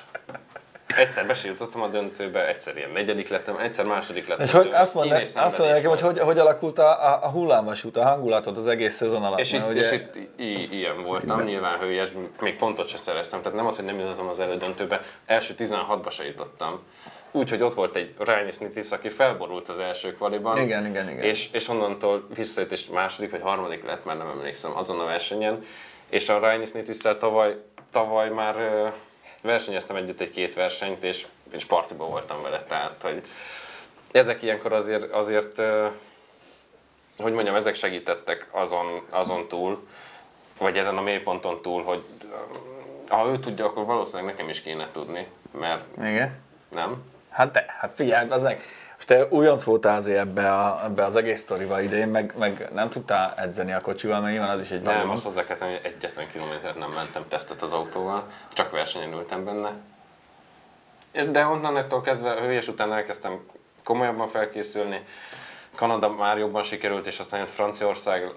egyszer 0.95 1.27
besírtottam 1.27 1.81
a 1.81 1.87
döntőbe, 1.87 2.47
egyszer 2.47 2.77
ilyen 2.77 2.89
negyedik 2.89 3.29
lettem, 3.29 3.57
egyszer 3.57 3.85
második 3.85 4.27
lettem. 4.27 4.45
És 4.45 4.51
hogy 4.51 4.69
azt 4.73 4.93
mondja, 4.93 5.15
azt 5.17 5.57
mondja 5.57 5.75
nekem, 5.75 5.89
hogy, 5.89 6.01
hogy 6.01 6.19
hogy 6.19 6.39
alakult 6.39 6.77
a, 6.77 7.13
a, 7.13 7.19
a 7.23 7.29
hullámvasút, 7.29 7.97
a 7.97 8.03
hangulatod 8.03 8.57
az 8.57 8.67
egész 8.67 8.95
szezon 8.95 9.23
alatt. 9.23 9.39
És 9.39 9.53
itt, 9.53 9.69
ugye, 9.69 9.81
és 9.81 9.91
itt 9.91 10.39
ilyen 10.71 11.03
voltam, 11.03 11.41
nyilván 11.41 11.79
hőjes, 11.79 12.09
még 12.39 12.55
pontot 12.55 12.87
se 12.87 12.97
szereztem, 12.97 13.41
tehát 13.41 13.57
nem 13.57 13.67
az, 13.67 13.75
hogy 13.75 13.85
nem 13.85 13.99
jutottam 13.99 14.27
az 14.27 14.39
elődöntőbe, 14.39 15.01
első 15.25 15.53
16-ba 15.57 16.11
se 16.11 16.25
jutottam. 16.25 16.79
Úgyhogy 17.31 17.61
ott 17.61 17.73
volt 17.73 17.95
egy 17.95 18.13
Ryan 18.17 18.51
Smith 18.51 18.93
aki 18.93 19.09
felborult 19.09 19.69
az 19.69 19.79
első 19.79 20.13
kvaliban. 20.13 20.57
Igen, 20.57 20.85
igen, 20.85 21.09
igen. 21.09 21.23
És, 21.23 21.49
és 21.51 21.67
onnantól 21.67 22.27
visszajött, 22.35 22.71
és 22.71 22.85
második 22.85 23.31
vagy 23.31 23.41
harmadik 23.41 23.85
lett, 23.85 24.05
már 24.05 24.17
nem 24.17 24.27
emlékszem, 24.27 24.77
azon 24.77 24.99
a 24.99 25.05
versenyen. 25.05 25.63
És 26.09 26.29
a 26.29 26.39
Ryan 26.39 26.65
smith 26.65 27.17
tavaly, 27.17 27.55
tavaly 27.91 28.29
már 28.29 28.55
versenyeztem 29.41 29.95
együtt 29.95 30.21
egy-két 30.21 30.53
versenyt, 30.53 31.03
és, 31.03 31.27
és 31.51 31.65
partiban 31.65 32.09
voltam 32.09 32.41
vele, 32.41 32.63
tehát 32.63 33.01
hogy 33.01 33.23
ezek 34.11 34.41
ilyenkor 34.41 34.73
azért, 34.73 35.11
azért 35.11 35.61
hogy 37.17 37.33
mondjam, 37.33 37.55
ezek 37.55 37.75
segítettek 37.75 38.47
azon, 38.51 39.01
azon 39.09 39.47
túl, 39.47 39.87
vagy 40.57 40.77
ezen 40.77 40.97
a 40.97 41.01
mélyponton 41.01 41.61
túl, 41.61 41.83
hogy 41.83 42.03
ha 43.09 43.27
ő 43.27 43.39
tudja, 43.39 43.65
akkor 43.65 43.85
valószínűleg 43.85 44.25
nekem 44.25 44.49
is 44.49 44.61
kéne 44.61 44.89
tudni, 44.91 45.27
mert 45.51 45.85
Igen. 45.97 46.39
nem. 46.69 47.03
Hát 47.29 47.51
de, 47.51 47.65
hát 47.79 47.91
figyelj, 47.95 48.29
az 48.29 48.45
most 49.01 49.19
te 49.19 49.35
újonc 49.35 49.63
voltál 49.63 49.95
azért 49.95 50.17
ebbe, 50.17 50.53
a, 50.53 50.85
ebbe 50.85 51.05
az 51.05 51.15
egész 51.15 51.39
sztoriba 51.39 51.81
idén, 51.81 52.07
meg, 52.07 52.33
meg 52.37 52.69
nem 52.73 52.89
tudtál 52.89 53.33
edzeni 53.37 53.73
a 53.73 53.79
kocsival, 53.79 54.19
mert 54.19 54.33
nyilván 54.33 54.49
az 54.49 54.61
is 54.61 54.71
egy 54.71 54.81
Nem, 54.81 55.09
azt 55.09 55.23
hozzá 55.23 55.43
kell 55.43 55.55
tenni, 55.55 55.71
hogy 55.71 55.93
egyetlen 55.93 56.27
kilométert 56.31 56.77
nem 56.77 56.89
mentem 56.89 57.23
tesztet 57.27 57.61
az 57.61 57.71
autóval, 57.71 58.23
csak 58.53 58.71
versenyen 58.71 59.13
ültem 59.13 59.45
benne. 59.45 59.71
De 61.31 61.45
onnantól 61.45 62.01
kezdve 62.01 62.31
a 62.31 62.39
hőjes 62.39 62.67
után 62.67 62.93
elkezdtem 62.93 63.39
komolyabban 63.83 64.27
felkészülni. 64.27 65.05
Kanada 65.75 66.09
már 66.09 66.37
jobban 66.37 66.63
sikerült, 66.63 67.07
és 67.07 67.19
aztán 67.19 67.39
jött 67.39 67.49
Franciaország, 67.49 68.29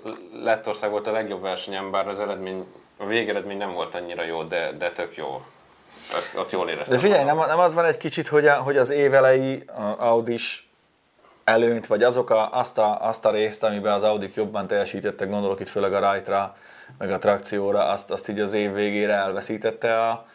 Lettország 0.42 0.90
volt 0.90 1.06
a 1.06 1.12
legjobb 1.12 1.42
versenyem, 1.42 1.90
bár 1.90 2.08
az 2.08 2.20
eredmény, 2.20 2.66
a 2.96 3.06
végeredmény 3.06 3.58
nem 3.58 3.72
volt 3.72 3.94
annyira 3.94 4.24
jó, 4.24 4.42
de, 4.42 4.72
de 4.72 4.90
tök 4.90 5.16
jó. 5.16 5.44
Azt, 6.16 6.34
ott 6.36 6.50
jól 6.50 6.68
éreztem. 6.68 6.96
De 6.96 7.02
figyelj, 7.02 7.24
nem, 7.24 7.36
nem 7.36 7.58
az 7.58 7.74
van 7.74 7.84
egy 7.84 7.96
kicsit, 7.96 8.28
hogy, 8.28 8.46
a, 8.46 8.54
hogy 8.54 8.76
az 8.76 8.90
évelei 8.90 9.64
Audis 9.98 10.68
előnyt, 11.44 11.86
vagy 11.86 12.02
azok 12.02 12.30
a, 12.30 12.52
azt, 12.52 12.78
a, 12.78 13.06
azt 13.06 13.24
a 13.24 13.30
részt, 13.30 13.64
amiben 13.64 13.92
az 13.92 14.02
Audik 14.02 14.34
jobban 14.34 14.66
teljesítettek, 14.66 15.28
gondolok 15.28 15.60
itt 15.60 15.68
főleg 15.68 15.94
a 15.94 15.98
rajtra, 15.98 16.56
meg 16.98 17.12
a 17.12 17.18
trakcióra, 17.18 17.88
azt, 17.88 18.10
azt 18.10 18.28
így 18.28 18.40
az 18.40 18.52
év 18.52 18.72
végére 18.72 19.12
elveszítette 19.12 20.00
a, 20.08 20.26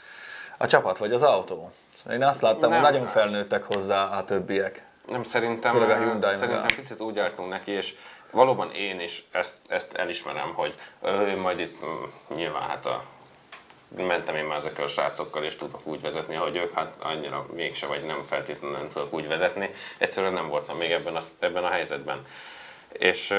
a 0.58 0.68
csapat, 0.68 0.98
vagy 0.98 1.14
az 1.14 1.24
autó. 1.24 1.72
Szóval 1.96 2.14
én 2.14 2.24
azt 2.24 2.42
láttam, 2.42 2.70
Nem. 2.70 2.82
hogy 2.82 2.92
nagyon 2.92 3.08
felnőttek 3.08 3.64
hozzá 3.64 4.04
a 4.04 4.24
többiek. 4.24 4.84
Nem, 5.08 5.24
szerintem, 5.24 5.74
Főleg 5.74 5.90
a 5.90 5.98
Hyundai 5.98 6.36
szerintem 6.36 6.62
modell. 6.62 6.78
picit 6.78 7.02
úgy 7.02 7.20
álltunk 7.20 7.50
neki, 7.50 7.72
és 7.72 7.96
valóban 8.32 8.72
én 8.72 9.00
is 9.00 9.28
ezt, 9.32 9.58
ezt 9.68 9.94
elismerem, 9.94 10.54
hogy 10.54 10.76
ő 11.04 11.38
majd 11.38 11.60
itt 11.60 11.86
mm, 11.86 12.36
nyilván 12.36 12.62
hát 12.62 12.86
a, 12.86 13.04
mentem 13.98 14.36
én 14.36 14.44
már 14.44 14.58
ezekkel 14.58 14.84
a 14.84 14.88
srácokkal, 14.88 15.44
és 15.44 15.56
tudok 15.56 15.80
úgy 15.84 16.02
vezetni, 16.02 16.36
hogy 16.36 16.56
ők, 16.56 16.74
hát 16.74 16.94
annyira 17.00 17.46
mégse, 17.54 17.88
vagy 17.88 18.04
nem 18.04 18.22
feltétlenül 18.22 18.78
nem 18.78 18.90
tudok 18.90 19.14
úgy 19.14 19.28
vezetni. 19.28 19.70
Egyszerűen 19.98 20.34
nem 20.34 20.48
voltam 20.48 20.78
még 20.78 20.92
ebben 20.92 21.16
a, 21.16 21.20
ebben 21.40 21.64
a 21.64 21.70
helyzetben. 21.70 22.26
És, 22.92 23.36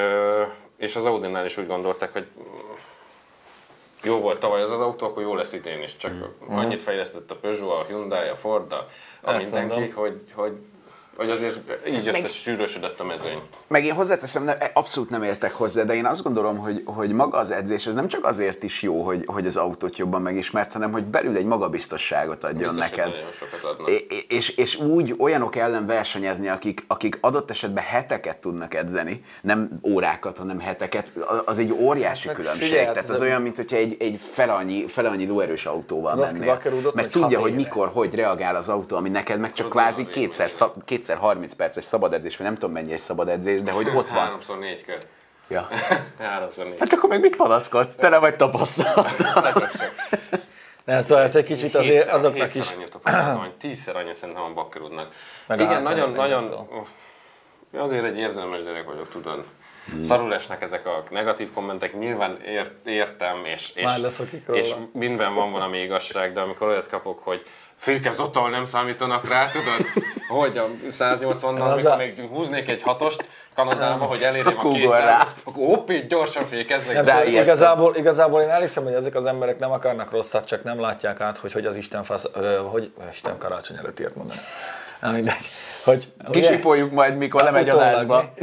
és 0.77 0.95
az 0.95 1.05
Audinál 1.05 1.45
is 1.45 1.57
úgy 1.57 1.67
gondolták, 1.67 2.11
hogy 2.13 2.27
mm, 2.39 2.71
jó 4.03 4.19
volt 4.19 4.39
tavaly 4.39 4.61
az 4.61 4.71
az 4.71 4.81
autó, 4.81 5.05
akkor 5.05 5.23
jó 5.23 5.35
lesz 5.35 5.53
idén 5.53 5.81
is. 5.81 5.97
Csak 5.97 6.11
annyit 6.47 6.81
fejlesztett 6.81 7.31
a 7.31 7.35
Peugeot, 7.35 7.81
a 7.81 7.85
Hyundai, 7.87 8.27
a 8.27 8.35
Ford, 8.35 8.71
a, 8.71 8.87
mindenki, 9.31 9.89
hogy, 9.89 10.21
hogy, 10.33 10.57
hogy 11.21 11.29
azért 11.29 11.59
így 11.89 12.07
összesűrösödött 12.07 12.99
a 12.99 13.03
mezőny. 13.03 13.41
Meg 13.67 13.85
én 13.85 13.93
hozzáteszem, 13.93 14.43
nem, 14.43 14.57
abszolút 14.73 15.09
nem 15.09 15.23
értek 15.23 15.53
hozzá, 15.53 15.83
de 15.83 15.93
én 15.95 16.05
azt 16.05 16.23
gondolom, 16.23 16.57
hogy, 16.57 16.81
hogy 16.85 17.11
maga 17.11 17.37
az 17.37 17.51
edzés 17.51 17.87
az 17.87 17.95
nem 17.95 18.07
csak 18.07 18.25
azért 18.25 18.63
is 18.63 18.81
jó, 18.81 19.03
hogy, 19.03 19.23
hogy 19.25 19.45
az 19.45 19.57
autót 19.57 19.97
jobban 19.97 20.21
megismert, 20.21 20.73
hanem 20.73 20.91
hogy 20.91 21.03
belül 21.03 21.35
egy 21.35 21.45
magabiztosságot 21.45 22.43
adjon 22.43 22.59
Biztos, 22.59 22.79
neked. 22.79 23.11
sokat 23.39 23.63
adnak. 23.63 23.89
É- 23.89 24.25
És, 24.27 24.49
és 24.49 24.79
úgy 24.79 25.15
olyanok 25.19 25.55
ellen 25.55 25.85
versenyezni, 25.85 26.47
akik, 26.47 26.83
akik 26.87 27.17
adott 27.21 27.49
esetben 27.49 27.83
heteket 27.83 28.37
tudnak 28.37 28.73
edzeni, 28.73 29.23
nem 29.41 29.79
órákat, 29.83 30.37
hanem 30.37 30.59
heteket, 30.59 31.13
az 31.45 31.59
egy 31.59 31.71
óriási 31.71 32.27
Meg 32.27 32.35
különbség. 32.35 32.67
figyelj, 32.67 32.85
hát 32.85 32.93
Tehát 32.93 33.09
az 33.09 33.21
olyan, 33.21 33.41
mint 33.41 33.55
hogyha 33.55 33.77
egy, 33.77 33.95
egy 33.99 34.19
fele 34.87 35.09
annyi 35.09 35.25
lóerős 35.27 35.65
autóval 35.65 36.15
mennél. 36.15 36.45
Meg 36.45 36.93
vagy 36.93 37.09
tudja, 37.09 37.39
hogy 37.39 37.55
mikor, 37.55 37.89
hogy 37.93 38.15
reagál 38.15 38.55
az 38.55 38.69
autó, 38.69 38.95
ami 38.95 39.09
neked 39.09 39.39
meg 39.39 39.53
csak 39.53 39.69
kvázi 39.69 40.05
kétszer, 40.05 40.49
szab, 40.49 40.83
kétszer 41.11 41.17
30 41.17 41.53
perces 41.53 41.83
szabad 41.83 42.13
edzés, 42.13 42.37
vagy 42.37 42.45
nem 42.45 42.55
tudom 42.55 42.71
mennyi 42.71 42.91
egy 42.91 42.99
szabad 42.99 43.29
edzés, 43.29 43.61
de 43.61 43.71
hogy 43.71 43.87
ott 43.95 44.09
van. 44.09 44.19
Háromszor 44.19 44.59
négy 44.59 44.85
kör. 44.85 44.97
Ja. 45.47 45.67
Háromszor 46.19 46.65
négy. 46.65 46.79
Hát 46.79 46.93
akkor 46.93 47.09
meg 47.09 47.19
mit 47.19 47.35
panaszkodsz? 47.35 47.95
Tele 47.95 48.17
vagy 48.17 48.35
tapasztalat. 48.35 49.09
Nem, 50.85 51.01
szóval 51.01 51.23
ez 51.23 51.35
egy 51.35 51.43
kicsit 51.43 51.75
azért 51.75 51.93
Hétszer- 51.93 52.13
azoknak 52.13 52.51
hétszer 52.51 52.77
is. 52.77 53.13
annyit 53.13 53.53
tízszer 53.55 53.95
annyi 53.95 54.13
szerintem 54.13 54.43
a 54.43 54.53
bakkerudnak. 54.53 55.13
Meg 55.47 55.59
a 55.59 55.63
Igen, 55.63 55.83
nagyon, 55.83 56.11
nagyon, 56.11 56.67
azért 57.77 58.05
egy 58.05 58.17
érzelmes 58.17 58.63
gyerek 58.63 58.85
vagyok, 58.85 59.09
tudod. 59.09 59.43
Hmm. 59.91 60.03
Szarul 60.03 60.33
esnek 60.33 60.61
ezek 60.61 60.85
a 60.85 61.03
negatív 61.09 61.53
kommentek, 61.53 61.99
nyilván 61.99 62.41
ért, 62.41 62.87
értem, 62.87 63.45
és, 63.45 63.71
és, 63.75 63.83
Már 63.83 63.99
leszokik 63.99 64.47
róla. 64.47 64.59
és 64.59 64.73
minden 64.93 65.33
van 65.33 65.51
valami 65.51 65.77
igazság, 65.77 66.33
de 66.33 66.39
amikor 66.39 66.67
olyat 66.67 66.87
kapok, 66.87 67.19
hogy 67.23 67.45
fékez 67.81 68.19
ott, 68.19 68.35
ahol 68.35 68.49
nem 68.49 68.65
számítanak 68.65 69.29
rá, 69.29 69.49
tudod, 69.49 69.85
hogy 70.27 70.57
a 70.57 70.67
180-nal, 70.91 71.71
Az 71.71 71.85
amikor 71.85 71.91
a- 71.91 71.95
még 71.95 72.27
húznék 72.31 72.69
egy 72.69 72.81
hatost 72.81 73.27
Kanadába, 73.55 74.05
hogy 74.05 74.21
elérjem 74.21 74.57
a 74.57 74.59
Akkor 74.59 74.71
200 74.71 74.99
rá. 74.99 75.27
akkor 75.43 75.65
hopp, 75.65 75.91
gyorsan 75.91 76.45
fékezzek. 76.47 76.93
Nem, 76.95 77.05
de 77.05 77.25
igazából, 77.25 77.95
igazából 77.95 78.41
én 78.41 78.49
elhiszem, 78.49 78.83
hogy 78.83 78.93
ezek 78.93 79.15
az 79.15 79.25
emberek 79.25 79.59
nem 79.59 79.71
akarnak 79.71 80.11
rosszat, 80.11 80.45
csak 80.45 80.63
nem 80.63 80.79
látják 80.79 81.21
át, 81.21 81.37
hogy 81.37 81.51
hogy 81.51 81.65
az 81.65 81.75
Isten 81.75 82.03
fasz, 82.03 82.29
ö, 82.33 82.57
hogy 82.71 82.91
Isten 83.11 83.37
karácsony 83.37 83.77
előtt 83.77 83.99
ilyet 83.99 84.15
mondani. 84.15 84.39
Nem 84.99 85.13
mindegy. 85.13 85.49
Hogy, 85.83 86.07
ugye- 86.27 86.39
Kisipoljuk 86.39 86.91
majd, 86.91 87.17
mikor 87.17 87.43
lemegy 87.43 87.69
adásba. 87.69 88.33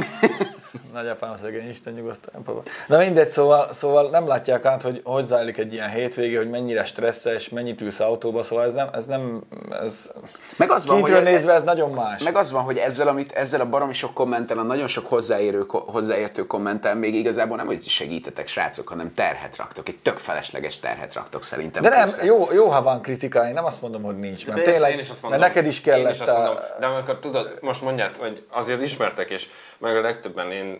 Nagyapám 0.93 1.35
szegény, 1.35 1.69
Isten 1.69 1.93
nyugosztaljon, 1.93 2.43
papa. 2.43 2.61
Na 2.87 2.97
mindegy, 2.97 3.27
szóval, 3.29 3.73
szóval 3.73 4.09
nem 4.09 4.27
látják 4.27 4.65
át, 4.65 4.81
hogy 4.81 5.01
hogy 5.03 5.25
zajlik 5.25 5.57
egy 5.57 5.73
ilyen 5.73 5.89
hétvége, 5.89 6.37
hogy 6.37 6.49
mennyire 6.49 6.85
stresszes, 6.85 7.49
mennyit 7.49 7.81
ülsz 7.81 7.99
autóba, 7.99 8.43
szóval 8.43 8.65
ez 8.65 8.73
nem, 8.73 8.89
ez 8.93 9.05
nem, 9.05 9.41
ez 9.81 10.11
Meg 10.57 10.71
az 10.71 10.85
van, 10.85 10.95
kintről 10.95 11.21
hogy- 11.21 11.27
nézve 11.31 11.53
ez 11.53 11.63
nagyon 11.63 11.91
más. 11.91 12.23
Meg 12.23 12.35
az 12.35 12.51
van, 12.51 12.63
hogy 12.63 12.77
ezzel, 12.77 13.07
amit, 13.07 13.31
ezzel 13.31 13.61
a 13.61 13.65
baromi 13.69 13.93
sok 13.93 14.13
kommentel, 14.13 14.57
a 14.57 14.61
nagyon 14.63 14.87
sok 14.87 15.09
hozzáérő, 15.09 15.65
hozzáértő 15.67 16.47
kommentel 16.47 16.95
még 16.95 17.15
igazából 17.15 17.57
nem, 17.57 17.65
hogy 17.65 17.83
segítetek 17.87 18.47
srácok, 18.47 18.87
hanem 18.87 19.13
terhet 19.13 19.55
raktok. 19.57 19.87
Egy 19.87 19.97
tök 19.97 20.17
felesleges 20.17 20.79
terhet 20.79 21.13
raktok 21.13 21.43
szerintem. 21.43 21.81
De 21.81 21.89
nem, 21.89 22.09
jó, 22.23 22.47
jó, 22.53 22.67
ha 22.67 22.81
van 22.81 23.01
kritika, 23.01 23.47
én 23.47 23.53
nem 23.53 23.65
azt 23.65 23.81
mondom, 23.81 24.01
hogy 24.03 24.19
nincs, 24.19 24.47
mert 24.47 24.63
De 24.63 24.71
tényleg, 24.71 24.91
én 24.91 24.99
is 24.99 25.09
azt 25.09 25.21
mert 25.21 25.33
mondom. 25.33 25.39
neked 25.39 25.65
is 25.65 25.77
Én 25.77 25.83
kellett 25.83 26.13
is 26.13 26.19
azt 26.19 26.31
mondom. 26.33 26.55
a, 26.55 26.79
De 26.79 26.85
amikor 26.85 27.19
tudod, 27.19 27.57
most 27.61 27.81
mondják, 27.81 28.15
hogy 28.19 28.45
azért 28.51 28.81
ismertek, 28.81 29.29
és 29.29 29.47
meg 29.77 29.95
a 29.97 30.01
legtöbben 30.01 30.51
én, 30.51 30.78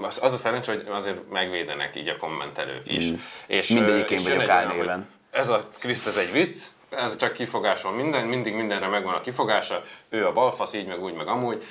az 0.00 0.20
az 0.22 0.32
a 0.32 0.36
szerencsé, 0.36 0.72
hogy 0.72 0.86
azért 0.90 1.30
megvédenek 1.30 1.96
így 1.96 2.08
a 2.08 2.16
kommentelők 2.16 2.92
is. 2.92 3.04
És, 3.46 3.70
ö, 3.70 3.74
Mindegyik 3.74 4.10
én 4.10 4.18
és 4.18 4.24
vagyok 4.24 4.48
álnéven. 4.48 5.08
Ez 5.30 5.48
a 5.48 5.68
Kriszt, 5.78 6.06
ez 6.06 6.16
egy 6.16 6.32
vicc, 6.32 6.64
ez 6.90 7.16
csak 7.16 7.32
kifogás 7.32 7.82
van 7.82 7.94
minden, 7.94 8.26
mindig 8.26 8.54
mindenre 8.54 8.86
megvan 8.86 9.14
a 9.14 9.20
kifogása, 9.20 9.80
ő 10.08 10.26
a 10.26 10.32
balfasz, 10.32 10.74
így 10.74 10.86
meg 10.86 11.02
úgy, 11.02 11.14
meg 11.14 11.28
amúgy. 11.28 11.64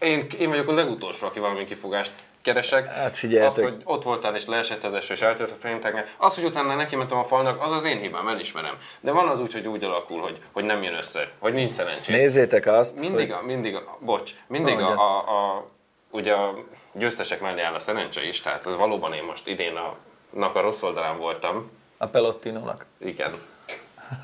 Én, 0.00 0.26
én 0.38 0.48
vagyok 0.48 0.68
a 0.68 0.72
legutolsó, 0.72 1.26
aki 1.26 1.38
valami 1.38 1.64
kifogást 1.64 2.12
keresek. 2.42 2.86
Hát 2.86 3.16
figyeljetek. 3.16 3.56
Az, 3.56 3.62
hogy 3.62 3.80
ott 3.84 4.02
voltál 4.02 4.34
és 4.34 4.46
leesett 4.46 4.84
az 4.84 4.94
eső 4.94 5.14
és 5.14 5.20
eltört 5.20 5.50
a 5.50 5.54
fémtegnek, 5.58 6.14
az, 6.16 6.34
hogy 6.34 6.44
utána 6.44 6.74
neki 6.74 6.96
mentem 6.96 7.18
a 7.18 7.24
falnak, 7.24 7.62
az 7.62 7.72
az 7.72 7.84
én 7.84 7.98
hibám, 7.98 8.28
elismerem. 8.28 8.76
De 9.00 9.10
van 9.10 9.28
az 9.28 9.40
úgy, 9.40 9.52
hogy 9.52 9.66
úgy 9.66 9.84
alakul, 9.84 10.20
hogy, 10.20 10.38
hogy 10.52 10.64
nem 10.64 10.82
jön 10.82 10.94
össze, 10.94 11.30
hogy 11.38 11.52
nincs 11.52 11.72
szerencsé. 11.72 12.12
nézzétek 12.12 12.66
azt, 12.66 12.98
Mindig, 12.98 13.30
hogy 13.32 13.42
a, 13.42 13.46
mindig, 13.46 13.74
a, 13.74 13.98
bocs, 14.00 14.30
mindig 14.46 14.78
a, 14.78 14.90
a, 14.90 15.66
ugye 16.12 16.32
a 16.32 16.54
győztesek 16.92 17.40
mellé 17.40 17.60
áll 17.60 17.74
a 17.74 17.78
szerencse 17.78 18.26
is, 18.26 18.40
tehát 18.40 18.66
ez 18.66 18.76
valóban 18.76 19.12
én 19.12 19.22
most 19.22 19.46
idén 19.46 19.76
a, 19.76 19.96
nak 20.30 20.56
a 20.56 20.60
rossz 20.60 20.82
oldalán 20.82 21.18
voltam. 21.18 21.70
a 21.96 22.06
Pelottinónak. 22.06 22.86
Igen, 22.98 23.32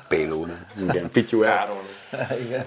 Pélón. 0.07 0.65
Igen, 0.89 1.09
Pityú 1.11 1.43
el. 1.43 1.55
Káron. 1.55 1.83
Igen. 2.45 2.65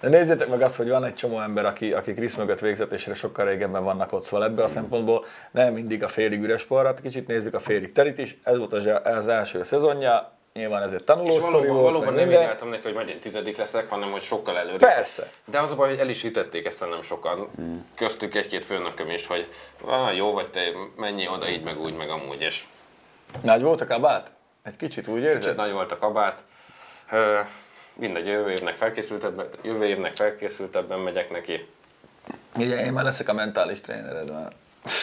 De 0.00 0.08
nézzétek 0.08 0.48
meg 0.48 0.62
azt, 0.62 0.76
hogy 0.76 0.88
van 0.88 1.04
egy 1.04 1.14
csomó 1.14 1.40
ember, 1.40 1.64
aki, 1.64 1.92
aki 1.92 2.12
Krisz 2.12 2.36
mögött 2.36 2.58
végzett, 2.58 2.92
és 2.92 3.10
sokkal 3.14 3.46
régebben 3.46 3.84
vannak 3.84 4.12
ott, 4.12 4.22
szóval 4.22 4.46
ebből 4.46 4.64
a 4.64 4.68
szempontból 4.68 5.24
nem 5.50 5.72
mindig 5.72 6.02
a 6.02 6.08
félig 6.08 6.42
üres 6.42 6.64
porrat, 6.64 7.00
kicsit 7.00 7.26
nézzük 7.26 7.54
a 7.54 7.60
félig 7.60 7.92
terit 7.92 8.18
is. 8.18 8.36
Ez 8.42 8.58
volt 8.58 8.72
az, 8.72 8.88
az 9.04 9.28
első 9.28 9.62
szezonja, 9.62 10.32
nyilván 10.52 10.82
ez 10.82 10.92
egy 10.92 11.04
tanuló 11.04 11.26
És 11.26 11.34
sztori 11.34 11.52
valóban, 11.52 11.72
volt, 11.72 11.84
valóban 11.84 12.14
nem 12.14 12.22
minden. 12.26 12.42
íráltam 12.42 12.68
neki, 12.68 12.82
hogy 12.82 12.94
megint 12.94 13.20
tizedik 13.20 13.56
leszek, 13.56 13.88
hanem 13.88 14.10
hogy 14.10 14.22
sokkal 14.22 14.58
előre. 14.58 14.76
Persze. 14.76 15.30
De 15.44 15.60
az 15.60 15.70
a 15.70 15.74
baj, 15.74 15.88
hogy 15.88 15.98
el 15.98 16.08
is 16.08 16.22
hitették 16.22 16.66
ezt 16.66 16.80
nem 16.80 17.02
sokan. 17.02 17.50
Köztük 17.94 18.34
egy-két 18.34 18.64
főnököm 18.64 19.10
is, 19.10 19.26
hogy 19.26 19.46
ah, 19.84 20.16
jó 20.16 20.32
vagy 20.32 20.48
te, 20.48 20.60
menjél 20.96 21.30
oda 21.30 21.48
így, 21.48 21.64
meg 21.64 21.78
úgy, 21.78 21.96
meg 21.96 22.10
amúgy, 22.10 22.40
és 22.40 22.64
Nagy 23.40 23.62
volt 23.62 23.80
a 23.80 23.86
kabát? 23.86 24.32
Egy 24.62 24.76
kicsit 24.76 25.08
úgy 25.08 25.14
kicsit 25.20 25.30
érzed? 25.30 25.56
nagy 25.56 25.72
volt 25.72 25.92
a 25.92 25.98
kabát. 25.98 26.38
Ö, 27.10 27.40
mindegy, 27.94 28.26
jövő 28.26 28.50
évnek 28.50 28.76
felkészültebben, 28.76 29.48
jövő 29.62 29.84
évnek 29.86 30.14
felkészültebben 30.16 30.98
megyek 30.98 31.30
neki. 31.30 31.68
Igen, 32.56 32.78
én 32.78 32.92
már 32.92 33.04
leszek 33.04 33.28
a 33.28 33.32
mentális 33.32 33.80
trénered 33.80 34.30
már. 34.32 34.52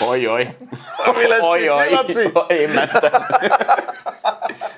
Ojjaj. 0.09 0.43
Mi 1.17 1.27
lesz 1.27 1.41
Ojjaj. 1.41 1.88
itt, 1.89 1.91
Laci? 1.91 2.53
Én 2.53 2.69
mentem. 2.69 3.12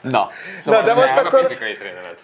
Na, 0.02 0.30
szóval 0.60 0.82
Na, 0.82 0.88
de 0.88 0.94
most 0.94 1.16
Nem, 1.16 1.26
akkor- 1.26 1.40
a 1.40 1.44
fizikai 1.44 1.74
trénered. 1.74 2.18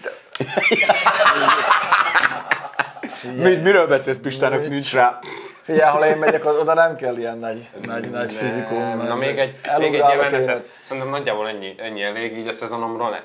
mi, 3.43 3.55
miről 3.55 3.87
beszélsz 3.87 4.17
Pistának, 4.17 4.67
nincs 4.69 4.93
rá. 4.93 5.19
Figyelj, 5.61 5.91
ha 5.91 6.07
én 6.07 6.17
megyek, 6.17 6.45
oda 6.45 6.73
nem 6.73 6.95
kell 6.95 7.17
ilyen 7.17 7.37
nagy, 7.37 7.69
nagy, 7.81 8.09
nagy 8.09 8.33
fizikum. 8.33 8.97
Na 8.97 9.15
még 9.15 9.37
egy, 9.37 9.55
még 9.77 9.93
egy 9.93 10.03
élet. 10.13 10.65
Szerintem 10.83 11.11
nagyjából 11.11 11.47
ennyi, 11.47 11.75
ennyi 11.77 12.03
elég 12.03 12.37
így 12.37 12.47
a 12.47 12.51
szezonomról. 12.51 13.19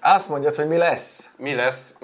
azt 0.00 0.28
mondjad, 0.28 0.54
hogy 0.56 0.66
mi 0.68 0.76
lesz. 0.76 1.30
Mi 1.36 1.54
lesz? 1.54 1.94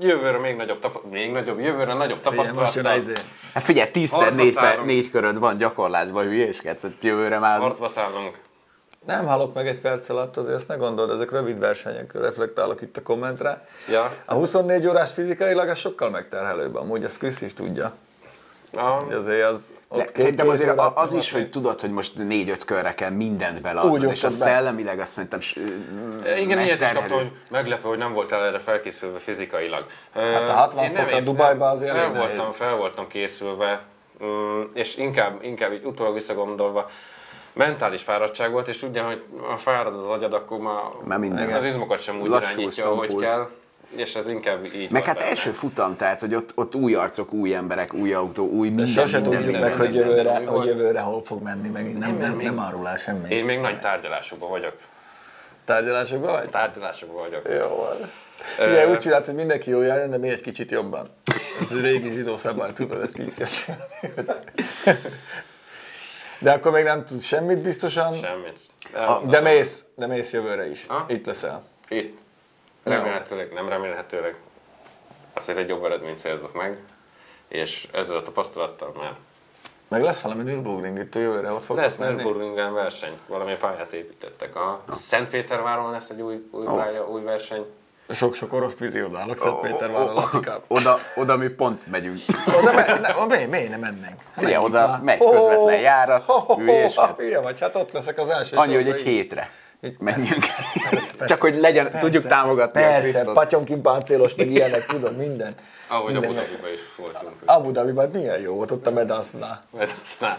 Jövőre 0.00 0.38
még 0.38 0.56
nagyobb, 0.56 0.78
tapa- 0.78 1.10
még 1.10 1.32
nagyobb, 1.32 1.60
jövőre 1.60 1.94
nagyobb 1.94 2.20
tapasztalattal. 2.20 2.96
izé. 2.96 3.12
Hát 3.54 3.62
figyelj, 3.62 3.90
10 3.90 4.12
Harcba 4.12 4.34
négy, 4.42 4.58
négy 4.84 5.10
köröd 5.10 5.38
van 5.38 5.56
gyakorlásban, 5.56 6.24
hülyéskedsz, 6.24 6.84
jövőre 7.00 7.38
már. 7.38 7.58
Harcba 7.58 7.88
szállunk. 7.88 8.38
Nem 9.06 9.26
halok 9.26 9.54
meg 9.54 9.66
egy 9.68 9.80
perc 9.80 10.08
alatt, 10.08 10.36
azért 10.36 10.54
ezt 10.54 10.68
ne 10.68 10.74
gondold, 10.74 11.10
ezek 11.10 11.30
rövid 11.30 11.58
versenyek, 11.58 12.12
reflektálok 12.12 12.80
itt 12.82 12.96
a 12.96 13.02
kommentre. 13.02 13.66
Ja. 13.88 14.12
A 14.24 14.34
24 14.34 14.86
órás 14.86 15.12
fizikailag 15.12 15.68
az 15.68 15.78
sokkal 15.78 16.10
megterhelőbb, 16.10 16.74
amúgy 16.76 17.04
ezt 17.04 17.18
Krisz 17.18 17.40
is 17.40 17.54
tudja. 17.54 17.92
A, 18.76 18.80
Hogy 18.80 19.14
Azért 19.14 19.48
az 19.48 19.72
De 19.96 20.04
szerintem 20.14 20.48
azért 20.48 20.72
órát- 20.72 20.96
az 20.96 21.12
is, 21.12 21.32
hogy 21.32 21.50
tudod, 21.50 21.80
hogy 21.80 21.90
most 21.90 22.16
négy-öt 22.16 22.64
körre 22.64 22.94
kell 22.94 23.10
mindent 23.10 23.60
beleadnod, 23.60 23.92
Úgy 23.94 24.02
és 24.02 24.08
osztod 24.08 24.30
a 24.30 24.38
be. 24.38 24.44
szellemileg 24.44 25.00
azt 25.00 25.12
szerintem 25.12 25.40
igen, 26.38 26.60
ilyet 26.60 26.80
is 26.82 26.92
kaptam, 26.92 27.18
hogy 27.18 27.30
meglepő, 27.50 27.88
hogy 27.88 27.98
nem 27.98 28.12
voltál 28.12 28.44
erre 28.44 28.58
felkészülve 28.58 29.18
fizikailag. 29.18 29.84
Hát 30.14 30.48
a 30.48 30.52
60 30.52 30.90
fokra 30.90 31.20
Dubajba 31.20 31.68
azért 31.70 31.92
fel 31.92 32.08
voltam, 32.12 32.36
nehéz. 32.36 32.54
fel 32.56 32.76
voltam 32.76 33.08
készülve, 33.08 33.82
mm, 34.24 34.62
és 34.74 34.96
inkább, 34.96 35.38
inkább 35.42 35.72
így 35.72 35.84
utólag 35.84 36.14
visszagondolva, 36.14 36.90
mentális 37.52 38.02
fáradtság 38.02 38.50
volt, 38.52 38.68
és 38.68 38.78
tudja, 38.78 39.04
hogy 39.04 39.22
ha 39.48 39.56
fárad 39.56 39.98
az 39.98 40.08
agyad, 40.08 40.32
akkor 40.32 40.58
már, 40.58 40.82
Már 41.04 41.18
minden. 41.18 41.52
az 41.52 41.64
izmokat 41.64 42.02
sem 42.02 42.20
úgy 42.20 42.28
Lassul, 42.28 42.52
irányítja, 42.52 42.90
ahogy 42.90 43.14
kell, 43.16 43.48
és 43.96 44.14
ez 44.14 44.28
inkább 44.28 44.64
így 44.74 44.90
Meg 44.90 45.04
hát 45.04 45.16
benne. 45.16 45.28
első 45.28 45.52
futam, 45.52 45.96
tehát 45.96 46.20
hogy 46.20 46.34
ott, 46.34 46.50
ott 46.54 46.74
új 46.74 46.94
arcok, 46.94 47.32
új 47.32 47.54
emberek, 47.54 47.94
új 47.94 48.12
autó, 48.12 48.48
új 48.48 48.68
De 48.68 48.74
minden, 48.74 48.86
sose 48.86 49.18
minden, 49.18 49.22
tudjuk 49.22 49.52
minden, 49.52 49.70
meg, 49.70 49.78
hogy 49.78 49.94
jövőre, 49.94 50.32
minden. 50.32 50.54
hogy 50.54 50.66
jövőre 50.66 51.00
hol 51.00 51.20
fog 51.22 51.42
menni, 51.42 51.68
meg 51.68 51.98
nem, 51.98 52.16
nem, 52.16 52.36
nem 52.36 52.58
árul 52.58 52.88
el 52.88 52.96
semmi. 52.96 53.34
Én 53.34 53.44
még 53.44 53.60
nagy 53.60 53.80
tárgyalásokban 53.80 54.50
vagyok. 54.50 54.72
Tárgyalásokban 55.64 56.32
vagy? 56.32 56.48
Tárgyalásokban 56.48 57.22
vagyok. 57.22 57.48
Jó 57.48 57.76
van. 57.76 58.10
Ugye 58.68 58.88
úgy 58.88 58.98
csinált, 58.98 59.26
hogy 59.26 59.34
mindenki 59.34 59.70
jól 59.70 59.84
járjon, 59.84 60.10
de 60.10 60.16
mi 60.18 60.28
egy 60.28 60.40
kicsit 60.40 60.70
jobban. 60.70 61.08
Ez 61.60 61.80
régi 61.80 62.10
zsidó 62.10 62.36
szabály, 62.36 62.72
tudod, 62.72 63.02
ezt 63.02 63.18
így 63.18 63.34
kell 63.34 63.46
csinálni. 63.46 64.44
De 66.42 66.52
akkor 66.52 66.72
még 66.72 66.84
nem 66.84 67.04
tudsz 67.04 67.24
semmit 67.24 67.58
biztosan, 67.58 68.12
Semmit. 68.12 68.58
de 69.28 69.40
mész, 69.40 69.86
de 69.94 70.06
mész 70.06 70.32
jövőre 70.32 70.70
is. 70.70 70.86
Ha? 70.86 71.04
Itt 71.08 71.26
leszel. 71.26 71.62
Itt. 71.88 72.18
Remélhetőleg, 72.82 73.52
nem 73.52 73.68
remélhetőleg. 73.68 74.36
Azért 75.34 75.58
egy 75.58 75.68
jobb 75.68 75.84
eredményt 75.84 76.18
szerzek 76.18 76.52
meg. 76.52 76.78
És 77.48 77.88
ezzel 77.92 78.16
a 78.16 78.22
tapasztalattal 78.22 78.92
már 78.98 79.14
Meg 79.88 80.02
lesz 80.02 80.20
valami 80.20 80.42
Nürburgring 80.42 80.98
itt 80.98 81.14
a 81.14 81.18
jövőre, 81.18 81.52
ott 81.52 81.64
fogtok 81.64 81.84
lesz? 81.84 81.96
Nürburgringen 81.96 82.72
verseny. 82.72 83.18
Valami 83.26 83.56
pályát 83.56 83.92
építettek. 83.92 84.56
A 84.56 84.82
Szentpéterváron 84.90 85.90
lesz 85.90 86.10
egy 86.10 86.20
új, 86.20 86.48
új 86.50 86.64
pálya, 86.64 87.08
új 87.08 87.22
verseny. 87.22 87.64
Sok-sok 88.08 88.52
orosz 88.52 88.78
víziódálok 88.78 89.38
Szentpéterváron, 89.38 90.14
Lacikám. 90.14 90.58
Oda, 90.68 90.98
oda 91.14 91.36
mi 91.36 91.48
pont 91.48 91.86
megyünk. 91.86 92.18
Oda 92.58 92.72
me, 92.72 92.98
ne, 92.98 93.24
miért, 93.26 93.50
miért 93.50 93.70
nem 93.70 93.80
mennénk? 93.80 94.20
Figyelj, 94.36 94.54
Menjünk 94.54 94.74
oda 94.74 94.86
már. 94.86 95.00
megy 95.00 95.18
közvetlen 95.18 95.80
járat, 95.80 96.26
hülyéskedsz. 96.56 97.16
Hülye 97.16 97.40
vagy, 97.40 97.60
hát 97.60 97.76
ott 97.76 97.92
leszek 97.92 98.18
az 98.18 98.28
első 98.28 98.56
Annyi, 98.56 98.74
hogy 98.74 98.88
egy 98.88 99.00
hétre 99.00 99.50
menjünk. 99.98 100.44
Csak 101.26 101.40
hogy 101.40 101.56
legyen, 101.60 101.90
tudjuk 101.90 102.26
támogatni 102.26 102.82
a 102.82 102.86
Persze, 102.86 103.24
patyomkin 103.24 103.82
páncélos, 103.82 104.34
meg 104.34 104.50
ilyenek, 104.50 104.86
tudod, 104.86 105.16
minden. 105.16 105.54
Ahogy 105.92 106.16
a 106.16 106.20
Minden. 106.20 106.30
Budapiban 106.30 106.72
is 106.72 106.80
voltunk. 106.96 107.32
Abu 107.44 107.70
Dhabiban 107.70 108.10
milyen 108.10 108.40
jó 108.40 108.54
volt 108.54 108.70
ott 108.70 108.86
a 108.86 108.90
Medasznál. 108.90 109.62
Mert 109.70 109.94
aztán 110.02 110.38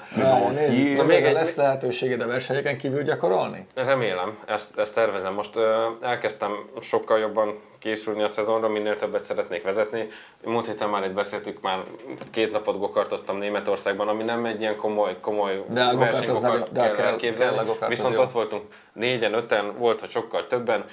szív. 0.51 0.97
Na, 0.97 1.03
még 1.03 1.23
egy- 1.23 1.33
lesz 1.33 1.55
lehetőséged 1.55 2.21
a 2.21 2.27
versenyeken 2.27 2.77
kívül 2.77 3.01
gyakorolni? 3.01 3.67
Remélem, 3.75 4.37
ezt, 4.45 4.77
ezt 4.77 4.93
tervezem. 4.95 5.33
Most 5.33 5.55
ö, 5.55 5.85
elkezdtem 6.01 6.51
sokkal 6.81 7.19
jobban 7.19 7.59
készülni 7.79 8.23
a 8.23 8.27
szezonra, 8.27 8.67
minél 8.69 8.95
többet 8.95 9.25
szeretnék 9.25 9.63
vezetni. 9.63 10.07
Múlt 10.43 10.65
héten 10.65 10.89
már 10.89 11.03
itt 11.03 11.11
beszéltük, 11.13 11.61
már 11.61 11.83
két 12.31 12.51
napot 12.51 12.79
gokartoztam 12.79 13.37
Németországban, 13.37 14.07
ami 14.07 14.23
nem 14.23 14.45
egy 14.45 14.59
ilyen 14.61 14.75
komoly, 14.75 15.17
komoly 15.21 15.63
De 15.69 15.95
versenygokart 15.95 16.71
kell 16.73 16.91
kell- 16.91 17.05
elképzelni. 17.05 17.69
Viszont 17.87 18.17
ott 18.17 18.31
voltunk 18.31 18.63
négyen, 18.93 19.33
öten, 19.33 19.77
volt, 19.77 19.99
hogy 19.99 20.09
sokkal 20.09 20.47
többen, 20.47 20.85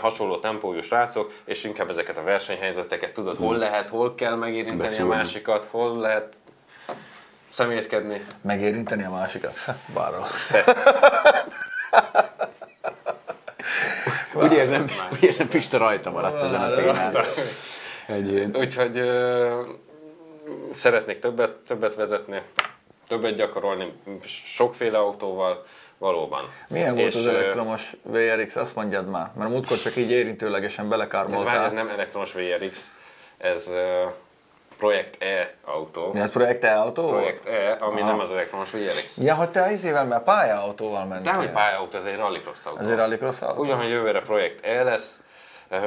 hasonló 0.00 0.38
tempójú 0.38 0.80
srácok, 0.80 1.32
és 1.44 1.64
inkább 1.64 1.90
ezeket 1.90 2.18
a 2.18 2.22
versenyhelyzeteket 2.22 3.12
tudod, 3.12 3.36
hol 3.36 3.56
lehet, 3.56 3.88
hol 3.88 4.14
kell 4.14 4.34
megérinteni 4.34 4.76
Beszúrni. 4.76 5.12
a 5.12 5.16
másikat, 5.16 5.66
hol 5.70 5.98
lehet 5.98 6.36
szemétkedni. 7.48 8.24
Megérinteni 8.40 9.04
a 9.04 9.10
másikat? 9.10 9.54
Bárhol. 9.94 10.26
Úgy 14.34 14.52
érzem, 14.52 14.86
úgy 15.12 15.22
érzem, 15.22 15.48
Pista 15.48 15.78
rajta 15.78 16.10
maradt 16.10 16.42
ezen 16.42 16.60
a 16.60 16.72
témán. 16.74 17.14
Úgyhogy 18.54 18.98
ö, 18.98 19.62
szeretnék 20.74 21.18
többet, 21.18 21.50
többet 21.50 21.94
vezetni, 21.94 22.42
többet 23.08 23.34
gyakorolni, 23.36 23.92
sokféle 24.24 24.98
autóval, 24.98 25.64
valóban. 25.98 26.48
Milyen 26.68 26.94
volt 26.94 27.06
És, 27.06 27.14
az 27.14 27.26
elektromos 27.26 27.96
VRX, 28.02 28.56
azt 28.56 28.74
mondjad 28.76 29.08
már, 29.08 29.30
mert 29.36 29.50
múltkor 29.50 29.78
csak 29.78 29.96
így 29.96 30.10
érintőlegesen 30.10 30.84
Ez 30.84 30.90
már 30.90 30.98
belekármoltál. 30.98 31.64
ez 31.64 31.70
nem 31.72 31.88
elektromos 31.88 32.32
VRX, 32.32 32.92
ez 33.38 33.72
Projekt 34.78 35.22
E 35.22 35.54
autó. 35.64 36.12
Mi 36.12 36.20
az 36.20 36.30
projekt 36.30 36.64
autó? 36.64 37.08
Projekt 37.08 37.46
E, 37.46 37.76
ami 37.80 38.00
Aha. 38.00 38.10
nem 38.10 38.20
az 38.20 38.30
elektromos 38.32 38.70
VRX. 38.70 39.18
Ja, 39.18 39.34
hogy 39.34 39.50
te 39.50 39.70
izével, 39.70 40.04
mert 40.06 40.22
pályaautóval 40.24 41.04
mentél. 41.04 41.32
De 41.32 41.38
hogy 41.38 41.50
pályautó, 41.50 41.98
ez 41.98 42.04
egy 42.04 42.16
rallycross 42.16 42.66
autó. 42.66 42.78
Ezért 42.80 42.98
rallycross 42.98 43.42
autó? 43.42 43.60
Ugyanúgy 43.60 43.88
jövőre 43.88 44.20
Projekt 44.20 44.64
E 44.64 44.82
lesz, 44.82 45.20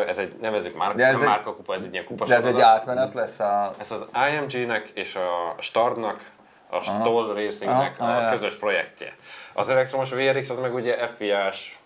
ez 0.07 0.17
egy, 0.19 0.33
nevezzük 0.41 0.77
már, 0.77 0.95
De 0.95 1.05
ez 1.05 1.13
nem 1.13 1.21
egy- 1.21 1.27
márkakupa, 1.27 1.73
ez 1.73 1.83
egy 1.83 1.91
ilyen 1.93 2.05
kupa 2.05 2.25
De 2.25 2.35
ez 2.35 2.45
egy 2.45 2.61
átmenet 2.61 3.13
lesz 3.13 3.39
a... 3.39 3.73
Ezt 3.77 3.91
az 3.91 4.05
IMG-nek 4.31 4.89
és 4.93 5.15
a 5.15 5.55
Stardnak, 5.61 6.21
a 6.69 6.81
Stoll 6.83 7.33
Racingnek 7.33 7.95
Aha, 7.97 8.17
a 8.17 8.21
ja. 8.21 8.29
közös 8.29 8.55
projektje. 8.55 9.15
Az 9.53 9.69
elektromos 9.69 10.09
VRX 10.09 10.49
az 10.49 10.59
meg 10.59 10.73
ugye 10.73 11.07
FIA-s 11.07 11.77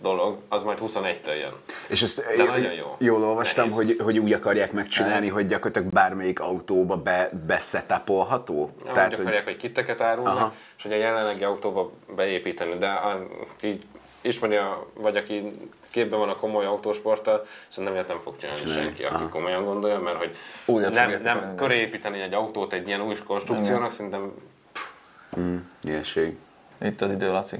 dolog, 0.00 0.38
az 0.48 0.62
majd 0.62 0.78
21-től 0.82 1.38
jön. 1.40 1.52
És 1.88 2.02
ezt 2.02 2.36
De 2.36 2.44
nagyon 2.44 2.72
jó. 2.72 2.96
jól 2.98 3.22
olvastam, 3.22 3.66
Nehéz. 3.66 3.76
hogy, 3.78 3.96
hogy 4.04 4.18
úgy 4.18 4.32
akarják 4.32 4.72
megcsinálni, 4.72 5.28
hogy 5.28 5.46
gyakorlatilag 5.46 5.92
bármelyik 5.92 6.40
autóba 6.40 6.96
be, 6.96 7.30
beszetapolható. 7.46 8.70
Ja, 8.86 8.92
Tehát, 8.92 9.08
úgy 9.08 9.16
hogy 9.16 9.24
akarják, 9.24 9.44
hogy 9.44 9.56
kiteket 9.56 10.00
árulnak, 10.00 10.36
Aha. 10.36 10.54
és 10.76 10.82
hogy 10.82 10.92
a 10.92 10.96
jelenlegi 10.96 11.44
autóba 11.44 11.90
beépíteni, 12.16 12.78
de 12.78 12.86
a, 12.86 13.26
így 13.62 13.84
ismeri, 14.20 14.56
a, 14.56 14.86
vagy 14.94 15.16
aki 15.16 15.52
képben 15.90 16.18
van 16.18 16.28
a 16.28 16.36
komoly 16.36 16.64
autósporttal, 16.64 17.46
szerintem 17.68 17.94
ilyet 17.94 18.08
nem 18.08 18.18
fog 18.22 18.36
csinálni 18.36 18.60
Csinálni. 18.60 18.82
senki, 18.82 19.02
aki 19.04 19.14
Aha. 19.14 19.28
komolyan 19.28 19.64
gondolja, 19.64 19.98
mert 20.00 20.16
hogy 20.16 20.36
nem, 20.66 20.74
fogják 20.82 20.94
nem 20.94 21.36
építeni. 21.36 21.56
köré 21.56 21.80
építeni 21.80 22.20
egy 22.20 22.32
autót 22.34 22.72
egy 22.72 22.86
ilyen 22.88 23.00
új 23.02 23.16
konstrukciónak, 23.26 23.90
szerintem 23.90 24.32
ilyenség. 25.82 26.36
Itt 26.82 27.00
az 27.00 27.10
idő, 27.10 27.30
Laci. 27.30 27.56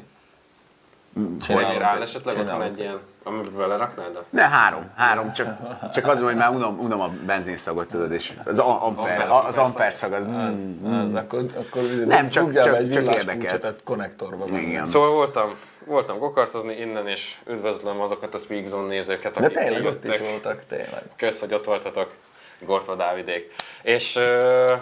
vagy 1.48 1.76
rá 1.78 1.96
esetleg 2.00 2.38
ott 2.38 2.50
van 2.50 2.62
egy 2.62 2.78
ilyen, 2.78 2.98
amiben 3.22 3.56
beleraknád 3.56 4.18
Ne, 4.30 4.42
három, 4.48 4.90
három, 4.96 5.32
csak, 5.32 5.56
csak 5.92 6.06
az, 6.06 6.20
hogy 6.20 6.36
már 6.36 6.50
unom, 6.50 6.78
unom 6.78 7.00
a 7.00 7.08
benzinszagot, 7.26 7.88
tudod, 7.88 8.12
és 8.12 8.32
az 8.44 8.58
a- 8.58 8.86
amper, 8.86 9.20
Amper- 9.20 9.46
az 9.46 9.58
amper 9.58 9.92
szag, 9.92 10.12
az, 10.12 10.24
Az, 10.24 10.68
mm, 10.68 10.92
az, 10.94 11.14
akkor, 11.14 11.44
akkor 11.56 11.82
Nem, 12.06 12.28
csak- 12.28 12.52
csak- 12.54 12.74
egy 12.76 12.90
csak 12.90 13.14
érdekelt. 13.14 13.64
egy 13.64 13.82
konnektorba. 13.84 14.46
Igen. 14.58 14.84
Szóval 14.84 15.10
voltam, 15.10 15.54
voltam 15.84 16.18
gokartozni 16.18 16.74
innen, 16.80 17.08
és 17.08 17.36
üdvözlöm 17.46 18.00
azokat 18.00 18.34
a 18.34 18.38
Speak 18.38 18.66
Zone 18.66 18.86
nézőket, 18.86 19.34
De 19.38 19.44
akik 19.44 19.56
tényleg 19.58 19.84
ott 19.84 20.04
is 20.04 20.18
voltak, 20.18 20.64
tényleg. 20.66 21.02
Kösz, 21.16 21.40
hogy 21.40 21.54
ott 21.54 21.64
voltatok, 21.64 22.14
Gortva 22.60 22.94
Dávidék. 22.94 23.54
És 23.82 24.16
uh, 24.16 24.72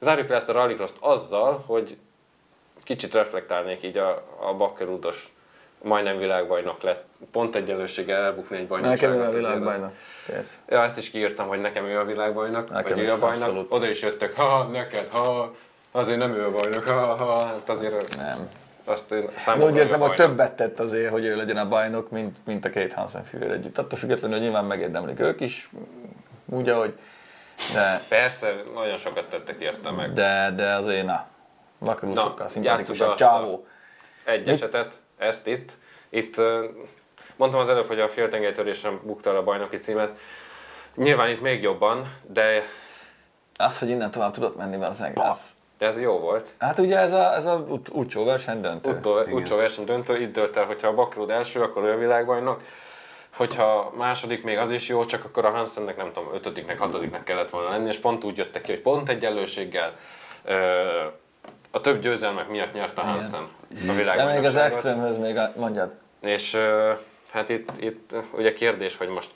zárjuk 0.00 0.28
le 0.28 0.34
ezt 0.34 0.48
a 0.48 0.52
rallycross 0.52 0.90
azzal, 1.00 1.62
hogy 1.66 1.96
kicsit 2.84 3.14
reflektálnék 3.14 3.82
így 3.82 3.98
a, 3.98 4.24
a 4.40 4.54
bakkerúdos 4.54 5.32
majdnem 5.82 6.18
világbajnok 6.18 6.82
lett. 6.82 7.04
Pont 7.32 7.54
egyenlőséggel 7.56 8.22
elbukni 8.22 8.56
egy 8.56 8.68
Nekem 8.68 8.80
bajnokságot. 8.82 9.16
ő 9.16 9.26
a 9.26 9.30
világbajnok. 9.30 9.92
Az- 10.38 10.60
Ja, 10.68 10.82
ezt 10.82 10.98
is 10.98 11.10
kiírtam, 11.10 11.48
hogy 11.48 11.60
nekem 11.60 11.84
ő 11.84 11.98
a 11.98 12.04
világbajnok, 12.04 12.70
Nekem 12.70 12.96
vagy 12.96 13.06
ő 13.06 13.10
a 13.12 13.18
bajnok. 13.18 13.42
abszolút. 13.42 13.72
Oda 13.72 13.88
is 13.88 14.02
jöttek, 14.02 14.34
ha, 14.36 14.62
neked, 14.64 15.08
ha, 15.12 15.54
azért 15.90 16.18
nem 16.18 16.32
ő 16.34 16.44
a 16.44 16.50
bajnok, 16.50 16.84
ha, 16.88 17.14
ha, 17.14 17.44
hát 17.44 17.68
azért 17.68 18.16
Nem. 18.16 18.48
Azt 18.84 19.12
én 19.12 19.28
számomra 19.36 19.70
úgy 19.70 19.76
érzem, 19.76 20.00
hogy 20.00 20.14
többet 20.14 20.52
tett 20.52 20.80
azért, 20.80 21.10
hogy 21.10 21.24
ő 21.24 21.36
legyen 21.36 21.56
a 21.56 21.68
bajnok, 21.68 22.10
mint, 22.10 22.36
mint 22.44 22.64
a 22.64 22.70
két 22.70 22.92
Hansen 22.92 23.24
fűvér 23.24 23.50
együtt. 23.50 23.78
Attól 23.78 23.98
függetlenül, 23.98 24.36
hogy 24.36 24.44
nyilván 24.46 24.64
megérdemlik 24.64 25.20
ők 25.20 25.40
is, 25.40 25.70
úgy, 26.46 26.68
ahogy, 26.68 26.98
de, 27.72 28.02
Persze, 28.08 28.54
nagyon 28.74 28.98
sokat 28.98 29.28
tettek 29.28 29.60
érte 29.60 29.90
meg. 29.90 30.12
de, 30.12 30.52
de 30.56 30.74
azért 30.74 31.06
na, 31.06 31.26
vakarúszokkal 31.78 32.36
játsszuk 32.38 32.50
szimpatikusabb 32.50 33.14
csávó. 33.14 33.66
Egy 34.24 34.48
esetet, 34.48 34.92
ezt 35.18 35.46
itt. 35.46 35.72
Itt 36.08 36.36
mondtam 37.36 37.60
az 37.60 37.68
előbb, 37.68 37.86
hogy 37.86 38.00
a 38.00 38.08
féltengelytörésen 38.08 39.00
bukta 39.04 39.30
el 39.30 39.36
a 39.36 39.42
bajnoki 39.42 39.76
címet. 39.76 40.18
Nyilván 40.94 41.28
itt 41.28 41.40
még 41.40 41.62
jobban, 41.62 42.14
de 42.22 42.62
Az, 43.56 43.78
hogy 43.78 43.88
innen 43.88 44.10
tovább 44.10 44.32
tudott 44.32 44.56
menni, 44.56 44.84
az 44.84 45.04
az. 45.14 45.50
Ez 45.82 46.00
jó 46.00 46.18
volt. 46.18 46.48
Hát 46.58 46.78
ugye 46.78 46.98
ez 46.98 47.12
a, 47.12 47.34
ez 47.34 47.46
a 47.46 47.64
ut- 47.68 47.88
utcsó 47.92 48.24
verseny 48.24 48.60
döntő. 48.60 48.90
Utó, 48.90 49.20
utcsó 49.30 49.56
verseny 49.56 49.84
döntő, 49.84 50.20
itt 50.20 50.32
dölt 50.32 50.56
el, 50.56 50.64
hogyha 50.64 50.88
a 50.88 50.94
Bakrud 50.94 51.30
első, 51.30 51.60
akkor 51.60 51.84
ő 51.84 51.92
a 51.92 51.96
világbajnok. 51.98 52.60
hogyha 53.36 53.92
második 53.96 54.44
még 54.44 54.56
az 54.58 54.70
is 54.70 54.88
jó, 54.88 55.04
csak 55.04 55.24
akkor 55.24 55.44
a 55.44 55.50
Hansennek 55.50 55.96
nem 55.96 56.10
tudom, 56.12 56.34
ötödiknek, 56.34 56.78
hatodiknek 56.78 57.24
kellett 57.24 57.50
volna 57.50 57.70
lenni, 57.70 57.88
és 57.88 57.96
pont 57.96 58.24
úgy 58.24 58.36
jöttek 58.36 58.62
ki, 58.62 58.70
hogy 58.72 58.80
pont 58.80 59.08
egyenlőséggel 59.08 59.92
ö, 60.44 60.54
a 61.70 61.80
több 61.80 62.00
győzelmek 62.00 62.48
miatt 62.48 62.72
nyert 62.72 62.98
a 62.98 63.02
Hansen 63.02 63.48
a 63.88 63.92
De 64.16 64.24
még 64.24 64.44
az 64.44 64.56
extrémhöz 64.56 65.18
még 65.18 65.36
a- 65.36 65.52
mondjad. 65.56 65.92
És 66.20 66.54
ö, 66.54 66.92
hát 67.32 67.48
itt, 67.48 67.68
itt 67.78 68.14
ugye 68.32 68.52
kérdés, 68.52 68.96
hogy 68.96 69.08
most 69.08 69.30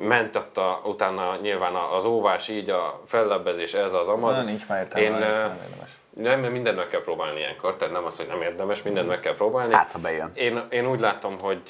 ment 0.00 0.36
ott 0.36 0.56
a, 0.56 0.80
utána 0.84 1.36
nyilván 1.36 1.74
az 1.74 2.04
óvás, 2.04 2.48
így 2.48 2.70
a 2.70 3.00
fellebbezés, 3.06 3.72
ez 3.74 3.92
az 3.92 4.08
amaz. 4.08 4.36
Na, 4.36 4.42
nincs 4.42 4.68
már 4.68 4.80
értelme, 4.80 5.06
Én, 5.06 5.12
nem 5.12 5.20
érdemes. 5.62 5.90
nem, 6.10 6.40
mert 6.40 6.52
mindent 6.52 6.76
meg 6.76 6.88
kell 6.88 7.02
próbálni 7.02 7.38
ilyenkor, 7.38 7.76
tehát 7.76 7.94
nem 7.94 8.04
az, 8.04 8.16
hogy 8.16 8.26
nem 8.26 8.42
érdemes, 8.42 8.82
mindent 8.82 9.08
meg 9.08 9.20
kell 9.20 9.34
próbálni. 9.34 9.74
Hát, 9.74 9.92
ha 9.92 9.98
bejön. 9.98 10.30
Én, 10.34 10.66
én 10.70 10.86
úgy 10.86 11.00
látom, 11.00 11.38
hogy 11.40 11.60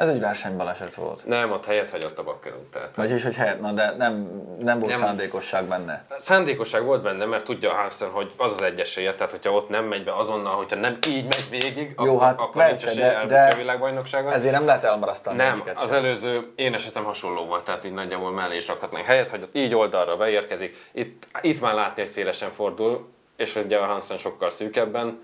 Ez 0.00 0.08
egy 0.08 0.20
versenybaleset 0.20 0.94
volt. 0.94 1.26
nem, 1.26 1.50
ott 1.50 1.64
helyet 1.64 1.90
hagyott 1.90 2.18
a 2.18 2.22
bakkerunk. 2.22 2.70
Tehát 2.70 2.96
Vagyis, 2.96 3.22
hogy 3.22 3.34
helyett, 3.34 3.60
na 3.60 3.72
de 3.72 3.94
nem, 3.98 4.42
nem 4.58 4.78
volt 4.78 4.92
Nem. 4.92 5.00
szándékosság 5.00 5.64
benne. 5.64 6.04
Szándékosság 6.18 6.84
volt 6.84 7.02
benne, 7.02 7.24
mert 7.24 7.44
tudja 7.44 7.70
a 7.70 7.74
Hansen, 7.74 8.08
hogy 8.10 8.30
az 8.36 8.52
az 8.52 8.62
egy 8.62 8.80
esélye, 8.80 9.14
tehát 9.14 9.30
hogyha 9.30 9.50
ott 9.52 9.68
nem 9.68 9.84
megy 9.84 10.04
be 10.04 10.16
azonnal, 10.16 10.54
hogyha 10.56 10.76
nem 10.76 10.96
így 11.08 11.22
megy 11.22 11.46
végig, 11.50 11.94
Jó, 11.98 12.04
akkor, 12.04 12.22
hát 12.22 12.40
akkor 12.40 12.62
persze, 12.62 12.94
de- 12.94 13.24
de 13.26 13.50
a 13.52 13.54
világbajnokságot. 13.56 14.32
Ezért 14.32 14.54
nem 14.54 14.66
lehet 14.66 14.84
elmarasztani 14.84 15.36
Nem, 15.36 15.62
az 15.74 15.82
sem. 15.88 15.92
előző 15.94 16.52
én 16.56 16.74
esetem 16.74 17.04
hasonló 17.04 17.44
volt, 17.44 17.64
tehát 17.64 17.84
így 17.84 17.92
nagyjából 17.92 18.30
mellé 18.30 18.56
is 18.56 18.66
rakhatnánk 18.66 19.04
helyet, 19.06 19.28
hogy 19.28 19.48
így 19.52 19.74
oldalra 19.74 20.16
beérkezik. 20.16 20.76
Itt, 20.92 21.26
itt 21.40 21.60
már 21.60 21.74
látni, 21.74 22.00
hogy 22.02 22.10
szélesen 22.10 22.50
fordul, 22.50 23.08
és 23.36 23.56
ugye 23.56 23.78
a 23.78 23.84
Hansen 23.84 24.18
sokkal 24.18 24.50
szűkebben. 24.50 25.22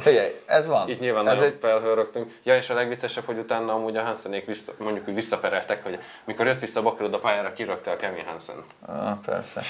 Figyelj, 0.00 0.40
ez 0.46 0.66
van. 0.66 0.88
Itt 0.88 1.00
nyilván 1.00 1.28
ez 1.28 1.38
nagyon 1.38 1.52
egy, 1.52 1.58
felhőrögtünk. 1.60 2.38
Ja, 2.42 2.56
és 2.56 2.70
a 2.70 2.74
legviccesebb, 2.74 3.24
hogy 3.24 3.38
utána 3.38 3.72
amúgy 3.72 3.96
a 3.96 4.02
Hansenék 4.02 4.46
vissza, 4.46 4.72
mondjuk 4.78 5.08
úgy 5.08 5.14
visszapereltek, 5.14 5.82
hogy 5.82 5.98
mikor 6.24 6.46
jött 6.46 6.60
vissza 6.60 6.82
Bakrod 6.82 7.14
a 7.14 7.18
pályára, 7.18 7.52
kirögte 7.52 7.90
a 7.90 7.96
Kevin 7.96 8.24
Hansen. 8.24 8.56
ah, 8.86 9.18
persze. 9.24 9.60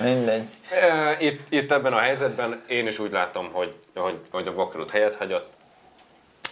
Mindegy. 0.00 0.48
Itt, 1.18 1.40
itt 1.48 1.72
ebben 1.72 1.92
a 1.92 1.98
helyzetben 1.98 2.62
én 2.68 2.86
is 2.86 2.98
úgy 2.98 3.12
látom, 3.12 3.52
hogy, 3.52 3.74
hogy, 3.94 4.18
hogy 4.30 4.46
a 4.46 4.54
Bakrod 4.54 4.90
helyet 4.90 5.14
hagyott. 5.14 5.52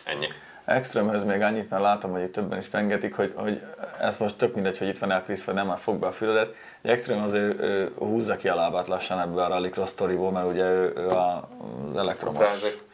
Ennyi. 0.05 0.27
Extremhöz 0.65 1.25
még 1.25 1.41
annyit, 1.41 1.71
mert 1.71 1.83
látom, 1.83 2.11
hogy 2.11 2.23
itt 2.23 2.33
többen 2.33 2.59
is 2.59 2.67
pengetik, 2.67 3.15
hogy, 3.15 3.33
hogy 3.37 3.63
ez 4.01 4.17
most 4.17 4.37
tök 4.37 4.55
mindegy, 4.55 4.79
hogy 4.79 4.89
itt 4.89 4.99
van 4.99 5.11
el 5.11 5.23
Krisz, 5.23 5.45
vagy 5.45 5.55
nem, 5.55 5.67
már 5.67 5.79
fog 5.79 5.97
be 5.97 6.07
a 6.07 6.13
füledet. 6.13 6.55
Egy 6.83 6.91
Extrem 6.91 7.23
az 7.23 7.33
ő, 7.33 7.57
ő, 7.61 7.93
húzza 7.99 8.37
ki 8.37 8.49
a 8.49 8.55
lábát 8.55 8.87
lassan 8.87 9.21
ebbe 9.21 9.45
a 9.45 9.49
Rallycross 9.49 9.89
sztoriból, 9.89 10.31
mert 10.31 10.47
ugye 10.47 10.65
ő, 10.65 10.93
ő 10.97 11.09
a, 11.09 11.49
az 11.91 11.97
elektromos, 11.97 12.39
Kuprázok. 12.39 12.89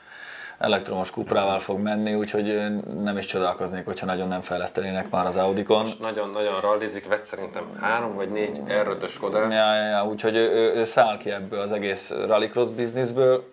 Elektromos 0.59 1.11
kuprával 1.11 1.59
fog 1.59 1.79
menni, 1.79 2.15
úgyhogy 2.15 2.67
nem 3.03 3.19
is 3.19 3.25
csodálkoznék, 3.25 3.85
hogyha 3.85 4.07
nagyon 4.07 4.29
nem 4.29 4.41
fejlesztenének 4.41 5.11
már 5.11 5.27
az 5.27 5.37
Audikon. 5.37 5.89
Nagyon-nagyon 6.01 6.61
rallizik, 6.61 7.09
vett 7.09 7.25
szerintem 7.25 7.79
három 7.81 8.15
vagy 8.15 8.31
négy 8.31 8.61
R5-ös 8.69 9.11
Skodát. 9.11 9.53
Ja, 9.53 9.75
ja, 9.75 9.89
ja, 9.89 10.07
úgyhogy 10.07 10.37
ő, 10.37 10.51
ő, 10.51 10.75
ő 10.75 10.85
száll 10.85 11.17
ki 11.17 11.31
ebből 11.31 11.61
az 11.61 11.73
egész 11.73 12.11
rallycross 12.11 12.69
bizniszből, 12.69 13.53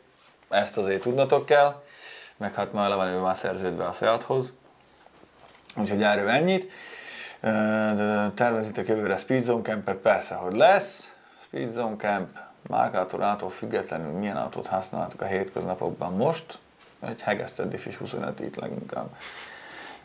ezt 0.50 0.78
azért 0.78 1.02
tudnotok 1.02 1.46
kell, 1.46 1.82
meg 2.38 2.54
hát 2.54 2.74
már 2.74 2.90
le 2.90 3.12
ő 3.12 3.20
már 3.20 3.36
szerződve 3.36 3.86
a 3.86 3.92
Seathoz, 3.92 4.54
úgyhogy 5.78 6.04
erről 6.04 6.30
ennyit. 6.30 6.72
Tervezitek 8.34 8.88
jövőre 8.88 9.18
Speed 9.18 9.44
Zone 9.44 9.62
Campet? 9.62 9.98
Persze, 9.98 10.36
hogy 10.36 10.56
lesz. 10.56 11.14
Speed 11.44 11.70
Zone 11.70 11.96
Camp, 11.96 12.30
márkától 12.70 13.50
függetlenül 13.50 14.12
milyen 14.12 14.38
autót 14.38 14.68
használtuk 14.68 15.22
a 15.22 15.26
hétköznapokban 15.26 16.14
most? 16.14 16.60
Egy 17.08 17.22
hegesztett 17.22 17.70
diffis 17.70 17.96
25 17.96 18.40
itt 18.40 18.56
leginkább. 18.56 19.08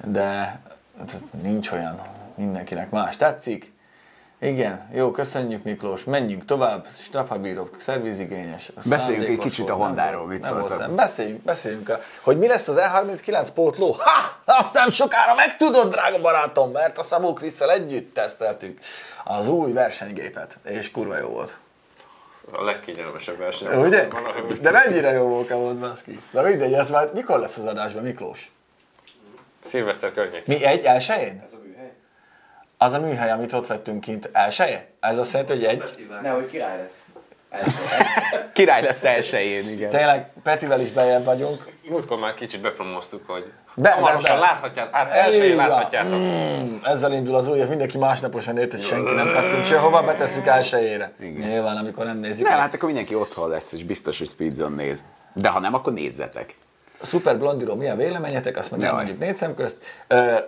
De 0.05 0.61
nincs 1.43 1.71
olyan, 1.71 2.01
mindenkinek 2.35 2.91
más 2.91 3.17
tetszik. 3.17 3.73
Igen, 4.41 4.89
jó, 4.93 5.11
köszönjük 5.11 5.63
Miklós, 5.63 6.05
menjünk 6.05 6.45
tovább, 6.45 6.87
straphabírok, 6.97 7.77
szervizigényes. 7.79 8.73
Beszéljünk 8.85 9.29
egy 9.29 9.39
kicsit 9.39 9.69
a 9.69 9.75
Hondáról, 9.75 10.27
mit 10.27 10.43
szóltak? 10.43 10.91
Beszéljünk, 10.91 11.43
beszéljünk, 11.43 11.99
hogy 12.23 12.39
mi 12.39 12.47
lesz 12.47 12.69
az 12.69 12.81
E39 12.81 13.49
pótló. 13.55 13.97
Ha! 13.99 14.43
Azt 14.45 14.75
nem 14.75 14.91
sokára 14.91 15.35
megtudod, 15.35 15.91
drága 15.91 16.21
barátom, 16.21 16.71
mert 16.71 16.99
a 16.99 17.03
Szabó 17.03 17.33
Krisztel 17.33 17.71
együtt 17.73 18.15
teszteltük 18.15 18.79
az 19.25 19.49
új 19.49 19.73
versenygépet, 19.73 20.59
és 20.63 20.91
kurva 20.91 21.19
jó 21.19 21.29
volt. 21.29 21.59
A 22.51 22.65
legkényelmesebb 22.65 23.39
verseny. 23.39 23.75
Ugye? 23.75 24.09
Valahogy. 24.09 24.61
De 24.61 24.71
mennyire 24.71 25.11
jó 25.13 25.27
volt 25.27 25.49
volt, 25.49 25.79
baszki. 25.79 26.21
Na 26.31 26.43
mindegy, 26.43 26.73
ez 26.73 26.91
már 26.91 27.11
mikor 27.15 27.39
lesz 27.39 27.57
az 27.57 27.65
adásban, 27.67 28.03
Miklós? 28.03 28.51
Szilveszter 29.61 30.13
környék. 30.13 30.47
Mi 30.47 30.65
egy 30.65 30.85
elsőjén? 30.85 31.43
Ez 31.47 31.53
a 31.53 31.59
műhely? 31.65 31.93
Az 32.79 32.93
a 32.93 33.01
műhely, 33.01 33.31
amit 33.31 33.53
ott 33.53 33.67
vettünk 33.67 34.01
kint, 34.01 34.31
elsője? 34.33 34.89
Ez 35.01 35.19
azt 35.19 35.33
jelenti, 35.33 35.53
hogy 35.53 35.65
egy? 35.65 36.09
Nehogy 36.23 36.51
király 36.51 36.77
lesz. 36.79 36.93
Király 38.53 38.83
lesz 38.83 39.05
elsőjén, 39.05 39.71
igen. 39.71 39.91
Tényleg 39.91 40.31
Petivel 40.43 40.81
is 40.81 40.91
bejebb 40.91 41.25
vagyunk. 41.25 41.67
Múltkor 41.89 42.19
már 42.19 42.35
kicsit 42.35 42.61
bepromóztuk, 42.61 43.23
hogy 43.27 43.53
Be- 43.75 43.91
hamarosan 43.91 44.23
be- 44.35 44.41
be. 44.41 44.47
láthatjátok, 44.47 44.95
hát 44.95 45.11
elsőjén 45.13 45.57
láthatjátok. 45.57 46.19
Mm, 46.19 46.77
ezzel 46.85 47.13
indul 47.13 47.35
az 47.35 47.49
új, 47.49 47.59
év, 47.59 47.69
mindenki 47.69 47.99
másnaposan 47.99 48.59
ért, 48.59 48.71
hogy 48.71 48.83
senki 48.83 49.15
nem 49.15 49.31
kattint 49.33 49.65
sehova, 49.65 50.03
betesszük 50.03 50.47
elsőjére. 50.47 51.13
Nyilván, 51.19 51.77
amikor 51.77 52.05
nem 52.05 52.19
nézik. 52.19 52.47
Nem, 52.47 52.59
hát 52.59 52.75
akkor 52.75 52.87
mindenki 52.87 53.15
otthon 53.15 53.49
lesz, 53.49 53.73
és 53.73 53.85
biztos, 53.85 54.19
hogy 54.19 54.29
Speedzone 54.29 54.77
néz. 54.77 55.03
De 55.35 55.49
ha 55.49 55.59
nem, 55.61 55.75
akkor 55.75 55.93
nézzetek. 55.93 56.55
A 57.01 57.07
Super 57.07 57.39
Blondiról 57.39 57.77
milyen 57.77 57.97
véleményetek, 57.97 58.57
azt 58.57 58.71
mondja, 58.71 58.89
Jaj. 58.89 58.97
mondjuk 58.97 59.19
négy 59.19 59.37
szem 59.37 59.55
közt. 59.55 59.85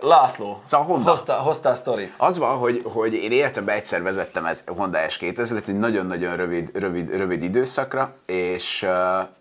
László, 0.01 0.59
Szóval 0.63 0.85
Honda. 0.85 1.09
hozta, 1.09 1.33
hoztál 1.33 1.75
sztorit. 1.75 2.13
Az 2.17 2.37
van, 2.37 2.57
hogy, 2.57 2.81
hogy 2.83 3.13
én 3.13 3.31
életemben 3.31 3.75
egyszer 3.75 4.01
vezettem 4.03 4.45
ez 4.45 4.63
Honda 4.65 4.99
S2000-et 5.07 5.67
egy 5.67 5.79
nagyon-nagyon 5.79 6.35
rövid, 6.35 6.69
rövid, 6.73 7.15
rövid 7.17 7.43
időszakra, 7.43 8.13
és, 8.25 8.87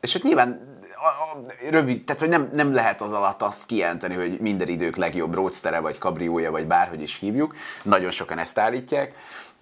és 0.00 0.12
hát 0.12 0.22
nyilván 0.22 0.78
a, 0.94 1.06
a, 1.06 1.40
rövid, 1.70 2.04
tehát 2.04 2.20
hogy 2.20 2.30
nem, 2.30 2.50
nem 2.52 2.74
lehet 2.74 3.02
az 3.02 3.12
alatt 3.12 3.42
azt 3.42 3.66
kijelenteni, 3.66 4.14
hogy 4.14 4.38
minden 4.40 4.68
idők 4.68 4.96
legjobb 4.96 5.34
roadstere, 5.34 5.78
vagy 5.78 5.98
kabriója, 5.98 6.50
vagy 6.50 6.66
bárhogy 6.66 7.02
is 7.02 7.18
hívjuk. 7.18 7.54
Nagyon 7.82 8.10
sokan 8.10 8.38
ezt 8.38 8.58
állítják. 8.58 9.14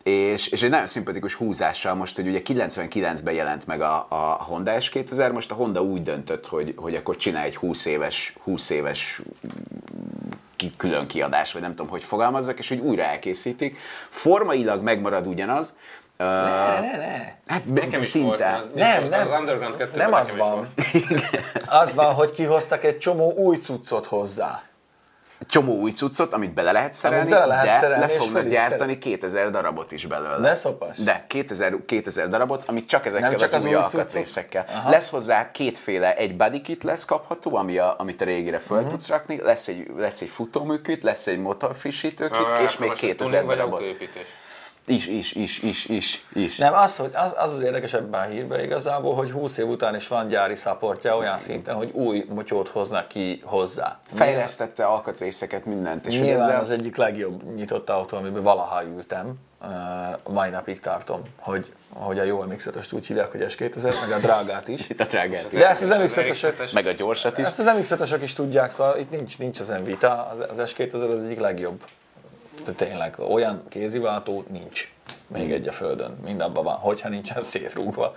És, 0.08 0.46
és 0.46 0.62
egy 0.62 0.70
nagyon 0.70 0.86
szimpatikus 0.86 1.34
húzással 1.34 1.94
most, 1.94 2.16
hogy 2.16 2.26
ugye 2.26 2.40
99-ben 2.44 3.34
jelent 3.34 3.66
meg 3.66 3.80
a, 3.80 4.06
a 4.08 4.42
Honda 4.42 4.72
S2000, 4.74 5.32
most 5.32 5.50
a 5.50 5.54
Honda 5.54 5.82
úgy 5.82 6.02
döntött, 6.02 6.46
hogy, 6.46 6.74
hogy 6.76 6.94
akkor 6.94 7.16
csinál 7.16 7.44
egy 7.44 7.56
20 7.56 7.86
éves, 7.86 8.34
20 8.42 8.70
éves 8.70 9.22
külön 10.76 11.06
kiadás, 11.06 11.52
vagy 11.52 11.62
nem 11.62 11.74
tudom, 11.74 11.90
hogy 11.90 12.04
fogalmazzak, 12.04 12.58
és 12.58 12.68
hogy 12.68 12.78
újra 12.78 13.02
elkészítik. 13.02 13.76
Formailag 14.08 14.82
megmarad 14.82 15.26
ugyanaz, 15.26 15.76
Ne, 16.16 16.24
Uh, 16.26 16.80
ne, 16.80 16.96
ne. 16.96 17.32
hát 17.46 17.64
Nekem 17.64 18.00
is 18.00 18.06
szinte. 18.06 18.26
volt. 18.26 18.40
Az, 18.40 18.68
Nem, 18.74 19.08
nem. 19.08 19.20
Az 19.20 19.30
Underground 19.38 19.76
2 19.76 19.96
Nem 19.96 20.12
az 20.12 20.36
van. 20.36 20.68
Az 21.66 21.94
van, 21.94 22.14
hogy 22.14 22.30
kihoztak 22.30 22.84
egy 22.84 22.98
csomó 22.98 23.32
új 23.32 23.56
cuccot 23.56 24.06
hozzá. 24.06 24.62
Csomó 25.48 25.74
új 25.80 25.90
cuccot, 25.90 26.32
amit 26.32 26.54
bele 26.54 26.72
lehet 26.72 26.94
szerelni, 26.94 27.30
bele 27.30 27.46
lehet 27.46 27.66
de 27.66 27.72
szerelni, 27.72 28.12
le 28.12 28.18
fognak 28.18 28.46
gyártani 28.46 28.98
2000 28.98 29.50
darabot 29.50 29.92
is 29.92 30.06
belőle. 30.06 30.38
Ne 30.38 30.54
szopas. 30.54 30.96
De 30.98 31.24
2000, 31.28 31.74
2000 31.86 32.28
darabot, 32.28 32.62
amit 32.66 32.88
csak 32.88 33.06
ezekkel 33.06 33.28
Nem 33.28 33.38
csak 33.38 33.48
az, 33.48 33.54
az 33.54 33.64
új 33.64 33.70
új 33.70 33.76
alkatrészekkel. 33.76 34.64
Lesz 34.88 35.10
hozzá 35.10 35.50
kétféle, 35.50 36.16
egy 36.16 36.36
body 36.36 36.60
kit 36.60 36.84
lesz 36.84 37.04
kapható, 37.04 37.56
ami 37.56 37.78
a, 37.78 37.94
amit 37.98 38.20
a 38.20 38.24
régire 38.24 38.58
föl 38.58 38.80
Mhm. 38.80 38.88
tudsz 38.88 39.08
rakni, 39.08 39.40
lesz 39.42 39.68
egy, 39.68 39.86
lesz 39.96 40.20
egy 40.20 40.28
futóműkit, 40.28 41.02
lesz 41.02 41.26
egy 41.26 41.38
motorfrissítő 41.38 42.28
kit, 42.28 42.58
és 42.64 42.76
még 42.76 42.92
2000 42.92 43.44
vagy 43.44 43.56
darabot. 43.56 43.78
autóépítés? 43.78 44.26
Is, 44.88 45.06
is, 45.06 45.32
is, 45.32 45.58
is, 45.58 45.84
is, 45.84 46.24
is. 46.32 46.56
Nem, 46.56 46.74
az, 46.74 46.96
hogy 46.96 47.10
az, 47.14 47.32
az 47.36 47.52
az 47.52 47.60
érdekes 47.60 47.92
ebben 47.92 48.20
a 48.20 48.24
hírben 48.24 48.60
igazából, 48.60 49.14
hogy 49.14 49.30
20 49.30 49.58
év 49.58 49.68
után 49.68 49.94
is 49.94 50.08
van 50.08 50.28
gyári 50.28 50.54
szaportja 50.54 51.16
olyan 51.16 51.38
szinten, 51.38 51.74
hogy 51.74 51.90
új 51.92 52.26
motyót 52.28 52.68
hoznak 52.68 53.08
ki 53.08 53.42
hozzá. 53.44 53.98
Fejlesztette 54.14 54.84
alkatrészeket, 54.84 55.64
mindent, 55.64 56.06
és 56.06 56.20
Nyilván 56.20 56.48
ezzel 56.48 56.60
az 56.60 56.70
egyik 56.70 56.96
legjobb 56.96 57.54
nyitott 57.54 57.90
autó, 57.90 58.16
amiben 58.16 58.42
valaha 58.42 58.84
ültem, 58.84 59.34
uh, 59.62 60.32
mai 60.32 60.50
napig 60.50 60.80
tartom, 60.80 61.22
hogy, 61.36 61.72
hogy 61.88 62.18
a 62.18 62.22
jó 62.22 62.44
MX-5-öst 62.48 62.94
úgy 62.94 63.06
hívják, 63.06 63.30
hogy 63.30 63.44
S2000, 63.48 63.94
meg 64.00 64.18
a 64.18 64.18
drágát 64.18 64.68
is. 64.68 64.88
itt 64.88 65.00
a 65.06 65.06
trágát. 65.06 65.50
De 65.50 65.68
ezt 65.68 65.82
az 65.82 65.90
Az 65.90 66.00
MX-5-ösök, 66.00 66.54
RX-7-es. 66.58 66.72
Meg 66.72 66.86
a 66.86 66.92
gyorsat 66.92 67.38
is. 67.38 67.44
ezt 67.44 67.58
az 67.58 67.70
MX-5-ösök 67.78 68.20
is 68.22 68.32
tudják, 68.32 68.70
szóval 68.70 68.98
itt 68.98 69.10
nincs, 69.10 69.38
nincs 69.38 69.60
az 69.60 69.74
vita, 69.84 70.28
az, 70.32 70.58
az 70.58 70.72
S2000 70.74 71.10
az 71.10 71.24
egyik 71.24 71.38
legjobb. 71.38 71.82
De 72.64 72.72
tényleg, 72.72 73.18
olyan 73.18 73.62
kéziváltó 73.68 74.44
nincs. 74.50 74.92
Még 75.26 75.52
egy 75.52 75.68
a 75.68 75.72
földön, 75.72 76.18
mind 76.24 76.40
abban 76.40 76.64
van, 76.64 76.74
hogyha 76.74 77.08
nincsen 77.08 77.42
szétrúgva. 77.42 78.14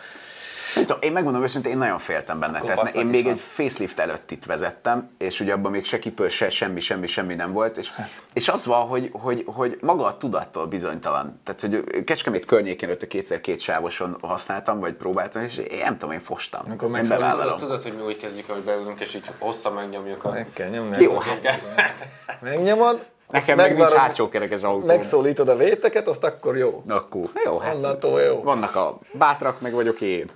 Nem 0.75 0.85
tudom, 0.85 1.01
én 1.01 1.11
megmondom 1.11 1.43
őszintén, 1.43 1.71
én 1.71 1.77
nagyon 1.77 1.99
féltem 1.99 2.39
benne. 2.39 2.59
Tehát 2.59 2.93
én 2.93 3.05
még 3.05 3.23
van. 3.23 3.33
egy 3.33 3.39
facelift 3.39 3.99
előtt 3.99 4.31
itt 4.31 4.45
vezettem, 4.45 5.09
és 5.17 5.39
ugye 5.39 5.53
abban 5.53 5.71
még 5.71 5.85
se 5.85 5.99
kipől, 5.99 6.29
se 6.29 6.49
semmi, 6.49 6.79
semmi, 6.79 7.07
semmi 7.07 7.35
nem 7.35 7.53
volt, 7.53 7.77
és, 7.77 7.91
és 8.33 8.47
az 8.47 8.65
van, 8.65 8.87
hogy, 8.87 9.09
hogy, 9.13 9.43
hogy 9.45 9.77
maga 9.81 10.05
a 10.05 10.17
tudattól 10.17 10.65
bizonytalan. 10.65 11.39
Tehát, 11.43 11.61
hogy 11.61 12.03
Kecskemét 12.03 12.45
környékén 12.45 12.89
ott 12.89 13.01
a 13.01 13.07
kétszer 13.07 13.41
két 13.41 13.59
sávoson 13.59 14.17
használtam, 14.21 14.79
vagy 14.79 14.93
próbáltam, 14.93 15.41
és 15.41 15.57
én 15.57 15.83
nem 15.83 15.97
tudom, 15.97 16.13
én 16.13 16.19
fostam. 16.19 16.61
Amikor 16.65 16.97
én 16.97 17.07
bevállalom. 17.09 17.57
Tudod, 17.57 17.83
hogy 17.83 17.93
mi 17.93 18.01
úgy 18.01 18.17
kezdjük, 18.17 18.49
ahogy 18.49 18.63
beülünk, 18.63 18.99
és 18.99 19.13
így 19.13 19.25
hosszan 19.39 19.73
megnyomjuk 19.73 20.23
a... 20.23 20.31
Meg 20.31 20.47
kell 20.53 20.69
nyomni. 20.69 21.01
Jó, 21.01 21.17
hát 21.17 22.07
Megnyomod, 22.39 23.05
Nekem 23.31 23.55
meg 23.55 23.77
nincs 23.77 23.91
hátsó 23.91 24.29
kerekes 24.29 24.61
autó. 24.61 24.85
Megszólítod 24.85 25.47
a 25.47 25.55
véteket, 25.55 26.07
azt 26.07 26.23
akkor 26.23 26.57
jó. 26.57 26.83
Akkor, 26.87 27.29
jó, 27.45 27.57
hát 27.57 27.75
Onnantól 27.75 28.21
jó. 28.21 28.41
vannak 28.41 28.75
a 28.75 28.99
bátrak, 29.11 29.61
meg 29.61 29.73
vagyok 29.73 30.01
én. 30.01 30.29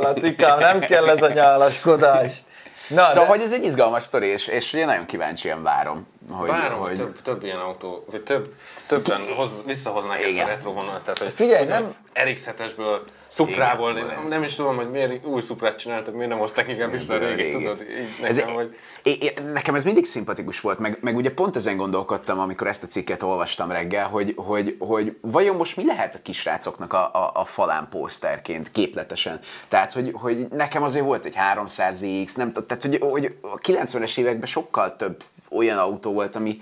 Lacikám, 0.00 0.58
nem 0.58 0.80
kell 0.80 1.08
ez 1.08 1.22
a 1.22 1.32
nyálaskodás. 1.32 2.42
Na, 2.88 3.08
Szóval, 3.08 3.24
de, 3.24 3.30
hogy 3.30 3.40
ez 3.40 3.52
egy 3.52 3.64
izgalmas 3.64 4.02
sztori, 4.02 4.26
és, 4.26 4.46
és 4.46 4.72
én 4.72 4.86
nagyon 4.86 5.06
kíváncsian 5.06 5.62
várom, 5.62 6.06
hogy, 6.32 6.48
Várom, 6.48 6.78
hogy 6.78 6.96
több, 6.96 7.22
több 7.22 7.42
ilyen 7.44 7.58
autó, 7.58 8.04
vagy 8.10 8.22
több, 8.22 8.54
többen 8.86 9.20
hoz, 9.36 9.50
visszahoznák 9.66 10.20
ezt 10.20 10.30
Igen. 10.30 10.46
a 10.46 10.48
retro 10.48 10.72
vonalat. 10.72 11.02
Tehát, 11.02 11.18
hogy 11.18 11.32
Figyelj, 11.32 11.66
nem- 11.66 11.94
RX-7-esből, 12.14 13.00
Suprából, 13.28 13.90
Igen. 13.96 14.06
nem, 14.06 14.28
nem 14.28 14.42
is 14.42 14.54
tudom, 14.54 14.76
hogy 14.76 14.90
miért 14.90 15.26
új 15.26 15.40
Suprát 15.40 15.78
csináltak, 15.78 16.14
miért 16.14 16.28
nem 16.28 16.38
hozták 16.38 16.68
inkább 16.68 16.90
vissza 16.90 17.14
a 17.14 17.18
régit. 17.18 17.52
tudod? 17.52 17.80
Így 17.80 18.24
Ez, 18.24 18.36
nekem, 18.36 18.54
hogy... 18.54 18.76
é, 19.02 19.10
é, 19.10 19.32
nekem 19.52 19.74
ez 19.74 19.84
mindig 19.84 20.04
szimpatikus 20.04 20.60
volt, 20.60 20.78
meg, 20.78 20.98
meg 21.00 21.16
ugye 21.16 21.30
pont 21.30 21.56
ezen 21.56 21.76
gondolkodtam, 21.76 22.38
amikor 22.38 22.66
ezt 22.66 22.82
a 22.82 22.86
cikket 22.86 23.22
olvastam 23.22 23.70
reggel, 23.70 24.08
hogy, 24.08 24.34
hogy, 24.36 24.76
hogy 24.78 25.16
vajon 25.20 25.56
most 25.56 25.76
mi 25.76 25.86
lehet 25.86 26.14
a 26.14 26.18
kisrácoknak 26.22 26.92
a, 26.92 27.14
a, 27.14 27.30
a 27.34 27.44
falán 27.44 27.88
pószterként, 27.90 28.72
képletesen. 28.72 29.40
Tehát, 29.68 29.92
hogy, 29.92 30.10
hogy 30.14 30.46
nekem 30.48 30.82
azért 30.82 31.04
volt 31.04 31.24
egy 31.24 31.36
300X, 31.54 32.36
nem 32.36 32.52
tehát, 32.52 32.82
hogy, 32.82 32.98
hogy 33.00 33.34
a 33.40 33.58
90-es 33.58 34.18
években 34.18 34.46
sokkal 34.46 34.96
több 34.96 35.22
olyan 35.50 35.78
autó 35.78 36.12
volt, 36.20 36.36
ami, 36.36 36.58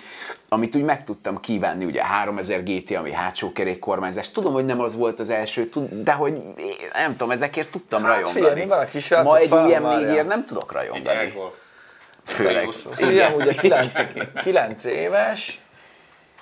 amit 0.49 0.75
úgy 0.75 0.83
meg 0.83 1.05
tudtam 1.05 1.41
kívánni, 1.41 1.85
ugye 1.85 2.05
3000 2.05 2.63
GT, 2.63 2.91
ami 2.91 3.13
hátsó 3.13 3.53
kerékkormányzás. 3.53 4.31
Tudom, 4.31 4.53
hogy 4.53 4.65
nem 4.65 4.81
az 4.81 4.97
volt 4.97 5.21
az 5.21 5.31
első, 5.31 5.71
de 5.91 6.13
hogy 6.13 6.43
nem 6.93 7.11
tudom, 7.11 7.31
ezekért 7.31 7.71
tudtam 7.71 8.03
Hát 8.03 8.11
rajongani. 8.11 8.39
figyelj, 8.39 8.61
mi 8.61 8.67
van 8.67 8.79
a 8.79 8.85
kisrácok 8.85 9.31
Ma 9.31 9.39
egy 9.39 9.69
ilyen 9.69 9.83
négyért 9.83 10.27
nem 10.27 10.45
tudok 10.45 10.73
rajongani. 10.73 11.35
Főleg. 12.25 12.69
Figyelj, 12.93 13.35
ugye 13.35 13.55
9 14.43 14.85
éves, 15.05 15.61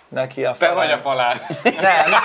neki 0.08 0.44
a 0.44 0.54
Te 0.58 0.72
vagy 0.72 0.86
falán, 0.86 0.98
a 0.98 1.00
falán. 1.00 1.40
nem, 1.80 2.20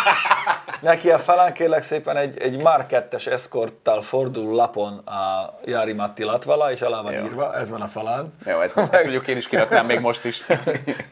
neki 0.80 1.12
a 1.12 1.20
falán 1.20 1.54
kérlek 1.54 1.82
szépen 1.82 2.18
egy, 2.18 2.42
egy 2.42 2.58
Mark 2.58 2.90
2-es 2.90 3.28
eszkorttal 3.28 4.02
fordul 4.02 4.56
lapon 4.56 4.98
a 4.98 5.54
Jari 5.66 5.94
Matti 5.94 6.24
Latvala, 6.24 6.72
és 6.72 6.82
alá 6.82 7.02
van 7.02 7.14
Jó. 7.14 7.24
írva, 7.24 7.56
ez 7.56 7.70
van 7.70 7.82
a 7.82 7.88
falán. 7.88 8.34
Jó, 8.46 8.62
ezt, 8.62 8.78
ezt 8.78 8.92
mondjuk 8.92 9.28
én 9.28 9.38
is 9.38 9.48
kiraknám 9.48 9.86
még 9.86 10.00
most 10.00 10.26
is. 10.26 10.46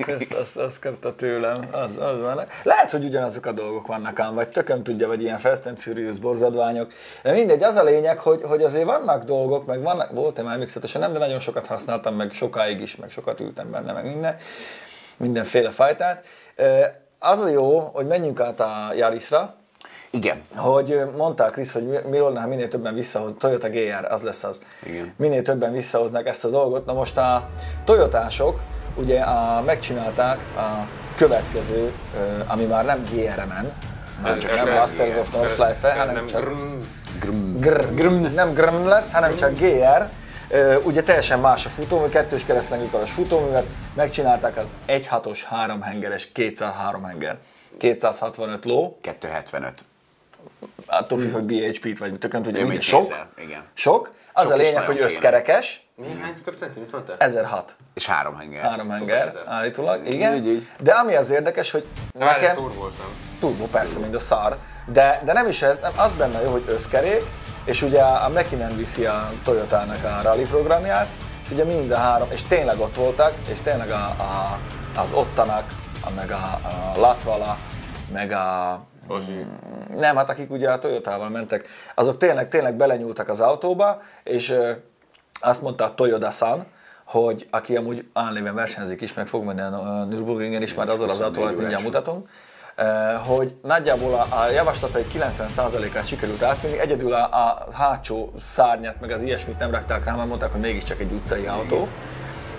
Ezt, 0.08 0.34
azt, 0.34 0.58
azt 0.58 0.82
kapta 0.82 1.16
tőlem, 1.16 1.68
az, 1.72 1.98
az 1.98 2.20
van. 2.20 2.42
Lehet, 2.64 2.92
hogy 2.92 3.04
ugyanazok 3.04 3.46
a 3.46 3.52
dolgok 3.52 3.88
vannak 3.88 4.20
ám, 4.20 4.34
vagy 4.34 4.50
tököm 4.50 4.84
tudja, 4.84 5.08
vagy 5.08 5.22
ilyen 5.22 5.38
Fast 5.38 5.66
and 5.66 5.78
Furious 5.78 6.20
borzadványok. 6.20 6.92
De 7.22 7.32
mindegy, 7.32 7.64
az 7.64 7.76
a 7.76 7.84
lényeg, 7.84 8.18
hogy, 8.18 8.42
hogy 8.44 8.62
azért 8.62 8.86
vannak 8.86 9.24
dolgok, 9.24 9.66
meg 9.66 9.82
vannak, 9.82 10.12
volt-e 10.12 10.42
már 10.42 10.58
mixetesen 10.58 11.02
nem, 11.02 11.14
de 11.14 11.20
nagyon 11.20 11.40
sokat 11.40 11.68
használtam, 11.68 12.16
meg 12.16 12.32
sokáig 12.32 12.82
is, 12.82 12.96
meg 12.96 13.10
sokat 13.10 13.40
ültem 13.40 13.72
benne, 13.72 13.92
meg 13.92 14.06
minden, 14.06 14.38
mindenféle 15.20 15.70
fajtát. 15.70 16.26
Az 17.20 17.42
a 17.42 17.50
jó, 17.50 17.80
hogy 17.80 18.08
menjünk 18.08 18.40
át 18.40 18.60
a 18.60 18.92
Yarisra, 18.96 19.54
Igen. 20.10 20.42
hogy 20.56 21.02
mondták 21.18 21.52
Krisz, 21.52 21.74
hogy 21.74 21.88
mi- 21.88 22.10
mi 22.10 22.20
volna, 22.20 22.40
ha 22.40 22.48
minél 22.48 22.68
többen 22.68 22.94
visszahoz, 22.94 23.34
Toyota 23.40 23.70
GR, 23.70 24.06
az 24.10 24.22
lesz 24.22 24.44
az. 24.44 24.62
Igen. 24.84 25.14
Minél 25.18 25.42
többen 25.42 25.72
visszahoznak 25.72 26.28
ezt 26.28 26.46
a 26.46 26.50
dolgot. 26.50 26.86
Na 26.86 26.94
most 26.94 27.18
a 27.18 27.50
Toyotások 27.86 28.60
ugye 28.96 29.20
a, 29.20 29.62
megcsinálták 29.66 30.38
a 30.58 30.88
következő, 31.18 31.92
ami 32.48 32.66
már 32.66 32.86
nem 32.86 33.04
GR-en, 33.12 33.72
Ez 34.24 34.38
csak 34.38 34.56
nem. 34.56 34.74
Masters 34.74 35.16
of 35.16 35.32
Nordschleife, 35.34 35.94
hanem 35.94 36.14
nem 36.14 36.26
csak 36.28 36.44
grrrm. 37.20 37.60
Gr, 37.60 37.94
grm, 37.94 38.34
nem 38.34 38.54
grm 38.54 38.86
lesz, 38.88 39.14
hanem 39.14 39.36
csak 39.36 39.52
GR. 39.60 40.10
Ugye 40.84 41.04
teljesen 41.04 41.40
más 41.40 41.66
a 41.66 41.70
futómű, 41.70 42.10
kettős 42.10 42.46
keresztlengőkaros 42.46 43.12
futóművet, 43.12 43.66
megcsinálták 43.94 44.58
az 44.58 44.76
1.6-os 44.88 45.40
3 45.46 45.82
hengeres 45.82 46.32
203 46.32 47.04
henger. 47.04 47.38
265 47.78 48.66
ló, 48.66 48.98
275. 49.02 49.74
attól 50.86 51.18
függ, 51.20 51.34
hogy 51.34 51.44
BHP-t 51.44 51.98
vagy 51.98 52.18
tökön 52.20 52.44
tudja, 52.44 52.68
mit 52.68 52.82
sok, 52.82 53.06
igen. 53.38 53.64
sok. 53.74 54.12
Az 54.34 54.44
Sok 54.44 54.54
a 54.54 54.58
lényeg, 54.58 54.86
hogy 54.86 55.00
összkerekes, 55.00 55.90
Milyen 56.02 56.18
hány 56.18 56.34
köpcenti? 56.44 56.80
Mit 56.80 56.92
mondtál? 56.92 57.16
1006. 57.20 57.76
És 57.94 58.06
három 58.06 58.38
henger. 58.38 58.62
Három 58.64 58.90
henger, 58.90 59.28
ezer. 59.28 59.44
állítólag, 59.46 60.08
igen. 60.08 60.36
Így, 60.36 60.48
így. 60.48 60.68
De 60.80 60.92
ami 60.92 61.16
az 61.16 61.30
érdekes, 61.30 61.72
hogy 61.72 61.86
ez 62.14 62.20
nekem... 62.20 62.56
turbós, 62.56 62.94
nem? 62.98 63.08
Turbo, 63.40 63.66
persze, 63.66 64.00
mint 64.00 64.16
a 64.16 64.20
szar. 64.20 64.58
De, 64.86 65.22
de 65.26 65.34
nem 65.34 65.48
is 65.48 65.62
ez, 65.62 65.80
nem, 65.80 65.92
az 65.98 66.14
benne 66.14 66.42
jó, 66.42 66.52
hogy 66.52 66.64
összkerék, 66.68 67.24
és 67.70 67.82
ugye 67.82 68.02
a 68.02 68.30
Mekinen 68.30 68.76
viszi 68.78 69.06
a 69.06 69.30
Toyotának 69.44 70.04
a 70.04 70.22
rally 70.24 70.44
programját, 70.44 71.08
és 71.44 71.52
ugye 71.52 71.64
mind 71.64 71.92
a 71.92 71.98
három, 71.98 72.28
és 72.32 72.42
tényleg 72.42 72.80
ott 72.80 72.96
voltak, 72.96 73.34
és 73.50 73.60
tényleg 73.62 73.90
a, 73.90 74.06
a, 74.06 74.60
az 75.00 75.14
ottanak, 75.14 75.64
a, 76.04 76.10
meg 76.16 76.32
a, 76.32 76.60
a 76.64 77.00
Latvala, 77.00 77.58
meg 78.14 78.32
a 78.32 78.80
Ozsi. 79.08 79.46
nem, 79.96 80.16
hát 80.16 80.30
akik 80.30 80.52
ugye 80.52 80.70
a 80.70 80.80
Toyotával 80.80 81.30
mentek, 81.30 81.68
azok 81.96 82.18
tényleg, 82.18 82.48
tényleg 82.48 82.76
belenyúltak 82.76 83.30
az 83.30 83.40
autóba, 83.40 84.02
és 84.24 84.50
ö, 84.50 84.72
azt 85.40 85.62
mondta 85.62 85.84
a 85.84 85.94
Toyoda-san, 85.94 86.66
hogy 87.06 87.48
aki 87.52 87.76
amúgy 87.76 88.06
álnéven 88.14 88.56
versenyzik 88.56 89.02
is, 89.02 89.14
meg 89.14 89.28
fog 89.28 89.44
menni 89.44 89.62
a 89.62 90.06
Nürburgringen 90.10 90.62
is, 90.62 90.74
már 90.74 90.90
azzal 90.90 91.10
az 91.10 91.12
24 91.12 91.38
autóval 91.38 91.60
mindjárt 91.60 91.84
mutatunk, 91.84 92.30
hogy 93.26 93.56
nagyjából 93.62 94.14
a, 94.14 94.42
a 94.42 94.50
javaslatai 94.50 95.06
90%-át 95.14 96.08
sikerült 96.08 96.44
átvinni, 96.44 96.80
egyedül 96.80 97.14
a, 97.14 97.24
a 97.24 97.68
hátsó 97.74 98.34
szárnyat, 98.40 99.00
meg 99.02 99.12
az 99.12 99.22
ilyesmit 99.22 99.60
nem 99.60 99.72
rakták 99.72 100.06
rá, 100.06 100.14
mert 100.14 100.28
mondták, 100.28 100.52
hogy 100.52 100.62
mégiscsak 100.62 101.00
egy 101.00 101.12
utcai 101.12 101.46
autó, 101.46 101.88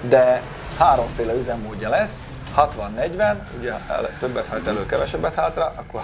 de 0.08 0.42
háromféle 0.78 1.34
üzemmódja 1.34 1.88
lesz, 1.88 2.24
60-40, 2.56 3.36
ugye 3.58 3.72
többet 4.18 4.46
hajt 4.46 4.66
elő, 4.66 4.86
kevesebbet 4.86 5.34
hátra, 5.34 5.72
akkor 5.76 6.00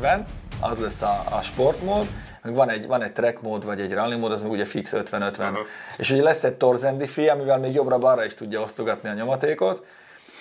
30-70, 0.00 0.20
az 0.60 0.78
lesz 0.78 1.02
a, 1.02 1.24
a 1.30 1.42
sportmód, 1.42 2.08
meg 2.42 2.54
van 2.54 2.70
egy, 2.70 2.86
van 2.86 3.02
egy 3.02 3.12
track 3.12 3.42
mód, 3.42 3.64
vagy 3.64 3.80
egy 3.80 3.92
rally 3.92 4.16
mód, 4.16 4.32
az 4.32 4.42
meg 4.42 4.50
ugye 4.50 4.64
fix 4.64 4.92
50-50. 4.96 5.38
Aha. 5.38 5.58
És 5.96 6.10
ugye 6.10 6.22
lesz 6.22 6.44
egy 6.44 6.54
torzendi 6.54 7.06
fi, 7.06 7.28
amivel 7.28 7.58
még 7.58 7.74
jobbra-balra 7.74 8.24
is 8.24 8.34
tudja 8.34 8.60
osztogatni 8.60 9.08
a 9.08 9.12
nyomatékot. 9.12 9.84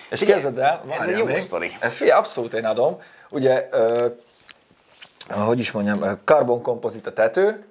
És 0.10 0.20
képzeld 0.20 0.58
el, 0.58 0.84
ez 1.00 1.08
egy 1.08 1.18
jó 1.18 1.26
még, 1.26 1.38
sztori. 1.38 1.72
Ez 1.80 1.96
figyelj, 1.96 2.20
abszolút 2.20 2.54
én 2.54 2.66
adom. 2.66 3.02
Ugye, 3.30 3.68
ö, 3.72 4.08
hogy 5.28 5.60
is 5.60 5.72
mondjam, 5.72 6.02
ö, 6.02 6.12
karbon 6.24 6.62
kompozit 6.62 7.08
a 7.08 7.14
tető, 7.14 7.66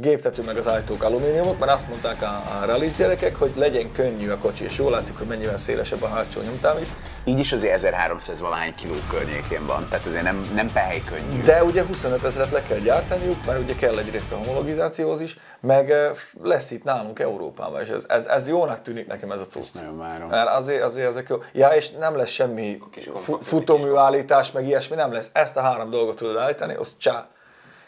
géptető 0.00 0.42
meg 0.42 0.56
az 0.56 0.66
ajtók 0.66 1.02
alumíniumok, 1.02 1.58
mert 1.58 1.72
azt 1.72 1.88
mondták 1.88 2.22
a, 2.22 2.42
a 2.60 2.66
rally 2.66 2.90
gyerekek, 2.96 3.36
hogy 3.36 3.52
legyen 3.56 3.92
könnyű 3.92 4.30
a 4.30 4.38
kocsi, 4.38 4.64
és 4.64 4.78
jól 4.78 4.90
látszik, 4.90 5.18
hogy 5.18 5.26
mennyivel 5.26 5.56
szélesebb 5.56 6.02
a 6.02 6.08
hátsó 6.08 6.40
nyomtávit. 6.40 6.88
Így 7.24 7.38
is 7.38 7.52
azért 7.52 7.72
1300 7.72 8.40
valahány 8.40 8.74
kiló 8.74 8.94
környékén 9.10 9.66
van, 9.66 9.88
tehát 9.88 10.06
azért 10.06 10.22
nem, 10.22 10.40
nem 10.54 10.68
pehely 10.72 11.02
könnyű. 11.04 11.40
De 11.40 11.64
ugye 11.64 11.84
25 11.84 12.24
ezeret 12.24 12.50
le 12.50 12.62
kell 12.62 12.78
gyártaniuk, 12.78 13.44
mert 13.46 13.58
ugye 13.58 13.74
kell 13.74 13.98
egyrészt 13.98 14.32
a 14.32 14.36
homologizációhoz 14.36 15.20
is, 15.20 15.38
meg 15.60 15.90
ö, 15.90 16.10
lesz 16.42 16.70
itt 16.70 16.84
nálunk 16.84 17.18
Európában, 17.18 17.80
és 17.80 17.88
ez, 17.88 18.04
ez, 18.08 18.26
ez 18.26 18.48
jónak 18.48 18.82
tűnik 18.82 19.06
nekem 19.06 19.30
ez 19.30 19.40
a 19.40 19.46
cucc. 19.46 19.74
nagyon 19.74 19.98
várom. 19.98 20.28
Mert 20.28 20.48
azért, 20.48 20.82
azért 20.82 21.08
ezek 21.08 21.28
jó. 21.28 21.36
Ja, 21.52 21.68
és 21.68 21.90
nem 21.90 22.16
lesz 22.16 22.30
semmi 22.30 22.78
futóműállítás, 23.40 24.52
meg 24.52 24.66
ilyesmi 24.66 24.96
nem 24.96 25.12
lesz. 25.12 25.30
Ezt 25.32 25.56
a 25.56 25.60
három 25.60 25.90
dolgot 25.90 26.16
tudod 26.16 26.36
állítani, 26.36 26.74
az 26.74 26.94
csá. 26.98 27.28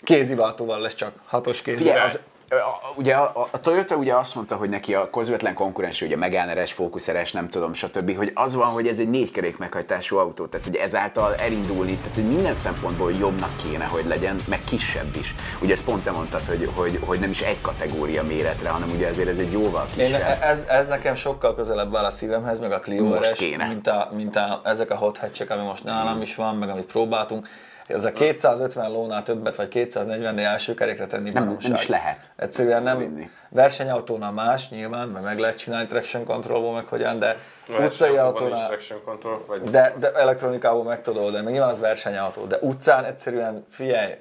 Kéziváltóval 0.02 0.80
lesz 0.80 0.94
csak, 0.94 1.12
hatos 1.26 1.62
kézi. 1.62 1.76
Figyelj, 1.82 2.00
az, 2.00 2.20
a- 2.50 2.92
ugye 2.94 3.14
a, 3.14 3.48
a 3.50 3.60
Toyota 3.60 3.96
ugye 3.96 4.14
azt 4.14 4.34
mondta, 4.34 4.56
hogy 4.56 4.68
neki 4.68 4.94
a 4.94 5.10
közvetlen 5.10 5.54
konkurens, 5.54 6.00
ugye 6.02 6.16
Megane-es, 6.16 6.72
Focus 6.72 7.32
nem 7.32 7.48
tudom, 7.48 7.72
stb., 7.72 8.16
hogy 8.16 8.30
az 8.34 8.54
van, 8.54 8.66
hogy 8.66 8.86
ez 8.86 8.98
egy 8.98 9.08
négykerék 9.08 9.58
meghajtású 9.58 10.16
autó, 10.16 10.46
tehát 10.46 10.66
hogy 10.66 10.76
ezáltal 10.76 11.34
elindulni, 11.34 11.92
tehát 11.96 12.14
hogy 12.14 12.24
minden 12.24 12.54
szempontból 12.54 13.12
jobbnak 13.12 13.50
kéne, 13.56 13.84
hogy 13.84 14.04
legyen, 14.06 14.36
meg 14.48 14.60
kisebb 14.64 15.16
is. 15.16 15.34
Ugye 15.62 15.72
ezt 15.72 15.84
pont 15.84 16.04
te 16.04 16.10
mondtad, 16.10 16.44
hogy, 16.44 16.70
hogy, 16.74 16.98
hogy 17.06 17.20
nem 17.20 17.30
is 17.30 17.40
egy 17.40 17.60
kategória 17.60 18.22
méretre, 18.22 18.68
hanem 18.68 18.90
ugye 18.94 19.06
ezért 19.08 19.28
ez 19.28 19.38
egy 19.38 19.52
jóval 19.52 19.86
Én, 19.98 20.06
kisebb. 20.06 20.42
ez, 20.42 20.64
ez 20.68 20.86
nekem 20.86 21.14
sokkal 21.14 21.54
közelebb 21.54 21.94
áll 21.96 22.04
a 22.04 22.10
szívemhez, 22.10 22.60
meg 22.60 22.72
a 22.72 22.78
Clio 22.78 23.04
Most 23.04 23.30
RS, 23.30 23.38
kéne. 23.38 23.66
mint, 23.66 23.86
a, 23.86 24.10
mint 24.14 24.36
a, 24.36 24.60
ezek 24.64 24.90
a 24.90 24.94
hot 24.96 25.18
hatchek, 25.18 25.50
ami 25.50 25.62
most 25.64 25.84
nálam 25.84 26.20
is 26.22 26.34
van, 26.34 26.56
meg 26.56 26.68
amit 26.68 26.84
próbáltunk. 26.86 27.48
Ez 27.88 28.04
a 28.04 28.12
250 28.12 28.90
lónál 28.90 29.22
többet, 29.22 29.56
vagy 29.56 29.68
240-nél 29.72 30.46
első 30.46 30.74
kerékre 30.74 31.06
tenni 31.06 31.30
Nem- 31.30 31.44
baromság. 31.44 31.70
nem 31.70 31.80
is 31.80 31.86
lehet. 31.86 32.30
Egyszerűen 32.36 32.82
nem, 32.82 32.98
Vinni. 32.98 33.30
versenyautónál 33.48 34.32
más 34.32 34.68
nyilván, 34.68 35.08
mert 35.08 35.24
meg 35.24 35.38
lehet 35.38 35.58
csinálni 35.58 35.86
traction 35.86 36.24
controlból, 36.24 36.72
meg 36.72 36.84
hogyan, 36.84 37.18
de 37.18 37.36
utcai 37.68 38.16
autónál... 38.16 38.66
traction 38.66 39.02
control, 39.04 39.44
vagy 39.46 39.60
De, 39.60 39.94
de 39.98 40.12
elektronikából 40.12 40.84
meg 40.84 41.02
tudod 41.02 41.22
oldani, 41.22 41.42
meg 41.42 41.52
nyilván 41.52 41.70
az 41.70 41.80
versenyautó, 41.80 42.44
de 42.44 42.58
utcán 42.60 43.04
egyszerűen, 43.04 43.66
figyelj, 43.70 44.14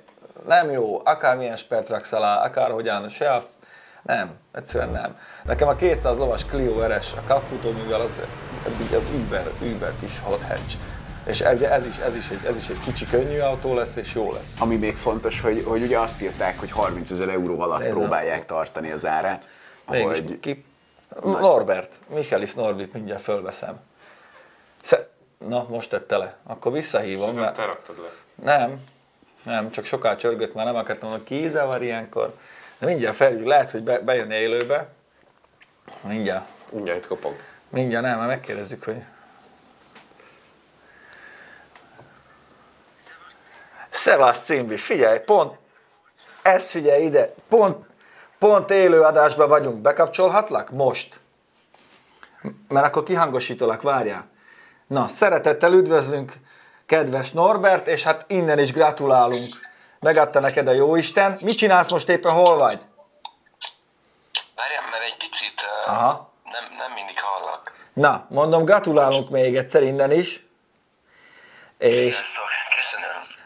nem 0.48 0.72
jó, 0.72 1.02
akármilyen 1.04 1.56
spert 1.56 1.90
raksz 1.90 2.12
alá, 2.12 2.44
akárhogyan, 2.44 3.08
se 3.08 3.32
a, 3.32 3.42
nem, 4.04 4.30
egyszerűen 4.54 4.90
nem. 4.90 5.18
Nekem 5.44 5.68
a 5.68 5.76
200 5.76 6.18
lovas 6.18 6.46
Clio 6.46 6.88
RS, 6.88 7.14
a 7.14 7.22
kapfutóművel 7.28 8.02
az, 8.02 8.22
az 8.96 9.04
über, 9.16 9.52
über 9.62 9.94
kis 10.00 10.20
hot 10.24 10.44
hatch. 10.44 10.76
És 11.28 11.40
ugye 11.40 11.72
ez 11.72 11.86
is, 11.86 11.98
ez, 11.98 12.16
is 12.16 12.30
egy, 12.30 12.46
ez 12.46 12.58
is 12.58 12.70
egy 12.70 12.80
kicsi, 12.80 13.06
könnyű 13.06 13.40
autó 13.40 13.74
lesz, 13.74 13.96
és 13.96 14.14
jó 14.14 14.34
lesz. 14.34 14.56
Ami 14.60 14.76
még 14.76 14.96
fontos, 14.98 15.42
hogy, 15.42 15.64
hogy 15.68 15.82
ugye 15.82 16.00
azt 16.00 16.22
írták, 16.22 16.60
hogy 16.60 16.72
30 16.72 17.12
ezer 17.12 17.30
euró 17.30 17.60
alatt 17.60 17.80
Nézd, 17.80 17.92
próbálják 17.92 18.46
tartani 18.46 18.92
az 18.92 19.06
árát. 19.06 19.50
Mégis 19.90 20.06
Hogy 20.06 20.40
ki... 20.40 20.66
Norbert, 21.24 22.00
Michaelis 22.14 22.54
Norbit 22.54 22.94
mindjárt 22.94 23.22
fölveszem. 23.22 23.80
Sze- 24.82 25.10
Na, 25.48 25.66
most 25.70 25.90
tette 25.90 26.18
le. 26.18 26.38
Akkor 26.44 26.72
visszahívom, 26.72 27.34
Nem, 27.34 27.44
mert... 27.44 27.56
te 27.56 27.66
raktad 27.66 27.96
le. 28.02 28.10
Nem, 28.58 28.84
nem, 29.44 29.72
csak 29.72 29.86
sokáig 29.86 30.18
csörgött, 30.18 30.54
már 30.54 30.66
nem 30.66 30.76
akartam, 30.76 31.12
hogy 31.12 31.24
kizavar 31.24 31.82
ilyenkor. 31.84 32.34
De 32.80 32.86
mindjárt 32.86 33.16
felhívjuk, 33.16 33.48
lehet, 33.48 33.72
hogy 33.72 33.82
be, 33.84 34.00
bejön 34.00 34.32
élőbe. 34.32 34.88
Mindjárt, 36.02 36.46
Mindjárt 36.70 37.00
itt 37.00 37.08
kopog. 37.08 37.34
mindjárt 37.70 38.06
nem, 38.06 38.18
már 38.18 38.28
megkérdezzük, 38.28 38.84
hogy... 38.84 39.04
Szevasz 43.98 44.44
Cimbis, 44.44 44.86
figyelj, 44.86 45.20
pont, 45.20 45.58
ezt 46.42 46.72
figyelj 46.72 47.04
ide, 47.04 47.34
pont, 47.50 47.86
pont 48.40 48.70
élő 48.70 49.02
adásban 49.02 49.48
vagyunk, 49.48 49.82
bekapcsolhatlak? 49.82 50.70
Most. 50.70 51.20
Mert 52.68 52.86
akkor 52.86 53.04
kihangosítalak, 53.04 53.82
várjál. 53.82 54.30
Na, 54.88 55.08
szeretettel 55.08 55.74
üdvözlünk 55.74 56.34
kedves 56.86 57.32
Norbert, 57.32 57.88
és 57.88 58.04
hát 58.04 58.26
innen 58.28 58.60
is 58.60 58.72
gratulálunk. 58.72 59.56
Megadta 60.00 60.40
neked 60.40 60.68
a 60.68 60.72
jóisten. 60.72 61.38
Mit 61.42 61.58
csinálsz 61.58 61.92
most 61.92 62.10
éppen, 62.10 62.32
hol 62.32 62.58
vagy? 62.58 62.80
Várjál, 64.56 64.82
mert 64.92 65.04
egy 65.04 65.18
picit 65.18 65.62
uh, 65.86 65.94
Aha. 65.94 66.32
nem, 66.44 66.64
nem 66.78 66.92
mindig 66.92 67.20
hallak. 67.20 67.72
Na, 67.94 68.26
mondom, 68.30 68.66
gratulálunk 68.66 69.30
még 69.30 69.56
egyszer 69.56 69.84
innen 69.84 70.12
is. 70.12 70.46
És 71.78 71.96
Sziasztok, 71.96 72.57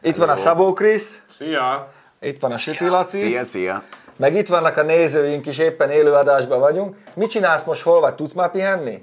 itt 0.01 0.15
van 0.15 0.29
a 0.29 0.35
Szabó 0.35 0.73
Krisz, 0.73 1.21
Szia! 1.29 1.93
itt 2.19 2.39
van 2.41 2.51
a 2.51 2.57
Süti 2.57 2.87
Laci, 2.87 3.21
Szia, 3.21 3.43
szia! 3.43 3.83
meg 4.17 4.35
itt 4.35 4.47
vannak 4.47 4.77
a 4.77 4.81
nézőink 4.81 5.45
is, 5.45 5.57
éppen 5.57 5.89
élő 5.89 6.13
adásban 6.13 6.59
vagyunk. 6.59 6.97
Mit 7.13 7.29
csinálsz 7.29 7.63
most, 7.63 7.81
hol 7.81 7.99
vagy? 7.99 8.15
Tudsz 8.15 8.33
már 8.33 8.51
pihenni? 8.51 8.99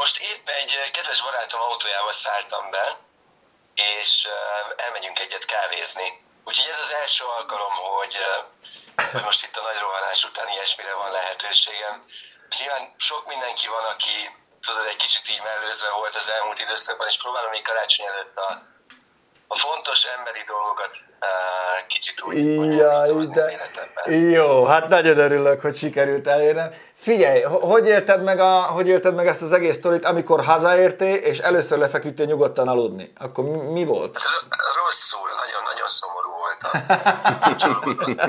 Most 0.00 0.16
épp 0.30 0.46
egy 0.60 0.72
eh, 0.80 0.90
kedves 0.96 1.22
barátom 1.22 1.60
autójába 1.60 2.12
szálltam 2.12 2.70
be, 2.70 2.86
és 3.98 4.10
uh, 4.26 4.84
elmegyünk 4.84 5.18
egyet 5.24 5.44
kávézni. 5.44 6.08
Úgyhogy 6.48 6.70
ez 6.74 6.80
az 6.86 6.92
első 7.00 7.24
alkalom, 7.38 7.74
hogy, 7.98 8.14
uh, 8.26 8.38
hogy 9.12 9.24
most 9.28 9.44
itt 9.46 9.56
a 9.60 9.66
nagy 9.68 9.80
rohanás 9.84 10.20
után 10.28 10.48
ilyesmire 10.54 10.94
van 11.02 11.10
lehetőségem. 11.18 11.96
És 12.50 12.56
nyilván 12.60 12.84
sok 13.08 13.22
mindenki 13.32 13.66
van, 13.76 13.84
aki 13.94 14.16
tudod, 14.66 14.86
egy 14.92 15.02
kicsit 15.04 15.30
így 15.32 15.42
mellőzve 15.48 15.90
volt 16.00 16.14
az 16.20 16.30
elmúlt 16.36 16.60
időszakban, 16.66 17.06
és 17.10 17.22
próbálom 17.22 17.50
még 17.50 17.62
karácsony 17.62 18.06
előtt 18.12 18.36
a, 18.46 18.48
a 19.54 19.56
fontos 19.56 20.04
emberi 20.18 20.42
dolgokat 20.46 20.90
uh, 21.20 21.86
kicsit 21.86 22.22
úgy 22.22 22.76
Jaj, 22.76 23.26
de... 23.34 24.14
Jó, 24.14 24.64
hát 24.64 24.88
nagyon 24.88 25.18
örülök, 25.18 25.60
hogy 25.60 25.76
sikerült 25.76 26.26
elérnem. 26.26 26.70
Figyelj, 26.94 27.42
ho- 27.42 27.62
hogy 27.62 27.86
érted 27.86 28.22
meg, 28.22 28.40
a, 28.40 28.60
hogy 28.62 28.88
érted 28.88 29.14
meg 29.14 29.26
ezt 29.26 29.42
az 29.42 29.52
egész 29.52 29.76
sztorit, 29.76 30.04
amikor 30.04 30.44
hazaértél, 30.44 31.14
és 31.14 31.38
először 31.38 31.78
lefeküdtél 31.78 32.26
nyugodtan 32.26 32.68
aludni? 32.68 33.12
Akkor 33.18 33.44
mi, 33.44 33.56
mi 33.56 33.84
volt? 33.84 34.16
R- 34.16 34.56
rosszul, 34.84 35.28
nagyon-nagyon 35.44 35.86
szomorú 35.86 36.30
voltam. 36.44 36.72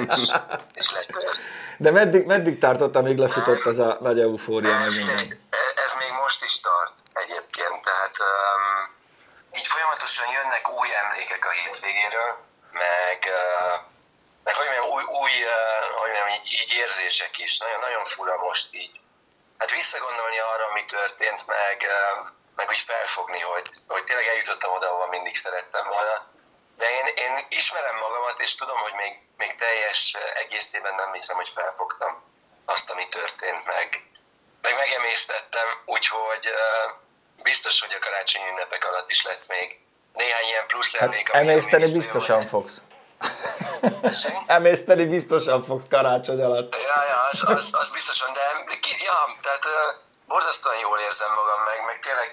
és, 0.07 0.31
és 0.73 0.91
letört. 0.91 1.37
De 1.77 1.91
meddig, 1.91 2.25
meddig 2.25 2.57
tartott, 2.57 2.95
amíg 2.95 3.17
lefutott 3.17 3.65
ez 3.65 3.79
a 3.79 3.97
nagy 4.01 4.19
eufória 4.19 4.77
meg 4.77 4.89
Figyelj, 4.89 5.15
minden? 5.15 5.39
e- 5.49 5.81
Ez 5.83 5.95
még 5.99 6.11
most 6.23 6.43
is 6.43 6.59
tart 6.59 6.93
egyébként, 7.13 7.81
tehát 7.83 8.15
um, 8.19 8.94
így 9.55 9.67
folyamatosan 9.67 10.31
jönnek 10.31 10.69
új 10.69 10.95
emlékek 10.95 11.45
a 11.45 11.49
hétvégéről, 11.49 12.37
meg, 12.71 13.29
meg 14.43 14.55
hogy 14.55 14.65
mondjam, 14.65 14.87
új, 14.87 15.03
új 15.03 15.31
hogy 15.99 16.11
mondjam, 16.11 16.27
így, 16.27 16.53
így 16.53 16.73
érzések 16.73 17.37
is. 17.37 17.57
Nagyon, 17.57 17.79
nagyon 17.79 18.05
fura 18.05 18.37
most 18.37 18.73
így. 18.73 18.97
Hát 19.57 19.71
visszagondolni 19.71 20.39
arra, 20.39 20.71
mi 20.73 20.85
történt, 20.85 21.47
meg, 21.47 21.87
meg 22.55 22.69
úgy 22.69 22.79
felfogni, 22.79 23.39
hogy, 23.39 23.69
hogy 23.87 24.03
tényleg 24.03 24.27
eljutottam 24.27 24.73
oda, 24.73 24.87
ahova 24.87 25.07
mindig 25.07 25.35
szerettem 25.35 25.87
volna. 25.87 26.33
De 26.77 26.89
én, 26.91 27.05
én 27.05 27.45
ismerem 27.49 27.95
magamat, 27.95 28.39
és 28.39 28.55
tudom, 28.55 28.77
hogy 28.77 28.93
még, 28.93 29.19
még 29.37 29.55
teljes 29.55 30.17
egészében 30.33 30.95
nem 30.95 31.11
hiszem, 31.11 31.35
hogy 31.35 31.49
felfogtam 31.49 32.23
azt, 32.65 32.89
ami 32.89 33.07
történt, 33.07 33.65
meg, 33.65 34.09
meg 34.61 34.75
megemésztettem, 34.75 35.81
úgyhogy 35.85 36.53
biztos, 37.43 37.81
hogy 37.81 37.93
a 37.99 37.99
karácsonyi 37.99 38.45
ünnepek 38.49 38.85
alatt 38.85 39.09
is 39.11 39.23
lesz 39.23 39.47
még 39.47 39.79
néhány 40.13 40.45
ilyen 40.45 40.67
plusz 40.67 40.93
emlék. 40.93 41.27
Hát 41.27 41.35
ami- 41.35 41.43
ami 41.43 41.51
emészteni 41.51 41.91
biztosan 41.91 42.35
majd. 42.35 42.47
fogsz. 42.47 42.81
Emészteni 44.57 45.05
biztosan 45.05 45.63
fogsz 45.63 45.87
karácsony 45.89 46.41
alatt. 46.41 46.73
Ja, 46.81 47.03
ja, 47.11 47.19
az, 47.31 47.43
az, 47.47 47.73
az 47.73 47.89
biztosan, 47.91 48.33
de 48.33 48.41
ki, 48.79 49.03
ja, 49.03 49.37
tehát 49.41 49.65
uh, 49.65 49.71
borzasztóan 50.27 50.79
jól 50.79 50.99
érzem 50.99 51.33
magam 51.33 51.61
meg, 51.63 51.85
meg 51.85 51.99
tényleg 51.99 52.29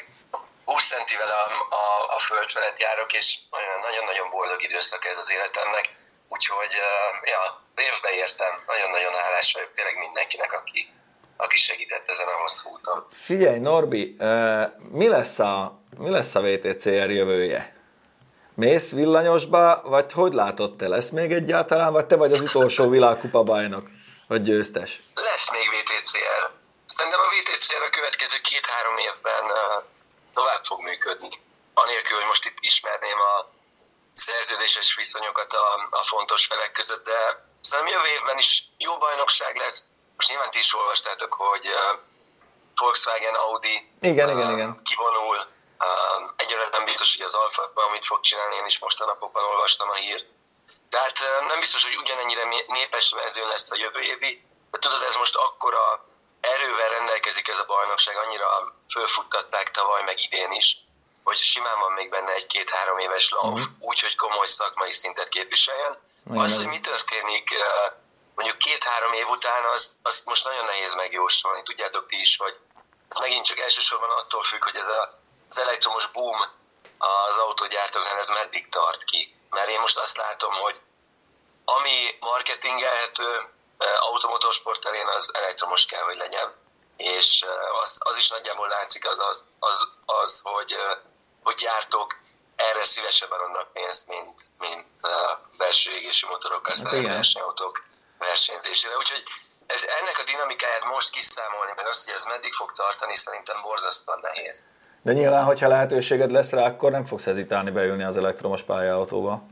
20 0.64 0.88
centivel 0.88 1.30
a, 1.30 1.44
a, 1.74 2.14
a 2.14 2.18
föld 2.18 2.50
felett 2.50 2.78
járok, 2.78 3.12
és 3.12 3.38
nagyon-nagyon 3.82 4.30
boldog 4.30 4.62
időszak 4.62 5.04
ez 5.04 5.18
az 5.18 5.30
életemnek, 5.30 5.84
úgyhogy 6.28 6.74
uh, 6.86 7.28
ja, 7.30 7.40
évbe 7.74 8.10
értem, 8.14 8.62
nagyon-nagyon 8.66 9.14
hálás 9.14 9.52
vagyok 9.52 9.72
tényleg 9.72 9.96
mindenkinek, 9.98 10.52
aki, 10.52 10.92
aki 11.42 11.56
segített 11.56 12.08
ezen 12.08 12.26
a 12.26 12.40
hosszú 12.40 12.70
úton. 12.70 13.06
Figyelj, 13.10 13.58
Norbi, 13.58 14.16
mi 14.90 15.08
lesz 15.08 15.38
a, 15.38 15.80
mi 15.98 16.10
lesz 16.10 16.34
a 16.34 16.40
VTCR 16.40 17.10
jövője? 17.10 17.76
Mész 18.54 18.92
villanyosba, 18.92 19.82
vagy 19.84 20.12
hogy 20.12 20.32
látod 20.32 20.76
te? 20.76 20.88
Lesz 20.88 21.10
még 21.10 21.32
egyáltalán, 21.32 21.92
vagy 21.92 22.06
te 22.06 22.16
vagy 22.16 22.32
az 22.32 22.40
utolsó 22.40 22.88
világkupa 22.88 23.42
bajnok, 23.42 23.86
vagy 24.28 24.42
győztes? 24.42 25.02
Lesz 25.14 25.50
még 25.50 25.66
VTCR. 25.76 26.50
Szerintem 26.86 27.20
a 27.20 27.28
VTCR 27.34 27.82
a 27.88 27.90
következő 27.90 28.36
két-három 28.42 28.96
évben 28.98 29.44
tovább 30.34 30.64
fog 30.64 30.80
működni. 30.82 31.28
Anélkül, 31.74 32.16
hogy 32.16 32.26
most 32.26 32.46
itt 32.46 32.58
ismerném 32.60 33.20
a 33.20 33.50
szerződéses 34.12 34.94
viszonyokat 34.96 35.52
a, 35.52 35.66
a 35.90 36.02
fontos 36.02 36.46
felek 36.46 36.72
között, 36.72 37.04
de 37.04 37.18
szerintem 37.60 37.94
jövő 37.94 38.08
évben 38.08 38.38
is 38.38 38.62
jó 38.78 38.98
bajnokság 38.98 39.56
lesz. 39.56 39.84
Most 40.16 40.28
nyilván 40.28 40.50
ti 40.50 40.58
is 40.58 40.74
olvastátok, 40.74 41.32
hogy 41.34 41.66
uh, 41.66 41.98
Volkswagen, 42.76 43.34
Audi 43.34 43.90
Igen, 44.00 44.28
uh, 44.28 44.36
igen, 44.36 44.50
igen. 44.50 44.82
kivonul. 44.82 45.36
Uh, 45.78 46.30
egyelőre 46.36 46.68
nem 46.72 46.84
biztos, 46.84 47.16
hogy 47.16 47.24
az 47.24 47.34
Alfa, 47.34 47.72
amit 47.74 48.04
fog 48.04 48.20
csinálni, 48.20 48.54
én 48.54 48.66
is 48.66 48.78
most 48.78 49.00
a 49.00 49.04
napokban 49.04 49.44
olvastam 49.44 49.90
a 49.90 49.94
hírt. 49.94 50.26
De 50.92 50.98
hát 50.98 51.20
ö, 51.20 51.46
nem 51.46 51.58
biztos, 51.60 51.84
hogy 51.84 51.96
ugyanennyire 51.96 52.44
népes 52.66 53.12
verzió 53.12 53.46
lesz 53.46 53.70
a 53.70 53.76
jövő 53.76 54.00
évi, 54.00 54.44
de 54.70 54.78
tudod, 54.78 55.02
ez 55.02 55.16
most 55.16 55.36
akkora 55.36 56.04
erővel 56.40 56.88
rendelkezik 56.88 57.48
ez 57.48 57.58
a 57.58 57.64
bajnokság, 57.66 58.16
annyira 58.16 58.74
fölfuttatták 58.88 59.70
tavaly, 59.70 60.02
meg 60.02 60.18
idén 60.20 60.52
is, 60.52 60.76
hogy 61.24 61.36
simán 61.36 61.78
van 61.80 61.92
még 61.92 62.08
benne 62.10 62.32
egy-két-három 62.32 62.98
éves 62.98 63.30
lauf, 63.30 63.60
uh-huh. 63.60 63.74
úgy, 63.78 64.00
hogy 64.00 64.16
komoly 64.16 64.46
szakmai 64.46 64.90
szintet 64.90 65.28
képviseljen. 65.28 65.98
Az, 66.34 66.56
hogy 66.56 66.66
mi 66.66 66.80
történik 66.80 67.50
ö, 67.52 67.86
mondjuk 68.34 68.58
két-három 68.58 69.12
év 69.12 69.28
után, 69.28 69.64
az, 69.64 69.98
az 70.02 70.22
most 70.24 70.44
nagyon 70.44 70.64
nehéz 70.64 70.94
megjósolni. 70.94 71.62
Tudjátok 71.62 72.06
ti 72.06 72.20
is, 72.20 72.36
hogy 72.36 72.60
ez 73.08 73.18
megint 73.18 73.44
csak 73.44 73.58
elsősorban 73.58 74.10
attól 74.10 74.42
függ, 74.42 74.64
hogy 74.64 74.76
ez 74.76 74.88
a, 74.88 75.08
az 75.50 75.58
elektromos 75.58 76.06
boom 76.06 76.40
az 76.98 77.36
autógyártóknál 77.36 78.18
ez 78.18 78.28
meddig 78.28 78.68
tart 78.68 79.04
ki. 79.04 79.36
Mert 79.50 79.68
én 79.68 79.80
most 79.80 79.98
azt 79.98 80.16
látom, 80.16 80.52
hogy 80.52 80.80
ami 81.64 82.16
marketingelhető 82.20 83.50
automotorsport 84.00 84.84
elén, 84.84 85.06
az 85.06 85.34
elektromos 85.34 85.84
kell, 85.84 86.02
hogy 86.02 86.16
legyen. 86.16 86.54
És 86.96 87.44
az, 87.82 88.00
az 88.04 88.16
is 88.16 88.28
nagyjából 88.28 88.68
látszik 88.68 89.08
az, 89.08 89.18
az, 89.18 89.52
az, 89.58 89.88
az 90.04 90.40
hogy, 90.44 90.76
hogy 91.42 91.54
gyártók 91.54 92.16
erre 92.56 92.84
szívesebben 92.84 93.40
adnak 93.40 93.72
pénzt, 93.72 94.08
mint, 94.08 94.42
mint 94.58 94.86
eh, 95.00 95.10
belső 95.56 95.90
égésű 95.90 96.26
motorokkal 96.26 96.74
szeret 96.74 97.00
igen. 97.00 97.14
versenyautók 97.14 97.84
versenyzésére. 98.30 98.94
Úgyhogy 99.02 99.22
ez, 99.66 99.80
ennek 100.00 100.16
a 100.18 100.24
dinamikáját 100.30 100.84
most 100.94 101.10
kiszámolni, 101.10 101.72
meg 101.76 101.86
azt, 101.86 102.04
hogy 102.04 102.14
ez 102.14 102.24
meddig 102.24 102.52
fog 102.60 102.72
tartani, 102.72 103.14
szerintem 103.16 103.56
borzasztóan 103.62 104.18
nehéz. 104.22 104.64
De 105.02 105.12
nyilván, 105.12 105.44
hogyha 105.44 105.68
lehetőséged 105.68 106.30
lesz 106.30 106.50
rá, 106.50 106.64
akkor 106.64 106.90
nem 106.90 107.04
fogsz 107.04 107.24
hezitálni 107.24 107.70
beülni 107.70 108.04
az 108.04 108.16
elektromos 108.16 108.62
pályaautóba. 108.62 109.42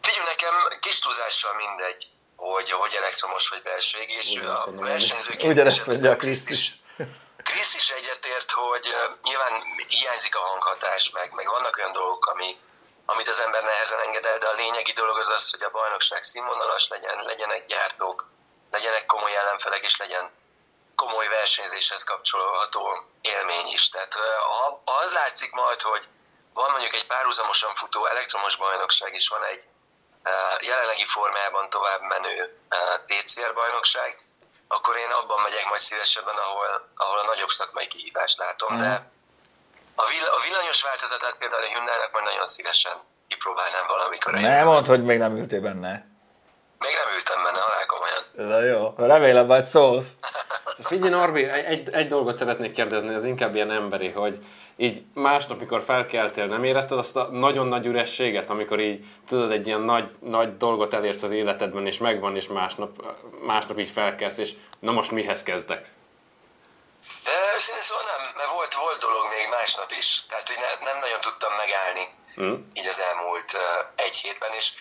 Figyelj, 0.00 0.26
nekem 0.26 0.54
kis 0.80 0.98
túlzással 0.98 1.54
mindegy, 1.54 2.02
hogy, 2.36 2.70
hogy 2.70 2.94
elektromos 2.94 3.48
vagy 3.48 3.62
belső 3.62 3.98
égésű. 3.98 4.40
A 4.46 4.62
mondom, 4.66 4.84
versenyzők 4.84 5.42
Ugyanezt 5.42 5.86
mondja 5.86 6.10
a 6.10 6.16
Krisz 6.16 6.48
is. 6.48 6.72
Krisz 7.42 7.74
is 7.74 7.88
egyetért, 7.90 8.50
hogy 8.50 8.86
nyilván 9.22 9.52
hiányzik 9.88 10.36
a 10.36 10.38
hanghatás, 10.38 11.10
meg, 11.10 11.32
meg 11.34 11.46
vannak 11.46 11.76
olyan 11.78 11.92
dolgok, 11.92 12.26
ami, 12.26 12.56
amit 13.06 13.28
az 13.28 13.40
ember 13.40 13.62
nehezen 13.62 14.00
enged 14.00 14.24
el, 14.24 14.38
de 14.38 14.48
a 14.48 14.52
lényegi 14.52 14.92
dolog 14.92 15.18
az 15.18 15.28
az, 15.28 15.50
hogy 15.50 15.62
a 15.62 15.70
bajnokság 15.70 16.22
színvonalas 16.22 16.88
legyen, 16.88 17.22
legyenek 17.22 17.66
gyártók, 17.66 18.28
legyenek 18.70 19.06
komoly 19.06 19.36
ellenfelek, 19.36 19.82
és 19.82 19.96
legyen 19.96 20.30
komoly 20.94 21.28
versenyzéshez 21.28 22.04
kapcsolható 22.04 23.06
élmény 23.20 23.68
is. 23.68 23.88
Tehát 23.88 24.18
az 24.84 25.12
látszik 25.12 25.52
majd, 25.52 25.80
hogy 25.80 26.08
van 26.54 26.70
mondjuk 26.70 26.94
egy 26.94 27.06
párhuzamosan 27.06 27.74
futó 27.74 28.06
elektromos 28.06 28.56
bajnokság, 28.56 29.14
és 29.14 29.28
van 29.28 29.44
egy 29.44 29.66
jelenlegi 30.60 31.06
formájában 31.06 31.70
tovább 31.70 32.00
menő 32.00 32.58
TCR 33.06 33.54
bajnokság, 33.54 34.22
akkor 34.68 34.96
én 34.96 35.10
abban 35.10 35.40
megyek 35.40 35.64
majd 35.64 35.80
szívesebben, 35.80 36.36
ahol, 36.36 36.88
ahol 36.96 37.18
a 37.18 37.24
nagyobb 37.24 37.50
szakmai 37.50 37.86
kihívást 37.86 38.38
látom, 38.38 38.78
de 38.78 39.10
A, 39.94 40.04
vill, 40.10 40.26
a 40.36 40.40
villanyos 40.46 40.82
változatát 40.82 41.36
például 41.38 41.62
a 41.62 41.66
Hyundai-nak 41.66 42.12
majd 42.12 42.24
nagyon 42.24 42.44
szívesen 42.44 42.92
kipróbálnám 43.28 43.86
valamikor. 43.86 44.32
Nem 44.32 44.66
mondd, 44.66 44.86
hogy 44.86 45.02
még 45.04 45.18
nem 45.18 45.36
ültél 45.36 45.60
benne. 45.60 46.10
Még 46.78 46.94
nem 47.02 47.14
ültem 47.14 47.42
benne, 47.42 47.58
alá 47.58 47.84
komolyan. 47.86 48.22
Na 48.50 48.60
jó, 48.72 49.06
remélem 49.06 49.46
majd 49.46 49.64
szólsz. 49.64 50.16
Figyelj 50.90 51.10
Norbi, 51.10 51.44
egy, 51.44 51.90
egy 51.90 52.06
dolgot 52.06 52.36
szeretnék 52.36 52.72
kérdezni, 52.72 53.14
ez 53.14 53.24
inkább 53.24 53.54
ilyen 53.54 53.70
emberi, 53.70 54.10
hogy 54.10 54.38
így 54.76 55.04
másnap, 55.14 55.58
mikor 55.58 55.82
felkeltél, 55.82 56.46
nem 56.46 56.64
érezted 56.64 56.98
azt 56.98 57.16
a 57.16 57.28
nagyon 57.30 57.66
nagy 57.66 57.86
ürességet, 57.86 58.50
amikor 58.50 58.80
így 58.80 59.04
tudod, 59.28 59.50
egy 59.50 59.66
ilyen 59.66 59.80
nagy, 59.80 60.10
nagy 60.20 60.56
dolgot 60.56 60.94
elérsz 60.94 61.22
az 61.22 61.30
életedben, 61.30 61.86
és 61.86 61.98
megvan, 61.98 62.36
és 62.36 62.46
másnap, 62.46 63.16
másnap 63.46 63.78
így 63.78 63.90
felkelsz, 63.90 64.38
és 64.38 64.52
na 64.78 64.92
most 64.92 65.10
mihez 65.10 65.42
kezdek? 65.42 65.90
De 67.24 67.52
őszintén 67.54 67.82
szóval 67.82 68.04
nem, 68.04 68.32
mert 68.36 68.50
volt, 68.50 68.74
volt 68.74 69.00
dolog 69.00 69.28
még 69.28 69.48
másnap 69.48 69.90
is. 69.90 70.26
Tehát, 70.28 70.46
hogy 70.46 70.56
ne, 70.56 70.84
nem 70.84 70.98
nagyon 70.98 71.20
tudtam 71.20 71.52
megállni 71.54 72.20
Hm? 72.34 72.54
így 72.72 72.86
az 72.86 73.00
elmúlt 73.00 73.52
uh, 73.52 73.60
egy 73.94 74.16
hétben, 74.16 74.52
és 74.52 74.72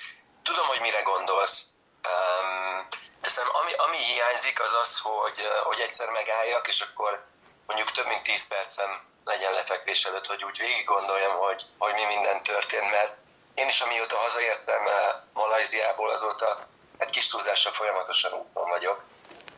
tudom, 0.44 0.68
hogy 0.68 0.80
mire 0.80 1.02
gondolsz. 1.02 1.68
Um, 2.08 2.88
de 3.22 3.30
szerintem 3.30 3.62
ami, 3.62 3.74
ami 3.74 3.98
hiányzik 3.98 4.62
az 4.62 4.74
az, 4.74 5.00
hogy, 5.00 5.40
uh, 5.40 5.66
hogy 5.66 5.80
egyszer 5.80 6.10
megálljak, 6.10 6.68
és 6.68 6.82
akkor 6.82 7.26
mondjuk 7.66 7.92
több 7.92 8.08
mint 8.08 8.24
10 8.24 8.48
percem 8.48 9.02
legyen 9.26 9.54
lefekvés 9.54 10.06
előtt, 10.06 10.26
hogy 10.26 10.44
úgy 10.44 10.58
végig 10.58 10.86
gondoljam, 10.86 11.38
hogy, 11.38 11.62
hogy 11.78 11.94
mi 11.94 12.04
minden 12.04 12.44
történt, 12.44 12.92
mert 12.92 13.14
én 13.54 13.68
is 13.68 13.82
amióta 13.82 14.18
hazaértem 14.18 14.86
uh, 14.86 14.94
Malajziából, 15.34 16.10
azóta 16.10 16.68
egy 16.98 17.10
kis 17.10 17.28
túlzással 17.28 17.74
folyamatosan 17.74 18.34
úton 18.34 18.70
vagyok 18.70 19.04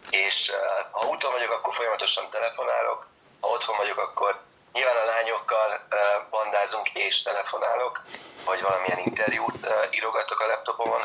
és 0.10 0.51
uh, 0.51 0.91
ha 0.91 1.08
úton 1.08 1.32
vagyok, 1.32 1.51
akkor 1.51 1.74
folyamatosan 1.74 2.30
telefonálok, 2.30 3.08
ha 3.39 3.47
otthon 3.47 3.78
vagyok, 3.78 3.97
akkor 3.97 4.39
nyilván 4.74 4.95
a 4.95 5.06
lányokkal 5.06 5.70
uh, 5.89 6.30
bandázunk 6.30 6.89
és 6.93 7.22
telefonálok, 7.22 8.01
vagy 8.45 8.62
valamilyen 8.62 8.99
interjút 8.99 9.64
uh, 9.64 9.72
írogatok 9.91 10.39
a 10.39 10.47
laptopomon. 10.47 11.01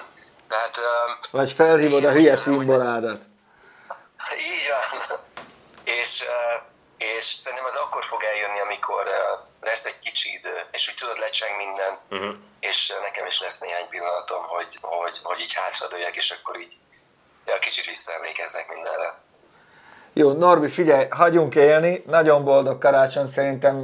Tehát 0.48 0.76
uh, 0.76 0.84
Vagy 1.30 1.52
felhívod 1.52 2.04
a 2.04 2.10
hülye 2.10 2.36
cimborádat. 2.36 3.22
így 4.38 4.68
van. 4.68 5.18
És, 5.84 6.22
uh, 6.22 6.62
és 6.98 7.24
szerintem 7.24 7.66
az 7.66 7.74
akkor 7.76 8.04
fog 8.04 8.22
eljönni, 8.22 8.60
amikor 8.60 9.06
uh, 9.06 9.46
lesz 9.60 9.84
egy 9.84 9.98
kicsi 9.98 10.32
idő, 10.32 10.66
és 10.70 10.88
úgy 10.88 10.94
tudod, 10.94 11.18
lecseng 11.18 11.56
minden, 11.56 11.98
Uh-huh. 12.10 12.34
és 12.60 12.92
uh, 12.96 13.02
nekem 13.02 13.26
is 13.26 13.40
lesz 13.40 13.58
néhány 13.58 13.88
pillanatom, 13.88 14.42
hogy, 14.46 14.78
hogy, 14.80 15.18
hogy 15.22 15.40
így 15.40 15.52
hátradőjek, 15.54 16.16
és 16.16 16.30
akkor 16.30 16.60
így 16.60 16.74
ja, 17.48 17.58
kicsit 17.58 17.84
visszaemlékezzek 17.84 18.68
mindenre. 18.74 19.18
Jó, 20.12 20.32
Norbi, 20.32 20.68
figyelj, 20.68 21.06
hagyjunk 21.10 21.54
élni. 21.54 22.04
Nagyon 22.06 22.44
boldog 22.44 22.78
karácsony 22.78 23.26
szerintem 23.26 23.76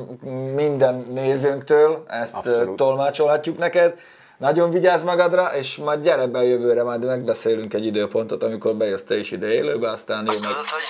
minden 0.55 0.95
nézőnktől. 0.95 2.05
Ezt 2.09 2.35
Abszolút. 2.35 2.77
Tolmácsolhatjuk 2.77 3.59
neked. 3.59 4.01
Nagyon 4.39 4.71
vigyázz 4.71 5.03
magadra, 5.03 5.55
és 5.57 5.77
majd 5.77 6.03
gyere 6.03 6.27
be 6.27 6.43
jövőre, 6.43 6.83
majd 6.83 7.05
megbeszélünk 7.05 7.75
egy 7.75 7.87
időpontot, 7.87 8.43
amikor 8.43 8.75
bejössz 8.75 9.03
te 9.03 9.17
is 9.17 9.31
ide 9.31 9.47
élőbe, 9.47 9.91
aztán 9.91 10.25
jó 10.25 10.31
Azt 10.31 10.41
meg. 10.41 10.51
tudod, 10.51 10.69
hogy 10.69 10.83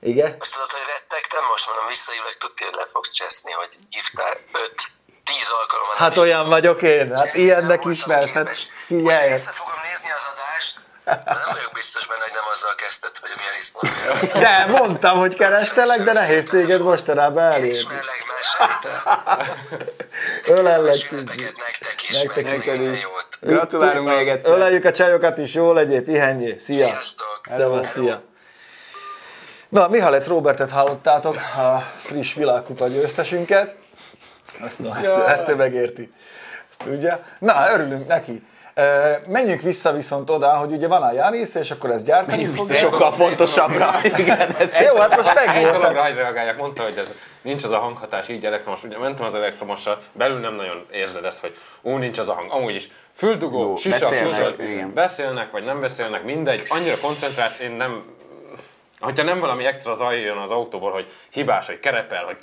Igen? 0.00 0.36
Azt 0.38 0.52
tudod, 0.54 0.70
hogy 0.70 0.86
rettegtem, 0.94 1.44
most 1.50 1.66
mondom, 1.66 1.86
visszahívlak, 1.86 2.36
tudtél, 2.38 2.68
hogy 2.68 2.76
le 2.76 2.86
fogsz 2.92 3.12
cseszni, 3.12 3.52
hogy 3.52 3.70
hívtál 3.90 4.36
5 4.52 4.74
10 5.24 5.48
alkalommal. 5.60 5.94
Hát 5.96 6.16
olyan 6.18 6.48
vagyok 6.48 6.82
én, 6.82 7.14
hát 7.16 7.34
ilyennek 7.34 7.84
ismersz, 7.84 8.32
hát 8.32 8.56
figyelj. 8.86 9.30
Vissza 9.30 9.52
fogom 9.52 9.78
nézni 9.90 10.10
az 10.16 10.24
adást, 10.32 10.41
nem 11.04 11.48
vagyok 11.52 11.70
biztos 11.74 12.06
benne, 12.06 12.20
hogy 12.22 12.32
nem 12.32 12.42
azzal 12.52 12.74
kezdted, 12.74 13.10
hogy 13.20 13.30
milyen 13.36 13.52
iszlom. 13.58 14.40
De 14.42 14.66
mondtam, 14.66 15.18
hogy 15.18 15.34
kerestelek, 15.34 16.02
de 16.02 16.12
nehéz 16.12 16.44
téged 16.44 16.80
mostanában 16.82 17.42
elérni. 17.44 17.68
Ismerlek 17.68 18.24
már 18.28 18.42
sejtem. 18.42 19.00
Ölellek, 20.58 21.10
nektek 21.10 22.08
is, 22.08 22.22
Nektek 22.22 22.44
minden 22.50 22.92
is. 22.92 23.02
jót. 23.02 23.26
Gratulálunk 23.40 24.08
még 24.08 24.28
egyszer. 24.28 24.52
Öleljük 24.52 24.84
a 24.84 24.92
csajokat 24.92 25.38
is, 25.38 25.54
jó 25.54 25.72
legyél, 25.72 26.02
pihenjél. 26.02 26.58
Szia! 26.58 26.86
Sziasztok! 26.86 27.40
Szevasz, 27.42 27.90
szia! 27.90 28.22
Na, 29.68 29.88
Mihalec 29.88 30.26
Robertet 30.26 30.70
hallottátok, 30.70 31.36
a 31.56 31.90
friss 31.98 32.34
világkupa 32.34 32.86
győztesünket. 32.88 33.74
Ezt, 34.64 34.78
no, 34.78 34.94
ezt, 34.94 35.12
ezt 35.12 35.48
ő 35.48 35.54
megérti. 35.54 36.12
Ezt 36.70 36.78
tudja. 36.82 37.24
Na, 37.38 37.72
örülünk 37.72 38.06
neki. 38.06 38.46
Menjünk 39.26 39.60
vissza 39.62 39.92
viszont 39.92 40.30
oda, 40.30 40.48
hogy 40.48 40.72
ugye 40.72 40.88
van 40.88 41.02
a 41.02 41.12
Jaris, 41.12 41.54
és 41.54 41.70
akkor 41.70 41.90
ez 41.90 42.02
gyártani 42.04 42.30
Menjünk 42.36 42.56
fog. 42.56 42.68
vissza 42.68 42.80
sokkal 42.80 43.12
fontosabbra. 43.12 43.94
Igen, 44.18 44.56
ez 44.58 44.72
Jó, 44.86 44.96
hát 44.96 45.16
most 45.16 45.28
Egy 45.28 45.46
megvolt. 45.46 45.72
dologra 45.72 46.02
hagy 46.02 46.14
reagáljak, 46.14 46.56
mondta, 46.56 46.82
hogy 46.82 46.96
ez, 46.98 47.12
nincs 47.42 47.64
az 47.64 47.70
a 47.70 47.78
hanghatás 47.78 48.28
így 48.28 48.44
elektromos. 48.44 48.84
Ugye 48.84 48.98
mentem 48.98 49.26
az 49.26 49.34
elektromossal, 49.34 49.98
belül 50.12 50.38
nem 50.38 50.54
nagyon 50.54 50.86
érzed 50.92 51.24
ezt, 51.24 51.40
hogy 51.40 51.56
ú, 51.82 51.96
nincs 51.96 52.18
az 52.18 52.28
a 52.28 52.32
hang. 52.32 52.50
Amúgy 52.50 52.74
is 52.74 52.88
füldugó, 53.16 53.60
Jó, 53.62 53.76
sisa, 53.76 53.98
beszélnek, 53.98 54.92
beszélnek, 54.92 55.50
vagy 55.50 55.64
nem 55.64 55.80
beszélnek, 55.80 56.24
mindegy. 56.24 56.62
Annyira 56.68 56.96
koncentrálsz, 57.02 57.60
én 57.60 57.72
nem, 57.72 58.04
Hogyha 59.02 59.24
nem 59.24 59.40
valami 59.40 59.64
extra 59.64 59.94
zaj 59.94 60.20
jön 60.20 60.36
az 60.36 60.50
autóból, 60.50 60.90
hogy 60.90 61.10
hibás, 61.30 61.66
hogy 61.66 61.80
kerepel, 61.80 62.24
hogy 62.24 62.36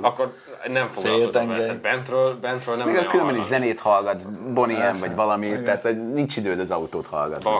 akkor 0.00 0.34
nem 0.66 0.88
foglalkozom. 0.88 1.52
Tehát 1.52 1.80
bentről, 1.80 2.38
bentről 2.40 2.76
nem 2.76 2.88
Még 2.88 2.98
a 2.98 3.06
különben 3.06 3.36
is 3.36 3.42
zenét 3.42 3.80
hallgatsz, 3.80 4.22
Bonnie 4.48 4.92
M 4.92 4.98
vagy 4.98 5.14
valami, 5.14 5.62
tehát 5.62 5.82
hogy 5.82 6.12
nincs 6.12 6.36
időd 6.36 6.60
az 6.60 6.70
autót 6.70 7.06
hallgatni. 7.06 7.50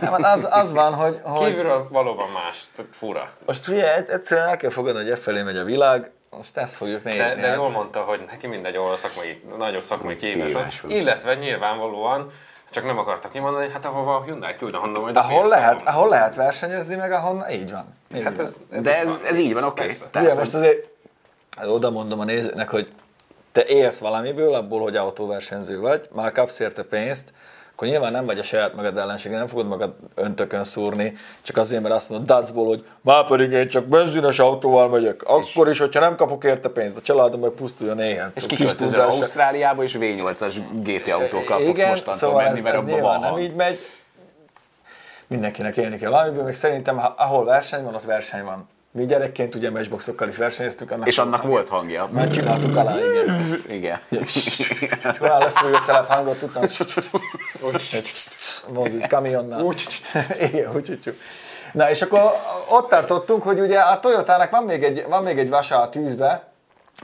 Nem, 0.00 0.12
hát 0.12 0.34
az, 0.34 0.48
az 0.50 0.72
van, 0.72 0.94
hogy, 0.94 1.20
hogy 1.22 1.48
Kívülről 1.48 1.88
valóban 1.90 2.30
más, 2.30 2.64
tehát 2.76 2.96
fura. 2.96 3.30
most 3.46 3.64
figyelj, 3.64 4.02
egyszerűen 4.08 4.48
el 4.48 4.56
kell 4.56 4.70
fogadni, 4.70 5.00
hogy 5.00 5.10
e 5.10 5.16
felé 5.16 5.42
megy 5.42 5.56
a 5.56 5.64
világ, 5.64 6.10
most 6.30 6.56
ezt 6.56 6.74
fogjuk 6.74 7.04
nézni. 7.04 7.18
De, 7.18 7.34
de 7.34 7.46
hát 7.46 7.56
jól 7.56 7.70
mondta, 7.70 8.00
hogy 8.00 8.24
neki 8.30 8.46
mindegy, 8.46 8.74
ahol 8.74 8.92
a 8.92 8.96
szakmai, 8.96 9.42
nagyobb 9.58 9.82
szakmai 9.82 10.52
van. 10.52 10.66
Illetve 10.88 11.34
nyilvánvalóan, 11.34 12.30
csak 12.74 12.84
nem 12.84 12.98
akartak 12.98 13.32
kimondani, 13.32 13.70
hát 13.70 13.84
ahova 13.84 14.16
a 14.16 14.22
Hyundai 14.22 14.56
küld, 14.56 14.74
ahonnan 14.74 15.00
majd 15.02 15.16
Ahol 15.16 15.48
lehet, 15.48 15.76
kapom. 15.76 15.94
ahol 15.94 16.08
lehet 16.08 16.34
versenyezni, 16.34 16.94
meg 16.94 17.12
ahonnan 17.12 17.50
így 17.50 17.70
van. 17.72 17.84
Így 18.14 18.22
Hát 18.22 18.36
van. 18.36 18.44
ez, 18.46 18.54
ez 18.70 18.82
De 18.82 18.98
ez, 18.98 19.10
ez 19.24 19.36
így 19.38 19.52
van, 19.54 19.64
oké. 19.64 19.84
Persze. 19.84 20.04
Ugye 20.14 20.34
most 20.34 20.54
azért 20.54 20.88
hát 21.56 21.66
oda 21.66 21.90
mondom 21.90 22.20
a 22.20 22.24
nézőnek, 22.24 22.70
hogy 22.70 22.92
te 23.52 23.64
élsz 23.66 23.98
valamiből, 23.98 24.54
abból, 24.54 24.80
hogy 24.80 24.96
autóversenyző 24.96 25.80
vagy, 25.80 26.08
már 26.12 26.32
kapsz 26.32 26.58
érte 26.58 26.82
pénzt, 26.82 27.32
akkor 27.74 27.88
nyilván 27.88 28.12
nem 28.12 28.26
vagy 28.26 28.38
a 28.38 28.42
saját 28.42 28.74
magad 28.74 28.98
ellensége, 28.98 29.36
nem 29.36 29.46
fogod 29.46 29.66
magad 29.66 29.94
öntökön 30.14 30.64
szúrni, 30.64 31.14
csak 31.42 31.56
azért, 31.56 31.82
mert 31.82 31.94
azt 31.94 32.08
mondod 32.08 32.26
dacból, 32.26 32.66
hogy 32.66 32.86
már 33.00 33.26
pedig 33.26 33.50
én 33.50 33.68
csak 33.68 33.84
benzines 33.84 34.38
autóval 34.38 34.88
megyek, 34.88 35.22
akkor 35.22 35.68
is, 35.68 35.78
hogyha 35.78 36.00
nem 36.00 36.16
kapok 36.16 36.44
érte 36.44 36.68
pénzt, 36.68 36.96
a 36.96 37.00
családom 37.00 37.40
meg 37.40 37.50
pusztuljon 37.50 38.00
éhen. 38.00 38.32
És 38.34 38.42
Szóval 38.42 38.56
kiköltözöl 38.56 39.00
Ausztráliába, 39.00 39.82
és 39.82 39.96
V8-as 40.00 40.54
GT 40.72 41.08
autókkal 41.08 41.58
fogsz 41.58 41.68
igen, 41.68 41.90
mostantól 41.90 42.18
szóval 42.18 42.42
menni, 42.42 42.56
ez, 42.56 42.62
mert 42.62 42.74
ez 42.74 42.80
abban 42.80 43.00
van 43.00 43.20
nem 43.20 43.38
így 43.38 43.54
megy. 43.54 43.78
Mindenkinek 45.26 45.76
élni 45.76 45.96
kell 45.96 46.10
valamiből, 46.10 46.44
még 46.44 46.54
szerintem 46.54 47.00
ahol 47.16 47.44
verseny 47.44 47.84
van, 47.84 47.94
ott 47.94 48.04
verseny 48.04 48.44
van. 48.44 48.68
Mi 48.96 49.06
gyerekként 49.06 49.54
ugye 49.54 49.70
matchboxokkal 49.70 50.28
is 50.28 50.36
versenyeztünk. 50.36 50.90
Annak 50.90 51.06
És 51.06 51.18
annak 51.18 51.42
volt 51.42 51.68
hangja. 51.68 52.08
Már 52.12 52.30
csináltuk 52.30 52.76
alá, 52.76 52.96
igen. 52.98 53.58
Igen. 53.68 53.98
Szóval 55.18 55.38
lefújó 55.38 55.78
szelep 55.78 56.06
hangot 56.06 56.38
tudtam. 56.38 56.62
Mondjuk 58.72 59.08
kamionnal. 59.08 59.74
Igen, 60.40 60.74
úgy. 60.74 61.14
Na 61.72 61.90
és 61.90 62.02
akkor 62.02 62.20
ott 62.68 62.88
tartottunk, 62.88 63.42
hogy 63.42 63.60
ugye 63.60 63.78
a 63.78 64.00
Toyotának 64.00 64.50
van 64.50 64.64
még 64.64 64.82
egy, 64.82 65.04
van 65.08 65.22
még 65.22 65.38
egy 65.38 65.48
vasa 65.48 65.80
a 65.80 65.88
tűzbe, 65.88 66.52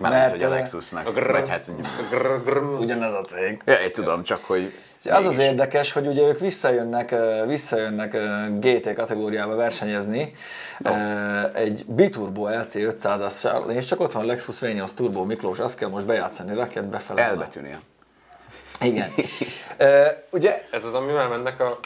Mármint, 0.01 0.31
hogy 0.31 0.43
a 0.43 0.49
Lexusnak. 0.49 1.15
Vagy 1.15 1.49
hát, 1.49 1.71
Grr, 2.11 2.63
ugyanez 2.63 3.13
a 3.13 3.23
cég. 3.23 3.63
ja, 3.65 3.75
én 3.75 3.93
tudom, 3.93 4.23
csak 4.23 4.45
hogy 4.45 4.73
az 5.09 5.27
az 5.27 5.39
érdekes, 5.39 5.93
hogy 5.93 6.07
ugye 6.07 6.23
ők 6.23 6.39
visszajönnek, 6.39 7.15
visszajönnek 7.47 8.17
GT 8.59 8.95
kategóriába 8.95 9.55
versenyezni 9.55 10.33
ö, 10.85 10.91
egy 11.55 11.85
biturbo 11.87 12.49
LC 12.49 12.75
500-assal, 12.77 13.71
és 13.71 13.85
csak 13.85 14.01
ott 14.01 14.13
van 14.13 14.25
Lexus 14.25 14.59
V8 14.61 14.91
Turbo 14.95 15.25
Miklós, 15.25 15.59
azt 15.59 15.79
kell 15.79 15.89
most 15.89 16.07
bejátszani, 16.07 16.55
raked 16.55 16.85
befele. 16.85 17.23
Elbetűnél. 17.23 17.81
Igen. 18.81 19.13
Ugye 20.31 20.63
Ez 20.71 20.85
az, 20.85 20.95
amivel 20.95 21.29
mennek 21.29 21.61
a 21.61 21.79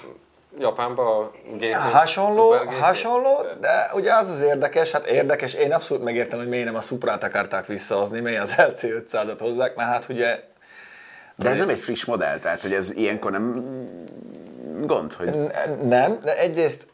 Japánba 0.58 1.18
a 1.18 1.30
GT? 1.56 1.72
hasonló, 1.72 2.50
GT? 2.50 2.78
hasonló, 2.80 3.46
de 3.60 3.90
ugye 3.94 4.14
az 4.14 4.30
az 4.30 4.42
érdekes, 4.42 4.90
hát 4.90 5.04
érdekes, 5.06 5.54
én 5.54 5.72
abszolút 5.72 6.04
megértem, 6.04 6.38
hogy 6.38 6.48
miért 6.48 6.64
nem 6.64 6.74
a 6.74 6.80
Suprát 6.80 7.24
akarták 7.24 7.66
visszahozni, 7.66 8.20
miért 8.20 8.42
az 8.42 8.54
LC 8.56 8.82
500-at 8.84 9.36
hozzák, 9.38 9.74
mert 9.74 9.88
hát 9.88 10.06
ugye 10.08 10.40
De 11.36 11.50
ez 11.50 11.58
nem 11.58 11.68
egy 11.68 11.78
friss 11.78 12.04
modell, 12.04 12.38
tehát 12.38 12.62
hogy 12.62 12.72
ez 12.72 12.96
ilyenkor 12.96 13.30
nem 13.30 13.64
gond, 14.86 15.12
hogy 15.12 15.30
Nem, 15.82 16.20
de 16.22 16.38
egyrészt, 16.38 16.86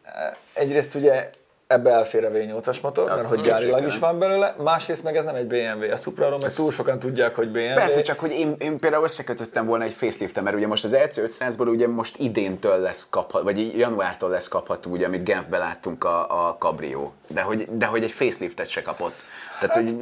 egyrészt 0.52 0.94
ugye 0.94 1.30
ebbe 1.66 1.90
elfér 1.90 2.24
a 2.24 2.30
V8-as 2.30 2.82
motor, 2.82 3.06
mert 3.06 3.18
Azt 3.18 3.28
hogy 3.28 3.40
gyárilag 3.40 3.86
is 3.86 3.98
van 3.98 4.18
belőle, 4.18 4.54
másrészt 4.58 5.04
meg 5.04 5.16
ez 5.16 5.24
nem 5.24 5.34
egy 5.34 5.46
BMW, 5.46 5.92
a 5.92 5.96
Supra-ról 5.96 6.38
meg 6.38 6.52
túl 6.52 6.72
sokan 6.72 6.98
tudják, 6.98 7.34
hogy 7.34 7.50
BMW. 7.50 7.74
Persze, 7.74 8.02
csak 8.02 8.18
hogy 8.18 8.30
én, 8.30 8.54
én 8.58 8.78
például 8.78 9.04
összekötöttem 9.04 9.66
volna 9.66 9.84
egy 9.84 9.92
facelift 9.92 10.40
mert 10.40 10.56
ugye 10.56 10.66
most 10.66 10.84
az 10.84 10.96
LC500-ból 10.96 11.68
ugye 11.68 11.88
most 11.88 12.16
idéntől 12.18 12.78
lesz 12.78 13.06
kapható, 13.10 13.44
vagy 13.44 13.78
januártól 13.78 14.30
lesz 14.30 14.48
kapható, 14.48 14.90
ugye, 14.90 15.06
amit 15.06 15.24
Genfbe 15.24 15.58
láttunk 15.58 16.04
a, 16.04 16.46
a 16.46 16.56
Cabrio, 16.58 17.10
de 17.28 17.40
hogy, 17.40 17.68
de 17.76 17.86
hogy 17.86 18.02
egy 18.02 18.12
faceliftet 18.12 18.68
se 18.68 18.82
kapott. 18.82 19.14
Tehát, 19.60 19.74
hogy 19.74 19.96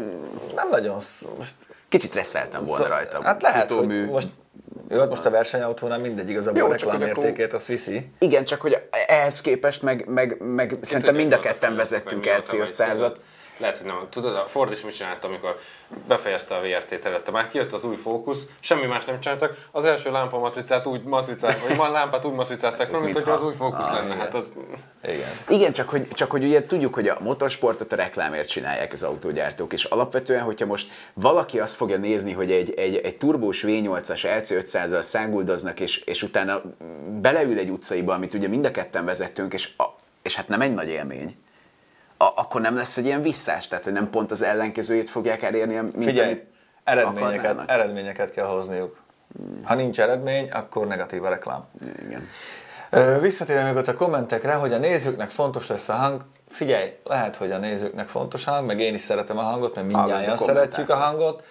Nem 0.55 0.69
nagyon, 0.69 0.95
most 1.37 1.55
kicsit 1.89 2.15
reszeltem 2.15 2.63
volna 2.63 2.85
Szó- 2.85 2.91
rajta. 2.91 3.23
Hát 3.23 3.43
lehet, 3.43 3.73
hogy 3.73 4.09
most, 4.11 4.29
jó, 4.89 5.05
most 5.05 5.25
a 5.25 5.31
versenyautónál 5.31 5.99
mindegy, 5.99 6.29
igazából 6.31 6.61
Jó, 6.61 6.67
a 6.67 6.71
reklámértékét 6.71 7.53
azt 7.53 7.67
viszi. 7.67 8.11
Igen, 8.19 8.45
csak 8.45 8.61
hogy 8.61 8.83
ehhez 9.07 9.41
képest 9.41 9.83
meg, 9.83 10.05
meg, 10.07 10.37
meg 10.41 10.77
szerintem 10.81 11.15
mind 11.15 11.33
a 11.33 11.41
ketten 11.41 11.77
vezettünk 11.77 12.25
LC500-at. 12.27 13.17
Lehet, 13.59 13.77
hogy 13.77 13.87
nem. 13.87 14.07
Tudod, 14.11 14.35
a 14.37 14.45
Ford 14.47 14.73
is 14.73 14.81
mit 14.81 14.95
csinált, 14.95 15.25
amikor 15.25 15.59
befejezte 16.09 16.55
a 16.55 16.61
VRC-t 16.61 17.05
előtte. 17.05 17.31
Már 17.31 17.49
kijött 17.49 17.73
az 17.73 17.85
új 17.85 17.97
Focus, 17.97 18.39
semmi 18.61 18.87
más 18.87 19.05
nem 19.05 19.21
csináltak. 19.21 19.57
Az 19.71 19.85
első 19.85 20.11
lámpa 20.11 20.39
matricát 20.39 20.87
úgy 20.87 21.03
matricát, 21.03 21.67
vagy 21.67 21.77
van 21.77 21.93
lámpát 21.93 22.25
úgy 22.25 22.33
matricázták 22.33 22.89
fel, 22.91 23.01
mint 23.01 23.15
Mintha. 23.15 23.31
hogyha 23.31 23.47
az 23.47 23.53
új 23.53 23.57
Focus 23.59 23.87
Ah, 23.87 23.93
lenne. 23.95 24.07
igen. 24.07 24.19
Hát 24.19 24.35
az, 24.35 24.53
Igen. 25.05 25.29
Igen, 25.49 25.73
csak 25.73 25.89
hogy, 25.89 26.09
csak 26.09 26.31
hogy 26.31 26.45
ugye 26.45 26.67
tudjuk, 26.67 26.95
hogy 26.95 27.09
a 27.09 27.17
motorsportot 27.21 27.93
a 27.93 27.97
reklámért 27.97 28.49
csinálják 28.49 28.93
az 28.93 29.03
autógyártók, 29.03 29.73
és 29.73 29.85
alapvetően, 29.85 30.43
hogyha 30.43 30.67
most 30.67 30.91
valaki 31.15 31.61
azt 31.61 31.77
fogja 31.77 31.97
nézni, 31.97 32.33
hogy 32.33 32.51
egy, 32.51 32.75
egy, 32.77 32.97
egy 32.97 33.17
turbós 33.17 33.65
V8-as 33.67 34.21
LC500-al 34.41 35.01
száguldoznak, 35.03 35.81
és, 35.81 35.97
és 35.99 36.23
utána 36.23 36.63
beleül 37.21 37.59
egy 37.59 37.71
utcaiba, 37.71 38.15
amit 38.15 38.35
ugye 38.35 38.49
mind 38.49 38.65
a 38.65 38.71
ketten 38.71 39.05
vezettünk, 39.05 39.53
és, 39.53 39.69
a, 39.77 39.85
és 40.23 40.35
hát 40.35 40.49
nem 40.49 40.61
egy 40.61 40.75
nagy 40.75 40.89
élmény, 40.89 41.37
akkor 42.19 42.61
nem 42.61 42.77
lesz 42.77 42.97
egy 42.97 43.05
ilyen 43.05 43.23
visszás, 43.23 43.69
tehát 43.69 43.85
hogy 43.85 43.93
nem 43.93 44.11
pont 44.11 44.31
az 44.31 44.43
ellenkezőjét 44.43 45.09
fogják 45.09 45.43
elérni, 45.43 45.75
mint 45.75 46.05
Figyelj, 46.05 46.31
amit 46.31 46.45
eredményeket, 46.85 47.45
akarnának. 47.45 47.71
eredményeket 47.71 48.31
kell 48.31 48.47
hozniuk. 48.47 48.97
Ha 49.65 49.75
nincs 49.75 50.01
eredmény, 50.01 50.51
akkor 50.51 50.87
negatív 50.87 51.25
a 51.25 51.29
reklám. 51.29 51.65
Igen. 52.07 52.29
Visszatérve 53.21 53.65
még 53.65 53.77
ott 53.77 53.89
a 53.89 53.95
kommentekre, 53.95 54.53
hogy 54.53 54.73
a 54.73 54.79
nézőknek 54.79 55.31
fontos 55.31 55.67
lesz 55.67 55.89
a 55.89 55.93
hang. 55.93 56.25
Figyelj, 56.49 56.97
lehet, 57.05 57.37
hogy 57.37 57.51
a 57.51 57.59
nézőknek 57.59 58.09
fontos 58.09 58.47
a 58.47 58.51
hang, 58.51 58.67
meg 58.67 58.81
én 58.81 58.95
is 58.95 59.01
szeretem 59.01 59.39
a 59.39 59.43
hangot, 59.43 59.75
mert 59.75 59.87
mindjárt 59.87 60.39
szeretjük 60.39 60.89
a 60.89 60.95
hangot. 60.95 61.43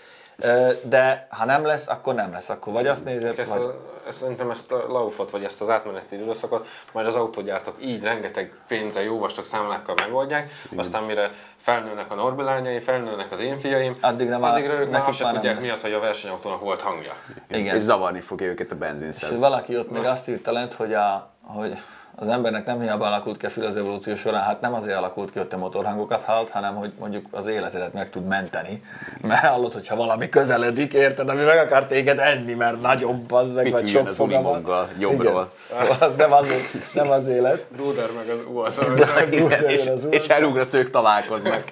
De 0.84 1.28
ha 1.30 1.46
nem 1.46 1.66
lesz, 1.66 1.88
akkor 1.88 2.14
nem 2.14 2.32
lesz. 2.32 2.50
Akkor 2.50 2.74
vagy 2.74 2.88
azt 2.88 3.06
nézed, 3.06 3.40
ezt 3.40 3.54
vagy... 3.56 3.66
a, 3.66 3.74
ezt, 4.08 4.20
szerintem 4.20 4.50
ezt 4.50 4.72
a 4.72 4.86
laufot, 4.88 5.30
vagy 5.32 5.44
ezt 5.44 5.62
az 5.62 5.70
átmeneti 5.70 6.16
időszakot 6.22 6.68
majd 6.92 7.06
az 7.08 7.16
autógyártók 7.16 7.76
így 7.80 8.04
rengeteg 8.04 8.54
pénzzel, 8.68 9.04
jó 9.04 9.20
vastag 9.20 9.46
számlákkal 9.46 9.96
megoldják, 9.96 10.52
aztán 10.76 11.04
mire 11.04 11.30
felnőnek 11.58 12.12
a 12.12 12.16
Norbi 12.16 12.44
lányai, 12.44 12.80
felnőnek 12.80 13.32
az 13.32 13.40
én 13.40 13.60
fiaim, 13.60 13.94
Addigra 14.02 14.40
már- 14.40 14.52
addigra 14.54 14.74
ők 14.74 14.90
már 14.92 15.14
se 15.14 15.30
tudják, 15.32 15.56
mi 15.62 15.68
lesz. 15.68 15.76
az, 15.76 15.82
hogy 15.82 15.94
a 15.94 16.00
versenyautónak 16.00 16.60
volt 16.62 16.82
hangja. 16.82 17.14
Igen. 17.50 17.76
És 17.76 17.82
zavarni 17.82 18.20
fogja 18.22 18.48
őket 18.48 18.72
a 18.72 18.74
És 18.74 18.80
benzinszer. 18.80 19.38
valaki 19.38 19.78
ott 19.78 19.92
még 19.92 20.06
azt 20.06 20.30
írta 20.30 20.52
lent, 20.52 20.74
hogy, 20.74 20.94
a, 20.94 21.32
hogy 21.42 21.78
az 22.20 22.28
embernek 22.28 22.66
nem 22.66 22.82
hiába 22.82 23.06
alakult 23.06 23.38
ki 23.38 23.46
a 23.46 23.50
fül 23.50 23.66
az 23.66 23.78
evolúció 23.78 24.16
során, 24.16 24.42
hát 24.42 24.62
nem 24.62 24.74
azért 24.74 24.98
alakult 24.98 25.32
ki, 25.32 25.38
hogy 25.38 25.48
te 25.48 25.58
motorhangokat 25.58 26.22
hallt, 26.22 26.50
hanem 26.50 26.76
hogy 26.76 26.92
mondjuk 27.00 27.26
az 27.32 27.48
életedet 27.48 27.94
meg 27.94 28.10
tud 28.10 28.26
menteni. 28.26 28.84
Mert 29.22 29.46
hallod, 29.46 29.74
hogyha 29.74 29.96
valami 29.96 30.30
közeledik, 30.30 30.94
érted, 30.94 31.30
ami 31.30 31.44
meg 31.44 31.58
akar 31.58 31.86
téged 31.86 32.20
enni, 32.20 32.54
mert 32.54 32.82
nagyobb 32.82 33.32
az, 33.32 33.52
meg 33.52 33.72
vagy 33.72 33.82
Pittyüljön 33.82 33.88
sok 33.90 34.08
az 34.08 34.16
foga 34.16 34.42
van. 34.42 34.88
Igen. 34.98 35.48
Szóval 35.70 35.98
az 36.08 36.14
nem 36.16 36.34
az, 36.34 36.52
nem 36.94 37.10
az 37.10 37.28
élet. 37.28 37.66
Ruder 37.78 38.10
meg 38.16 38.56
az. 38.66 38.80
Igen, 39.32 39.70
és, 39.70 39.86
az 39.86 40.08
és 40.10 40.28
elugrasz, 40.28 40.74
ők 40.74 40.90
találkoznak. 40.90 41.64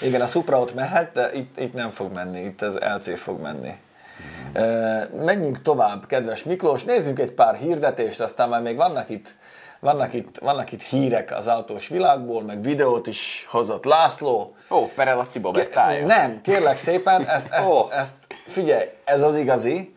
Igen, 0.00 0.20
a 0.20 0.26
Supra 0.26 0.58
ott 0.58 0.74
mehet, 0.74 1.12
de 1.12 1.32
itt, 1.32 1.60
itt 1.60 1.74
nem 1.74 1.90
fog 1.90 2.12
menni, 2.14 2.40
itt 2.40 2.62
az 2.62 2.78
LC 2.96 3.18
fog 3.18 3.40
menni. 3.40 3.72
Menjünk 5.24 5.62
tovább, 5.62 6.06
kedves 6.06 6.44
Miklós, 6.44 6.84
nézzünk 6.84 7.18
egy 7.18 7.32
pár 7.32 7.54
hirdetést, 7.54 8.20
aztán 8.20 8.48
már 8.48 8.62
még 8.62 8.76
vannak 8.76 9.08
itt, 9.08 9.34
vannak 9.80 10.12
itt, 10.12 10.38
vannak 10.38 10.72
itt 10.72 10.82
hírek 10.82 11.36
az 11.36 11.46
autós 11.46 11.88
világból, 11.88 12.42
meg 12.42 12.62
videót 12.62 13.06
is 13.06 13.46
hozott 13.50 13.84
László. 13.84 14.54
Ó, 14.70 14.86
Pere 14.94 15.14
Laci 15.14 15.38
Bobettája. 15.38 16.06
Nem, 16.06 16.40
kérlek 16.40 16.76
szépen, 16.76 17.26
ezt, 17.26 17.52
ezt, 17.60 17.70
Ó. 17.70 17.90
ezt 17.90 18.16
figyelj, 18.46 18.88
ez 19.04 19.22
az 19.22 19.36
igazi, 19.36 19.94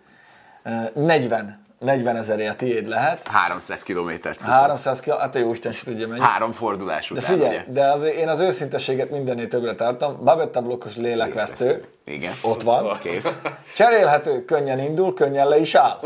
Ö, 0.63 0.71
40, 0.93 1.62
40 1.83 2.15
ezeré 2.15 2.47
a 2.47 2.55
tiéd 2.55 2.87
lehet, 2.87 3.27
300 3.27 3.83
kilométert 3.83 4.37
futott. 4.37 4.53
300 4.53 4.99
kg, 4.99 5.19
hát 5.19 5.35
a 5.35 5.39
jó 5.39 5.51
Isten 5.51 5.71
se 5.71 5.85
tudja 5.85 6.07
mennyi. 6.07 6.21
Három 6.21 6.51
fordulás 6.51 7.07
De 7.09 7.19
után, 7.19 7.35
figyelj, 7.35 7.55
ugye? 7.55 7.65
de 7.67 7.91
azért 7.91 8.15
én 8.15 8.27
az 8.29 8.39
őszinteséget 8.39 9.09
mindennél 9.09 9.47
többre 9.47 9.75
tartom. 9.75 10.23
Babetta 10.23 10.61
blokkos 10.61 10.95
lélekvesztő, 10.95 11.83
Igen. 12.05 12.33
ott 12.41 12.63
van. 12.63 12.97
Kész. 13.01 13.37
Cserélhető, 13.75 14.45
könnyen 14.45 14.79
indul, 14.79 15.13
könnyen 15.13 15.47
le 15.47 15.57
is 15.57 15.75
áll. 15.75 15.99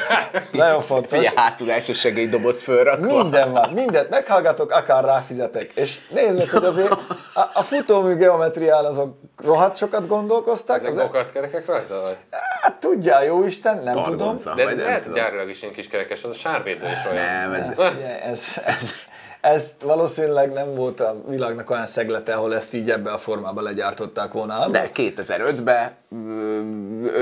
Nagyon 0.52 0.80
fontos. 0.80 1.18
Figyelj, 1.18 1.34
hátulás 1.36 1.84
segélydoboz 1.84 2.62
fölrakva. 2.62 3.22
Minden 3.22 3.52
van, 3.52 3.70
mindent 3.70 4.10
meghallgatok, 4.10 4.70
akár 4.70 5.04
ráfizetek. 5.04 5.72
És 5.74 5.98
nézd 6.10 6.38
meg, 6.38 6.48
hogy 6.50 6.64
azért 6.64 6.90
a, 6.90 7.50
a 7.54 7.62
futómű 7.62 8.14
geometrián 8.14 8.84
azok 8.84 9.18
rohadt 9.44 9.76
sokat 9.76 10.06
gondolkoztak. 10.06 10.76
Ezek 10.76 10.88
Az, 10.90 10.96
gokart 10.96 11.32
kerekek 11.32 11.66
rajta? 11.66 12.00
Vagy? 12.00 12.16
hát 12.60 12.74
tudja, 12.80 13.22
jó 13.22 13.44
Isten, 13.44 13.82
nem 13.82 13.94
tudom. 13.94 14.18
Targonca. 14.18 14.54
De 14.54 14.62
Vagy 14.62 14.72
ez 14.72 14.76
nem 14.78 14.86
lehet 14.86 15.02
tudom. 15.02 15.19
Gyárilag 15.20 15.48
is 15.48 15.62
ilyen 15.62 15.74
kis 15.74 15.88
kerekes, 15.88 16.22
az 16.22 16.30
a 16.30 16.34
sárvédő 16.34 16.84
is 16.84 17.12
olyan. 17.12 17.24
Nem, 17.24 17.52
ez, 17.52 17.72
Ez, 18.22 18.60
ez, 18.64 18.94
ez 19.40 19.76
valószínűleg 19.82 20.52
nem 20.52 20.74
volt 20.74 21.00
a 21.00 21.22
világnak 21.28 21.70
olyan 21.70 21.86
szeglete, 21.86 22.34
ahol 22.34 22.54
ezt 22.54 22.74
így 22.74 22.90
ebbe 22.90 23.10
a 23.10 23.18
formában 23.18 23.64
legyártották 23.64 24.32
volna. 24.32 24.68
de 24.68 24.90
2005-ben 24.94 25.92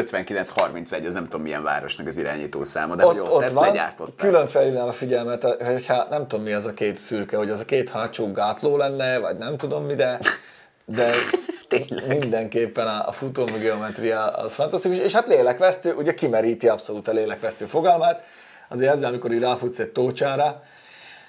59-31, 0.03 1.05
ez 1.05 1.13
nem 1.13 1.23
tudom 1.23 1.43
milyen 1.43 1.63
városnak 1.63 2.07
az 2.07 2.17
irányító 2.17 2.65
száma, 2.65 2.95
de 2.95 3.03
hogy 3.03 3.19
ott, 3.19 3.27
ott, 3.27 3.33
ott 3.33 3.43
ezt 3.43 3.55
van, 3.55 3.67
legyártották. 3.67 4.27
külön 4.27 4.47
felhívnám 4.47 4.89
a 4.89 4.93
figyelmet, 4.93 5.43
hogyha 5.65 6.07
nem 6.11 6.27
tudom 6.29 6.45
mi 6.45 6.53
az 6.53 6.67
a 6.67 6.75
két 6.75 6.97
szürke, 6.97 7.37
hogy 7.37 7.51
az 7.51 7.61
a 7.61 7.65
két 7.65 7.91
hátsó 7.91 8.33
gátló 8.33 8.77
lenne, 8.77 9.19
vagy 9.19 9.37
nem 9.37 9.57
tudom 9.57 9.85
mi, 9.85 9.95
de, 9.95 10.19
de 10.85 11.11
mindenképpen 12.09 12.87
a, 12.87 13.09
a 13.09 13.13
futómű 13.13 13.59
geometria 13.59 14.27
az 14.27 14.55
fantasztikus, 14.55 14.99
és 14.99 15.13
hát 15.13 15.27
lélekvesztő, 15.27 15.93
ugye 15.95 16.15
kimeríti 16.15 16.69
abszolút 16.69 17.09
a 17.09 17.13
lélekvesztő 17.13 17.65
fogalmát, 17.65 18.23
azért 18.69 18.93
ezzel, 18.93 19.09
amikor 19.09 19.33
így 19.33 19.41
ráfutsz 19.41 19.79
egy 19.79 19.89
tócsára, 19.89 20.63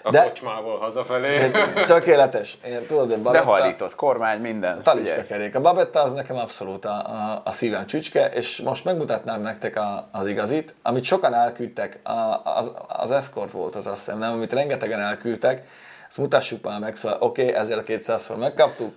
A 0.04 0.10
De- 0.12 0.22
kocsmából 0.24 0.78
hazafelé. 0.78 1.52
tökéletes. 1.86 2.58
Én, 2.68 2.86
tudod, 2.86 3.10
én 3.12 3.18
De 3.18 3.24
Babetta- 3.24 3.46
hajlított 3.46 3.96
kormány, 3.96 4.40
minden. 4.42 4.82
Taliska 4.84 5.10
Figyelj. 5.14 5.28
kerék. 5.28 5.56
A 5.56 5.62
Babetta 5.62 6.02
az 6.02 6.14
nekem 6.14 6.36
abszolút 6.38 6.86
a, 6.86 6.90
a, 6.92 7.42
a 7.46 7.52
szívem 7.52 7.86
csücske, 7.86 8.26
és 8.28 8.62
most 8.62 8.84
megmutatnám 8.86 9.42
nektek 9.42 9.76
a, 9.76 10.08
az 10.12 10.28
igazit, 10.28 10.76
amit 10.82 11.04
sokan 11.04 11.34
elküldtek, 11.34 12.00
a, 12.04 12.42
az, 12.44 12.72
az 12.88 13.12
Escort 13.12 13.52
volt 13.52 13.76
az 13.76 13.88
azt 13.88 14.06
hiszem, 14.06 14.20
nem, 14.20 14.34
amit 14.34 14.54
rengetegen 14.54 15.00
elküldtek, 15.00 15.68
ezt 16.08 16.18
mutassuk 16.18 16.64
már 16.64 16.80
meg, 16.80 16.96
szóval 16.96 17.18
oké, 17.22 17.42
okay, 17.42 17.56
ezzel 17.56 17.78
a 17.78 17.84
200-szor 17.84 18.38
megkaptuk. 18.38 18.94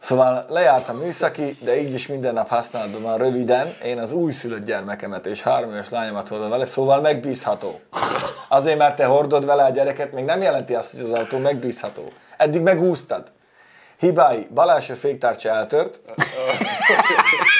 Szóval 0.00 0.44
lejárt 0.48 0.88
a 0.88 0.92
műszaki, 0.92 1.56
de 1.60 1.80
így 1.80 1.92
is 1.92 2.06
minden 2.06 2.34
nap 2.34 2.48
használatban 2.48 3.02
van 3.02 3.18
röviden. 3.18 3.74
Én 3.84 3.98
az 3.98 4.12
újszülött 4.12 4.64
gyermekemet 4.64 5.26
és 5.26 5.42
három 5.42 5.70
éves 5.70 5.90
lányomat 5.90 6.28
hordom 6.28 6.50
vele, 6.50 6.64
szóval 6.64 7.00
megbízható. 7.00 7.80
Azért, 8.48 8.78
mert 8.78 8.96
te 8.96 9.04
hordod 9.04 9.46
vele 9.46 9.64
a 9.64 9.70
gyereket, 9.70 10.12
még 10.12 10.24
nem 10.24 10.42
jelenti 10.42 10.74
azt, 10.74 10.92
hogy 10.92 11.00
az 11.00 11.12
autó 11.12 11.38
megbízható. 11.38 12.12
Eddig 12.36 12.62
megúsztad. 12.62 13.32
Hibái. 13.98 14.48
Bal 14.54 14.70
első 14.72 14.94
féktárcsa 14.94 15.48
eltört, 15.48 16.00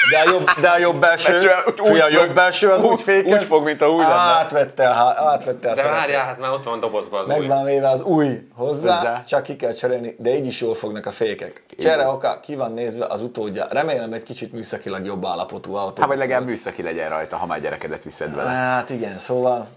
de 0.09 0.17
a 0.17 0.29
jobb, 0.31 0.49
de 0.61 0.69
a 0.69 0.77
jobb 0.77 0.99
belső, 0.99 1.39
fia, 1.83 2.03
a 2.05 2.09
jobb 2.09 2.33
belső 2.33 2.69
az 2.69 2.83
úgy, 2.83 2.91
úgy- 2.91 3.01
fékez, 3.01 3.33
úgy 3.39 3.43
fog, 3.43 3.63
mint 3.63 3.81
a 3.81 3.89
új 3.89 4.01
lenne. 4.01 4.13
Átvette 4.13 4.85
átvette 5.15 5.69
a 5.71 5.73
De 5.75 5.83
várjál, 5.89 6.25
hát 6.25 6.39
már 6.39 6.51
ott 6.51 6.63
van 6.63 6.79
dobozban 6.79 7.19
az 7.19 7.27
Meg 7.27 7.39
új. 7.39 7.47
van 7.47 7.63
véve 7.63 7.89
az 7.89 8.01
új 8.01 8.47
hozzá, 8.55 8.95
Hozzá. 8.97 9.23
csak 9.23 9.43
ki 9.43 9.55
kell 9.55 9.71
cserélni, 9.73 10.15
de 10.19 10.35
így 10.35 10.45
is 10.45 10.61
jól 10.61 10.73
fognak 10.73 11.05
a 11.05 11.11
fékek. 11.11 11.63
Csere 11.79 12.07
oka, 12.07 12.39
ki 12.39 12.55
van 12.55 12.73
nézve 12.73 13.05
az 13.05 13.21
utódja. 13.23 13.67
Remélem 13.69 14.13
egy 14.13 14.23
kicsit 14.23 14.51
műszakilag 14.53 15.05
jobb 15.05 15.25
állapotú 15.25 15.75
autó. 15.75 15.99
Hát 16.01 16.09
vagy 16.09 16.17
legalább 16.19 16.45
műszaki 16.45 16.83
legyen 16.83 17.09
rajta, 17.09 17.37
ha 17.37 17.45
már 17.45 17.61
gyerekedet 17.61 18.03
viszed 18.03 18.35
vele. 18.35 18.49
Hát 18.49 18.89
igen, 18.89 19.17
szóval 19.17 19.67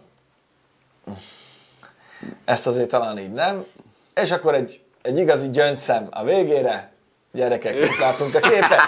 ezt 2.44 2.66
azért 2.66 2.88
talán 2.88 3.18
így 3.18 3.32
nem. 3.32 3.64
És 4.22 4.30
akkor 4.30 4.54
egy, 4.54 4.80
egy 5.02 5.18
igazi 5.18 5.50
gyöngyszem 5.50 6.06
a 6.10 6.24
végére. 6.24 6.92
Gyerekek, 7.32 7.74
itt 7.74 7.98
látunk 7.98 8.34
a 8.34 8.38
képet. 8.40 8.80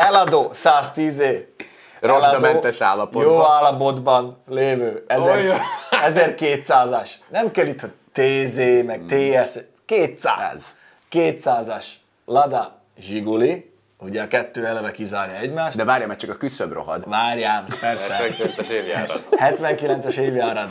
Eladó 0.00 0.50
110 0.52 1.18
é. 1.18 1.54
Rozsdamentes 2.00 2.80
állapotban. 2.80 3.32
Jó 3.32 3.44
állapotban 3.44 4.42
lévő. 4.48 5.04
Ezer, 5.06 5.36
Olyan. 5.36 5.60
1200-as. 6.08 7.10
Nem 7.28 7.50
kell 7.50 7.66
itt, 7.66 7.80
hogy 7.80 7.92
TZ, 8.12 8.56
meg 8.84 9.00
TS. 9.06 9.58
200. 9.86 10.76
200-as. 11.12 11.84
Lada 12.24 12.78
Zsiguli. 12.98 13.68
Ugye 13.98 14.22
a 14.22 14.26
kettő 14.28 14.66
eleve 14.66 14.90
kizárja 14.90 15.36
egymást. 15.36 15.76
De 15.76 15.84
várja, 15.84 16.06
mert 16.06 16.18
csak 16.20 16.30
a 16.30 16.34
küszöb 16.36 16.72
rohad. 16.72 17.08
Várjál, 17.08 17.64
persze. 17.80 18.16
79-es 18.20 18.68
évjárat. 18.68 19.22
79-es 19.30 20.16
évjárad. 20.16 20.68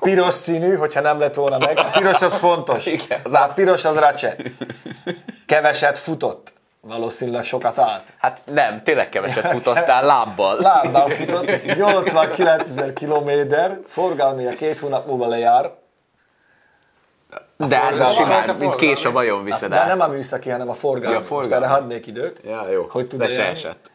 Piros 0.00 0.34
színű, 0.34 0.74
hogyha 0.74 1.00
nem 1.00 1.18
lett 1.18 1.34
volna 1.34 1.58
meg. 1.58 1.78
A 1.78 1.90
piros 1.92 2.22
az 2.22 2.38
fontos. 2.38 2.86
Igen. 2.86 3.20
Az 3.22 3.32
a 3.32 3.52
piros 3.54 3.84
az 3.84 3.98
racse. 3.98 4.36
Keveset 5.46 5.98
futott. 5.98 6.52
Valószínűleg 6.86 7.44
sokat 7.44 7.78
állt. 7.78 8.12
Hát 8.18 8.40
nem, 8.44 8.82
tényleg 8.82 9.08
keveset 9.08 9.46
futottál 9.46 10.04
lábbal. 10.04 10.60
Lábbal 10.70 11.08
futott, 11.08 11.64
89 11.64 12.68
ezer 12.68 12.92
kilométer, 12.92 13.78
forgalmia 13.86 14.50
két 14.50 14.78
hónap 14.78 15.06
múlva 15.06 15.26
lejár. 15.26 15.70
De 17.56 17.76
hát 17.76 18.00
az 18.00 18.12
simán, 18.14 18.56
mint 18.56 18.74
kés 18.74 18.90
a 18.90 18.94
forgalmi. 19.02 19.16
vajon 19.28 19.44
viszed 19.44 19.70
De 19.70 19.84
nem 19.84 20.02
át. 20.02 20.08
a 20.08 20.12
műszaki, 20.12 20.50
hanem 20.50 20.68
a 20.68 20.74
forgalmi. 20.74 21.14
Ja, 21.16 21.22
forgalmi. 21.22 21.42
forgalmi. 21.50 21.64
Most 21.64 21.72
erre 21.72 21.80
hadnék 21.80 22.06
időt. 22.06 22.40
Ja, 22.44 22.68
jó. 22.70 22.86
Hogy 22.90 23.08
tud 23.08 23.18
De 23.18 23.28
se 23.28 23.44
esett. 23.44 23.90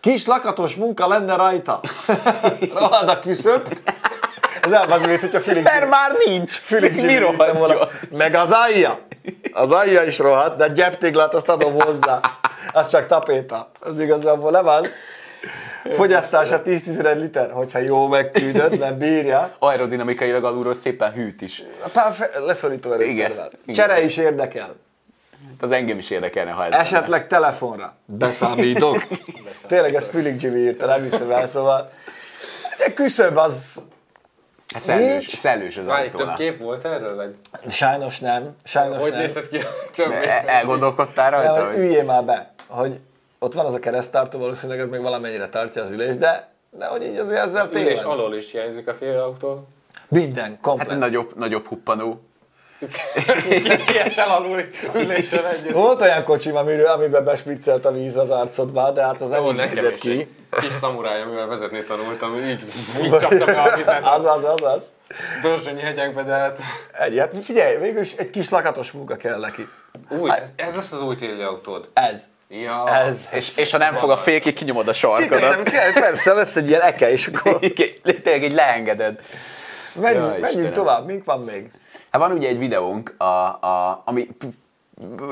Kis 0.00 0.26
lakatos 0.26 0.74
munka 0.74 1.08
lenne 1.08 1.36
rajta. 1.36 1.80
Rohad 2.74 3.08
a 3.08 3.20
küszöb. 3.20 3.74
Ez 4.62 4.72
elbazd, 4.72 5.06
mint 5.06 5.20
hogyha 5.20 5.40
Filik 5.40 5.62
Mert 5.62 5.88
már 5.88 6.12
nincs. 6.26 6.52
Filik 6.52 7.02
Mi 7.02 7.18
volna. 7.18 7.88
Meg 8.10 8.34
az 8.34 8.50
alja. 8.52 9.00
Az 9.52 9.70
alja 9.70 10.02
is 10.02 10.18
rohadt, 10.18 10.56
de 10.56 10.68
gyeptéglát 10.68 11.34
azt 11.34 11.48
adom 11.48 11.80
hozzá. 11.80 12.20
Az 12.72 12.86
csak 12.86 13.06
tapéta. 13.06 13.70
Az 13.80 14.00
igazából 14.00 14.50
nem 14.50 14.66
az. 14.66 14.94
Fogyasztása 15.92 16.62
10-11 16.64 17.16
liter, 17.16 17.50
hogyha 17.50 17.78
jó 17.78 18.06
megküldöd, 18.06 18.78
nem 18.78 18.98
bírja. 18.98 19.54
Aerodinamikailag 19.58 20.44
alulról 20.44 20.74
szépen 20.74 21.12
hűt 21.12 21.40
is. 21.42 21.62
Leszorító. 22.46 23.00
Igen. 23.00 23.32
Csere 23.66 24.02
is 24.02 24.16
érdekel. 24.16 24.76
Hát 25.48 25.62
Az 25.62 25.70
engem 25.70 25.98
is 25.98 26.10
érdekelne, 26.10 26.50
ha 26.50 26.64
ez 26.64 26.70
lenne. 26.70 26.82
Esetleg 26.82 27.26
telefonra. 27.26 27.96
Beszámítok. 28.04 29.06
Tényleg 29.66 29.94
ez 29.94 30.08
Filik 30.08 30.42
Jimmy 30.42 30.58
írta, 30.58 30.86
nem 30.86 31.02
hiszem 31.02 31.30
el, 31.30 31.46
szóval. 31.46 31.90
De 32.78 32.92
küszöb 32.92 33.36
az... 33.36 33.82
Hát 34.72 34.82
szellős, 34.82 35.26
szellős 35.28 35.76
az 35.76 35.86
Várj, 35.86 36.02
több 36.08 36.12
autónak. 36.14 36.36
kép 36.36 36.58
volt 36.58 36.84
erről? 36.84 37.16
Vagy? 37.16 37.34
Sajnos 37.72 38.18
nem. 38.20 38.54
Sajnos 38.64 39.00
Hogy 39.00 39.10
nem. 39.10 39.20
nézett 39.20 39.48
ki 39.48 39.58
a? 40.02 40.12
El- 40.12 40.48
Elgondolkodtál 40.48 41.30
Nem, 41.30 41.40
rajta? 41.40 41.64
hogy 41.64 41.74
hogy- 41.74 41.78
üljél 41.84 42.04
már 42.04 42.24
be, 42.24 42.52
hogy 42.66 43.00
ott 43.38 43.52
van 43.54 43.66
az 43.66 43.74
a 43.74 43.78
keresztártó, 43.78 44.38
valószínűleg 44.38 44.80
ez 44.80 44.88
még 44.88 45.00
valamennyire 45.00 45.48
tartja 45.48 45.82
az 45.82 45.90
ülés, 45.90 46.16
de, 46.16 46.48
de 46.70 46.86
hogy 46.86 47.02
így 47.02 47.16
azért 47.16 47.40
ezzel 47.40 47.68
Ülés 47.72 47.84
tényleg. 47.84 48.06
alól 48.06 48.34
is 48.34 48.50
hiányzik 48.50 48.88
a 48.88 48.94
félautó. 48.94 49.66
Minden, 50.08 50.44
Hát 50.50 50.58
komplet. 50.60 50.90
egy 50.92 50.98
nagyobb, 50.98 51.36
nagyobb 51.36 51.66
huppanó. 51.66 52.20
Kiesel 53.86 54.28
alul 54.30 54.64
ülésen 54.94 55.46
együtt. 55.46 55.72
Volt 55.72 56.00
olyan 56.00 56.24
kocsim, 56.24 56.56
amiről, 56.56 56.86
amiben 56.86 57.24
bespriccelt 57.24 57.84
a 57.84 57.92
víz 57.92 58.16
az 58.16 58.30
arcodba, 58.30 58.90
de 58.90 59.02
hát 59.02 59.20
az 59.20 59.28
nem 59.28 59.42
Jó, 59.42 59.50
így 59.50 59.56
nézett 59.56 59.98
ki. 59.98 60.28
Kis 60.60 60.72
szamuráj, 60.72 61.22
amivel 61.22 61.46
vezetni 61.46 61.84
tanultam, 61.84 62.36
így, 62.36 62.64
így 63.02 63.10
csaptam 63.20 63.46
be 63.46 63.60
a 63.60 63.76
vizet 63.76 64.04
Az, 64.16 64.24
az, 64.24 64.44
az, 64.44 64.62
az. 64.62 64.90
Börzsönyi 65.42 65.80
hegyekbe, 65.80 66.22
de 66.22 66.32
hát... 66.32 66.58
Egy, 66.92 67.18
hát 67.18 67.34
figyelj, 67.42 67.76
végül 67.76 68.00
is 68.00 68.12
egy 68.12 68.30
kis 68.30 68.48
lakatos 68.48 68.90
munka 68.90 69.16
kell 69.16 69.38
neki. 69.38 69.68
Új, 70.08 70.30
ez, 70.30 70.48
ez 70.56 70.74
lesz 70.74 70.92
az 70.92 71.02
új 71.02 71.14
téli 71.14 71.42
autód. 71.42 71.88
Ez. 71.92 72.24
Ja. 72.48 72.84
Ez. 73.06 73.16
És, 73.30 73.56
és 73.58 73.70
ha 73.70 73.78
nem 73.78 73.94
fog 73.94 74.10
a 74.10 74.16
félki, 74.16 74.52
kinyomod 74.52 74.88
a 74.88 74.92
Kiteszem, 74.92 75.10
sarkadat. 75.20 75.62
kell, 75.70 75.92
persze, 75.92 76.32
lesz 76.32 76.56
egy 76.56 76.68
ilyen 76.68 76.80
eke, 76.80 77.10
és 77.10 77.26
akkor 77.26 77.58
Tényleg 78.22 78.42
így 78.42 78.52
leengeded. 78.52 79.18
menjünk, 79.94 80.24
Ja, 80.24 80.30
menjünk 80.30 80.46
Istenem. 80.48 80.72
tovább, 80.72 81.06
mink 81.06 81.24
van 81.24 81.40
még? 81.40 81.70
Hát 82.10 82.20
van 82.20 82.32
ugye 82.32 82.48
egy 82.48 82.58
videónk, 82.58 83.14
a, 83.18 83.24
a, 83.24 84.02
ami 84.04 84.28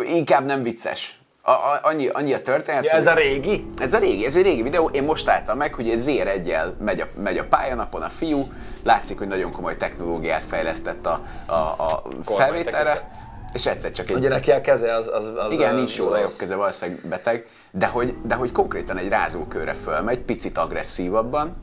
inkább 0.05 0.45
nem 0.45 0.62
vicces. 0.62 1.20
A, 1.43 1.51
a, 1.51 1.81
annyi, 1.83 2.07
annyi 2.07 2.35
a 2.35 2.43
történet. 2.43 2.85
Ja, 2.85 2.93
ez 2.93 3.07
a 3.07 3.14
régi? 3.14 3.66
Ez 3.79 3.95
a 3.95 3.99
régi, 3.99 4.24
ez 4.24 4.37
egy 4.37 4.43
régi 4.43 4.62
videó, 4.62 4.89
én 4.89 5.03
most 5.03 5.26
láttam 5.26 5.57
meg, 5.57 5.74
hogy 5.74 5.89
egy 5.89 5.99
zr 5.99 6.26
1 6.26 6.57
megy 6.81 7.01
a, 7.01 7.07
megy 7.22 7.39
a 7.39 7.45
pályanapon 7.45 8.03
a 8.03 8.09
fiú, 8.09 8.53
látszik, 8.83 9.18
hogy 9.18 9.26
nagyon 9.26 9.53
komoly 9.53 9.76
technológiát 9.76 10.43
fejlesztett 10.43 11.07
a, 11.07 11.22
a, 11.47 11.53
a 11.53 12.03
felvételre, 12.24 13.11
és 13.53 13.66
egyszer 13.66 13.91
csak 13.91 14.11
egy... 14.11 14.16
Ugye 14.16 14.29
neki 14.29 14.51
a 14.51 14.61
keze 14.61 14.95
az... 14.95 15.09
az, 15.12 15.33
az 15.37 15.53
Igen, 15.53 15.74
nincs 15.74 15.97
jó 15.97 16.11
a 16.11 16.18
jobb 16.18 16.31
keze, 16.39 16.55
valószínűleg 16.55 17.07
beteg, 17.07 17.47
de 17.70 17.87
hogy, 17.87 18.14
de 18.22 18.35
hogy 18.35 18.53
konkrétan 18.53 18.97
egy 18.97 19.09
rázókörre 19.09 19.72
fölmegy, 19.72 20.18
picit 20.18 20.59
agresszívabban, 20.59 21.57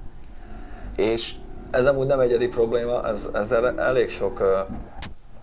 és 0.96 1.34
Ez 1.72 1.86
amúgy 1.86 2.08
nem 2.08 2.20
egyedi 2.20 2.48
probléma, 2.48 3.08
ez, 3.08 3.30
ezzel 3.34 3.80
elég 3.80 4.10
sok... 4.10 4.40
ö, 4.40 4.60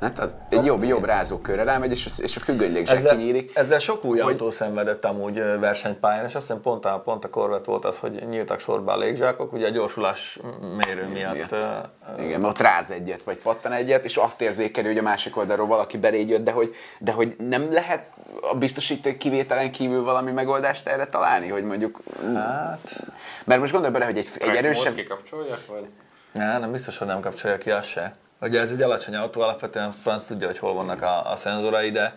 hát 0.01 0.19
a- 0.19 0.33
egy 0.49 0.65
jobb, 0.65 0.85
jobb 0.85 1.05
rázókörre 1.05 1.63
rámegy, 1.63 1.91
és, 1.91 2.09
és 2.19 2.37
a 2.37 2.41
függönylégzsák 2.41 2.97
Ezzel, 2.97 3.17
kinyílik. 3.17 3.51
ezzel 3.55 3.79
sok 3.79 4.05
új 4.05 4.21
autó 4.21 4.51
szenvedett 4.51 5.05
amúgy 5.05 5.35
versenypályán, 5.61 6.25
és 6.27 6.35
azt 6.35 6.47
hiszem 6.47 6.63
pont 6.63 6.85
a, 6.85 7.01
pont 7.05 7.25
a 7.25 7.29
Corvette 7.31 7.71
volt 7.71 7.85
az, 7.85 7.99
hogy 7.99 8.23
nyíltak 8.29 8.61
sorba 8.61 8.93
a 8.93 8.97
légzsákok, 8.97 9.53
ugye 9.53 9.67
a 9.67 9.71
gyorsulás 9.71 10.39
mérő 10.77 11.07
miatt. 11.13 11.33
miatt. 11.35 11.53
ö, 11.53 12.23
Igen, 12.23 12.41
mert 12.41 12.53
ott 12.53 12.61
ráz 12.61 12.91
egyet, 12.91 13.23
vagy 13.23 13.37
pattan 13.37 13.73
egyet, 13.73 14.05
és 14.05 14.17
azt 14.17 14.41
érzékeli, 14.41 14.87
hogy 14.87 14.99
a 14.99 15.03
másik 15.03 15.37
oldalról 15.37 15.67
valaki 15.67 15.99
beléd 15.99 16.29
jött, 16.29 16.45
de 16.45 16.51
hogy, 16.51 16.75
de 16.99 17.13
hogy 17.13 17.37
nem 17.39 17.73
lehet 17.73 18.07
a 18.53 18.55
biztosító 18.57 19.11
kivételen 19.19 19.71
kívül 19.73 20.03
valami 20.05 20.31
megoldást 20.31 20.87
erre 20.87 21.07
találni, 21.07 21.49
hogy 21.49 21.65
mondjuk... 21.65 22.01
Hát, 22.35 23.01
Mert 23.45 23.61
most 23.61 23.73
gondolj 23.73 23.93
bele, 23.93 24.05
hogy 24.05 24.19
egy, 24.19 24.29
egy 24.39 24.57
erősebb... 24.57 24.95
kikapcsoljak, 24.95 25.67
vagy? 25.67 25.87
Ne, 26.33 26.59
nem 26.59 26.73
biztos, 26.73 26.99
hogy 26.99 27.07
nem 27.07 27.21
kapcsolja 27.21 27.59
ki 27.59 27.71
azt 27.71 27.89
se. 27.89 28.15
Ugye 28.41 28.61
ez 28.61 28.73
egy 28.73 28.83
alacsony 28.83 29.15
autó, 29.15 29.41
alapvetően 29.41 29.91
franc 29.91 30.25
tudja, 30.25 30.47
hogy 30.47 30.59
hol 30.59 30.75
vannak 30.75 31.03
a, 31.03 31.31
a 31.31 31.37
szenzorai, 31.37 31.91
de 31.91 32.15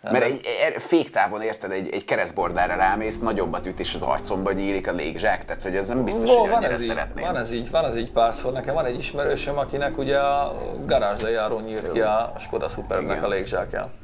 Mert 0.00 0.24
egy, 0.24 0.46
egy 0.66 0.82
féktávon 0.82 1.42
érted, 1.42 1.70
egy, 1.70 1.92
egy 1.92 2.04
keresztbordára 2.04 2.76
rámész, 2.76 3.18
nagyobbat 3.18 3.66
üt 3.66 3.80
és 3.80 3.94
az 3.94 4.02
arcomba 4.02 4.52
nyílik 4.52 4.88
a 4.88 4.92
légzsák, 4.92 5.44
tehát 5.44 5.62
hogy 5.62 5.76
ez 5.76 5.88
nem 5.88 6.04
biztos, 6.04 6.30
Ó, 6.30 6.36
hogy 6.36 6.50
van, 6.50 6.64
ez 6.64 6.80
így, 6.80 6.88
szeretném. 6.88 7.24
van 7.24 7.36
ez 7.36 7.52
így, 7.52 7.70
van 7.70 7.84
ez 7.84 7.96
így 7.96 8.12
párszor. 8.12 8.52
Nekem 8.52 8.74
van 8.74 8.84
egy 8.84 8.98
ismerősöm, 8.98 9.58
akinek 9.58 9.98
ugye 9.98 10.18
a 10.18 10.56
garázs 10.86 11.20
lejáró 11.22 11.58
nyílt 11.60 11.92
ki 11.92 12.00
a 12.00 12.32
Skoda 12.38 12.68
Superbnek 12.68 13.22
a 13.22 13.28
légzsákján. 13.28 14.02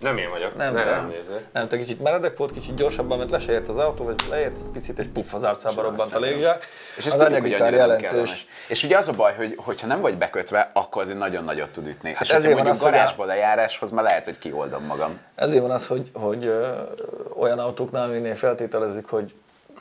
Nem 0.00 0.16
én 0.18 0.30
vagyok. 0.30 0.56
Nem, 0.56 0.74
nem 0.74 1.06
nézzél. 1.08 1.40
Nem, 1.52 1.68
te 1.68 1.76
kicsit 1.76 2.02
meredek 2.02 2.36
volt, 2.36 2.50
kicsit 2.52 2.74
gyorsabban, 2.74 3.18
mert 3.18 3.30
le 3.30 3.38
se 3.38 3.52
ért 3.52 3.68
az 3.68 3.78
autó, 3.78 4.04
vagy 4.04 4.14
leért, 4.30 4.56
egy 4.56 4.62
picit 4.72 4.98
egy 4.98 5.08
puff 5.08 5.32
az 5.34 5.42
arcába 5.42 5.82
robbant 5.82 6.14
a 6.14 6.18
légzsák. 6.18 6.66
És 6.96 7.06
az 7.06 7.12
ezt 7.12 7.22
tudjuk, 7.22 7.36
anyagi 7.44 7.50
kár 7.50 7.70
nem 7.70 7.78
jelentős. 7.80 8.46
És 8.68 8.82
ugye 8.82 8.96
az 8.96 9.08
a 9.08 9.12
baj, 9.12 9.34
hogy 9.34 9.54
hogyha 9.64 9.86
nem 9.86 10.00
vagy 10.00 10.18
bekötve, 10.18 10.70
akkor 10.72 11.02
azért 11.02 11.18
nagyon 11.18 11.44
nagyot 11.44 11.70
tud 11.70 11.86
ütni. 11.86 12.12
Hát 12.12 12.22
és 12.22 12.28
ezért 12.30 12.54
van 12.54 12.62
mondjuk 12.62 12.74
az, 12.74 12.80
hogy 12.82 12.88
a- 12.88 12.92
garázsba 12.96 13.24
lejáráshoz 13.24 13.90
már 13.90 14.04
lehet, 14.04 14.24
hogy 14.24 14.38
kioldom 14.38 14.84
magam. 14.84 15.18
Ezért 15.34 15.62
van 15.62 15.70
az, 15.70 15.86
hogy, 15.86 16.10
hogy 16.14 16.46
ö, 16.46 16.68
olyan 17.38 17.58
autóknál, 17.58 18.08
aminél 18.08 18.34
feltételezik, 18.34 19.06
hogy 19.06 19.34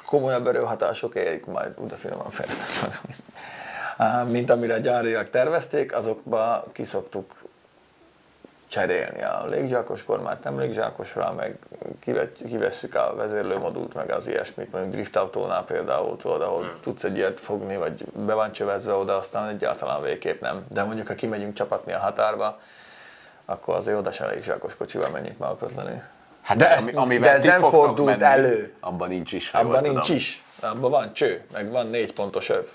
komolyabb 0.06 0.48
erőhatások 0.48 1.16
érik 1.16 1.46
majd, 1.46 1.74
úgy 1.78 1.92
finoman 1.96 2.30
fejeztem 2.30 2.66
magam. 2.82 4.28
Mint 4.30 4.50
amire 4.50 4.80
gyáriak 4.80 5.30
tervezték, 5.30 5.96
azokba 5.96 6.66
kiszoktuk 6.74 7.34
cserélni 8.68 9.24
a 9.24 9.46
légzsákos 9.50 10.04
kormányt, 10.04 10.44
nem 10.44 10.60
légzsákosra, 10.60 11.34
meg 11.34 11.58
kivesszük 12.48 12.96
a 12.96 13.14
vezérlőmodult, 13.16 13.94
meg 13.94 14.12
az 14.12 14.28
ilyesmit, 14.28 14.72
mondjuk 14.72 14.94
driftautónál 14.94 15.64
például, 15.66 16.18
tudod, 16.18 16.42
ahol 16.42 16.62
Hmm. 16.62 16.80
tudsz 16.82 17.04
egy 17.04 17.18
ilyet 17.18 17.40
fogni, 17.40 17.78
vagy 17.78 18.06
be 18.26 18.34
van 18.34 18.52
csövezve 18.52 18.94
oda, 18.94 19.16
aztán 19.16 19.48
egyáltalán 19.50 20.02
végképp 20.02 20.42
nem. 20.42 20.66
De 20.70 20.84
mondjuk, 20.84 21.08
ha 21.08 21.16
kimegyünk 21.16 21.54
csapatni 21.54 21.94
a 21.94 22.00
határba, 22.00 22.60
akkor 23.46 23.76
azért 23.76 23.98
oda 23.98 24.12
se 24.12 24.28
légzsákos 24.28 24.76
kocsival 24.76 25.10
menjünk 25.10 25.38
meg 25.38 25.50
közleni. 25.60 26.02
Hát 26.42 26.58
De 26.58 26.72
ez- 26.76 26.82
ami, 26.84 26.92
amivel 26.94 27.28
de 27.30 27.34
ez 27.34 27.44
nem 27.44 27.70
fordult 27.70 28.20
menni, 28.20 28.24
elő. 28.24 28.74
Abban 28.80 29.08
nincs 29.08 29.32
is, 29.32 29.52
Abban 29.52 29.82
nincs 29.82 29.86
tudom. 30.02 30.16
is. 30.16 30.44
Abban 30.62 30.92
van 30.92 31.14
cső, 31.14 31.42
meg 31.54 31.72
van 31.72 31.88
négy 31.88 32.14
pontos 32.14 32.50
öv. 32.50 32.66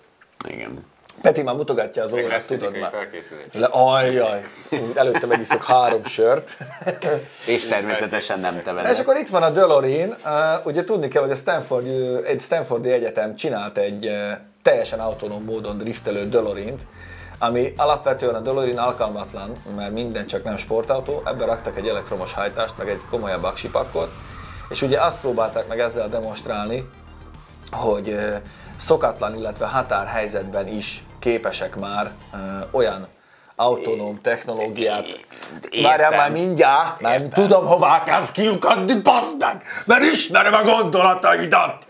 Igen. 0.48 0.84
Peti 1.22 1.42
már 1.42 1.54
mutogatja 1.54 2.02
az 2.02 2.12
órát, 2.12 2.28
lesz 2.28 2.44
tudod 2.44 2.78
már. 2.78 2.90
felkészülés. 2.90 3.44
Le, 3.52 3.66
ajjaj, 3.66 4.40
előtte 4.94 5.26
megiszok 5.26 5.64
három 5.64 6.04
sört. 6.04 6.56
És 7.46 7.66
természetesen 7.66 8.40
nem 8.40 8.62
te 8.62 8.70
Na, 8.72 8.78
és 8.78 8.82
vezetsz. 8.82 8.98
akkor 8.98 9.16
itt 9.16 9.28
van 9.28 9.42
a 9.42 9.50
DeLorean. 9.50 10.08
Uh, 10.24 10.66
ugye 10.66 10.84
tudni 10.84 11.08
kell, 11.08 11.22
hogy 11.22 11.30
a 11.30 11.34
Stanford, 11.34 11.86
ö, 11.86 12.24
egy 12.24 12.40
Stanfordi 12.40 12.90
Egyetem 12.90 13.36
csinált 13.36 13.78
egy 13.78 14.06
uh, 14.06 14.32
teljesen 14.62 15.00
autonóm 15.00 15.44
módon 15.44 15.78
driftelő 15.78 16.28
DeLorean-t, 16.28 16.82
ami 17.38 17.72
alapvetően 17.76 18.34
a 18.34 18.40
DeLorean 18.40 18.78
alkalmatlan, 18.78 19.52
mert 19.76 19.92
minden 19.92 20.26
csak 20.26 20.44
nem 20.44 20.56
sportautó, 20.56 21.22
ebbe 21.26 21.44
raktak 21.44 21.76
egy 21.76 21.88
elektromos 21.88 22.32
hajtást, 22.32 22.74
meg 22.78 22.88
egy 22.88 23.00
komolyabb 23.10 23.42
aksipakot, 23.42 24.10
és 24.68 24.82
ugye 24.82 25.00
azt 25.00 25.20
próbálták 25.20 25.66
meg 25.68 25.80
ezzel 25.80 26.08
demonstrálni, 26.08 26.88
hogy 27.70 28.18
szokatlan, 28.82 29.36
illetve 29.38 29.66
határhelyzetben 29.66 30.68
is 30.68 31.04
képesek 31.18 31.76
már 31.76 32.10
ö, 32.34 32.36
olyan 32.70 33.08
autonóm 33.56 34.20
technológiát. 34.20 35.06
Várjál 35.82 36.10
már 36.10 36.30
mindjárt, 36.30 37.00
nem 37.00 37.12
Értem. 37.12 37.30
tudom 37.30 37.66
hová 37.66 38.02
kezd 38.02 38.32
kiukadni, 38.32 39.00
baszd 39.00 39.38
meg, 39.38 39.62
mert 39.84 40.02
ismerem 40.02 40.54
a 40.54 40.62
gondolataidat. 40.62 41.86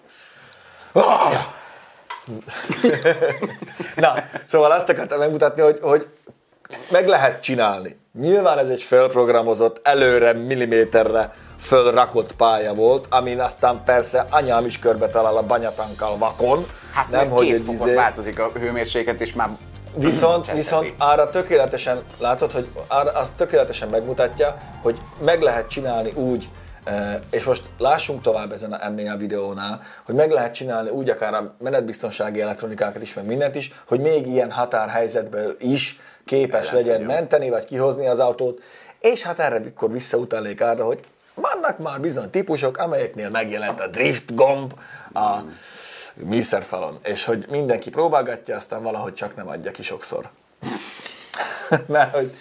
Ah! 0.93 1.33
Na, 3.97 4.15
szóval 4.47 4.71
azt 4.71 4.89
akartam 4.89 5.19
megmutatni, 5.19 5.63
hogy, 5.63 5.79
hogy 5.83 6.09
meg 6.91 7.07
lehet 7.07 7.43
csinálni. 7.43 8.01
Nyilván 8.21 8.59
ez 8.59 8.69
egy 8.69 8.83
felprogramozott, 8.83 9.81
előre 9.83 10.33
milliméterre 10.33 11.33
fölrakott 11.63 12.37
pálya 12.37 12.75
volt, 12.75 13.07
amin 13.11 13.41
aztán 13.41 13.83
persze 13.85 14.27
anyám 14.31 14.65
is 14.65 14.79
körbe 14.79 15.09
talál 15.09 15.37
a 15.37 15.43
banyatankkal 15.43 16.19
vakon. 16.19 16.67
Hát 16.93 17.11
nem, 17.11 17.31
hogy 17.31 17.47
két 17.47 17.59
fokot 17.65 17.75
izé- 17.75 17.95
változik 17.95 18.39
a 18.39 18.51
hőmérséklet, 18.55 19.21
és 19.21 19.33
már 19.33 19.49
Viszont, 19.97 20.53
viszont 20.53 20.95
arra 20.99 21.31
tökéletesen, 21.31 22.03
látod, 22.21 22.53
hogy 22.53 22.69
arra 22.89 23.11
azt 23.11 23.35
tökéletesen 23.35 23.89
megmutatja, 23.89 24.59
hogy 24.83 24.99
meg 25.25 25.41
lehet 25.41 25.69
csinálni 25.69 26.13
úgy, 26.13 26.49
eh, 26.85 27.19
és 27.31 27.45
most 27.45 27.63
lássunk 27.79 28.23
tovább 28.23 28.53
ezen 28.53 28.73
a, 28.73 28.85
ennél 28.85 29.11
a 29.11 29.17
videónál, 29.17 29.83
hogy 30.07 30.15
meg 30.15 30.31
lehet 30.31 30.55
csinálni 30.55 30.91
úgy 30.91 31.11
akár 31.11 31.35
a 31.35 31.55
menetbiztonsági 31.59 32.41
elektronikákat 32.41 33.03
is, 33.03 33.15
meg 33.15 33.27
mindent 33.27 33.55
is, 33.57 33.73
hogy 33.89 34.01
még 34.01 34.27
ilyen 34.27 34.51
határhelyzetből 34.51 35.57
is 35.59 36.01
képes 36.25 36.71
legyen 36.71 37.01
menteni, 37.01 37.51
vagy 37.51 37.65
kihozni 37.65 38.07
az 38.07 38.21
autót, 38.21 38.61
és 39.01 39.23
hát 39.23 39.39
erre 39.39 39.63
akkor 39.67 39.93
visszautalnék 39.93 40.61
arra, 40.61 40.85
hogy 40.85 41.01
vannak 41.35 41.79
már 41.79 42.01
bizony 42.01 42.31
típusok, 42.31 42.77
amelyeknél 42.77 43.31
megjelent 43.31 43.81
a 43.81 43.87
drift 43.87 44.35
gomb 44.35 44.75
a 45.13 45.39
műszerfalon, 46.15 46.99
és 47.03 47.25
hogy 47.25 47.47
mindenki 47.51 47.91
próbálgatja, 47.91 48.57
aztán 48.57 48.83
valahogy 48.83 49.15
csak 49.15 49.37
nem 49.37 49.49
adja 49.49 49.71
ki 49.71 49.83
sokszor. 49.83 50.29
mert 51.87 52.15
hogy, 52.15 52.35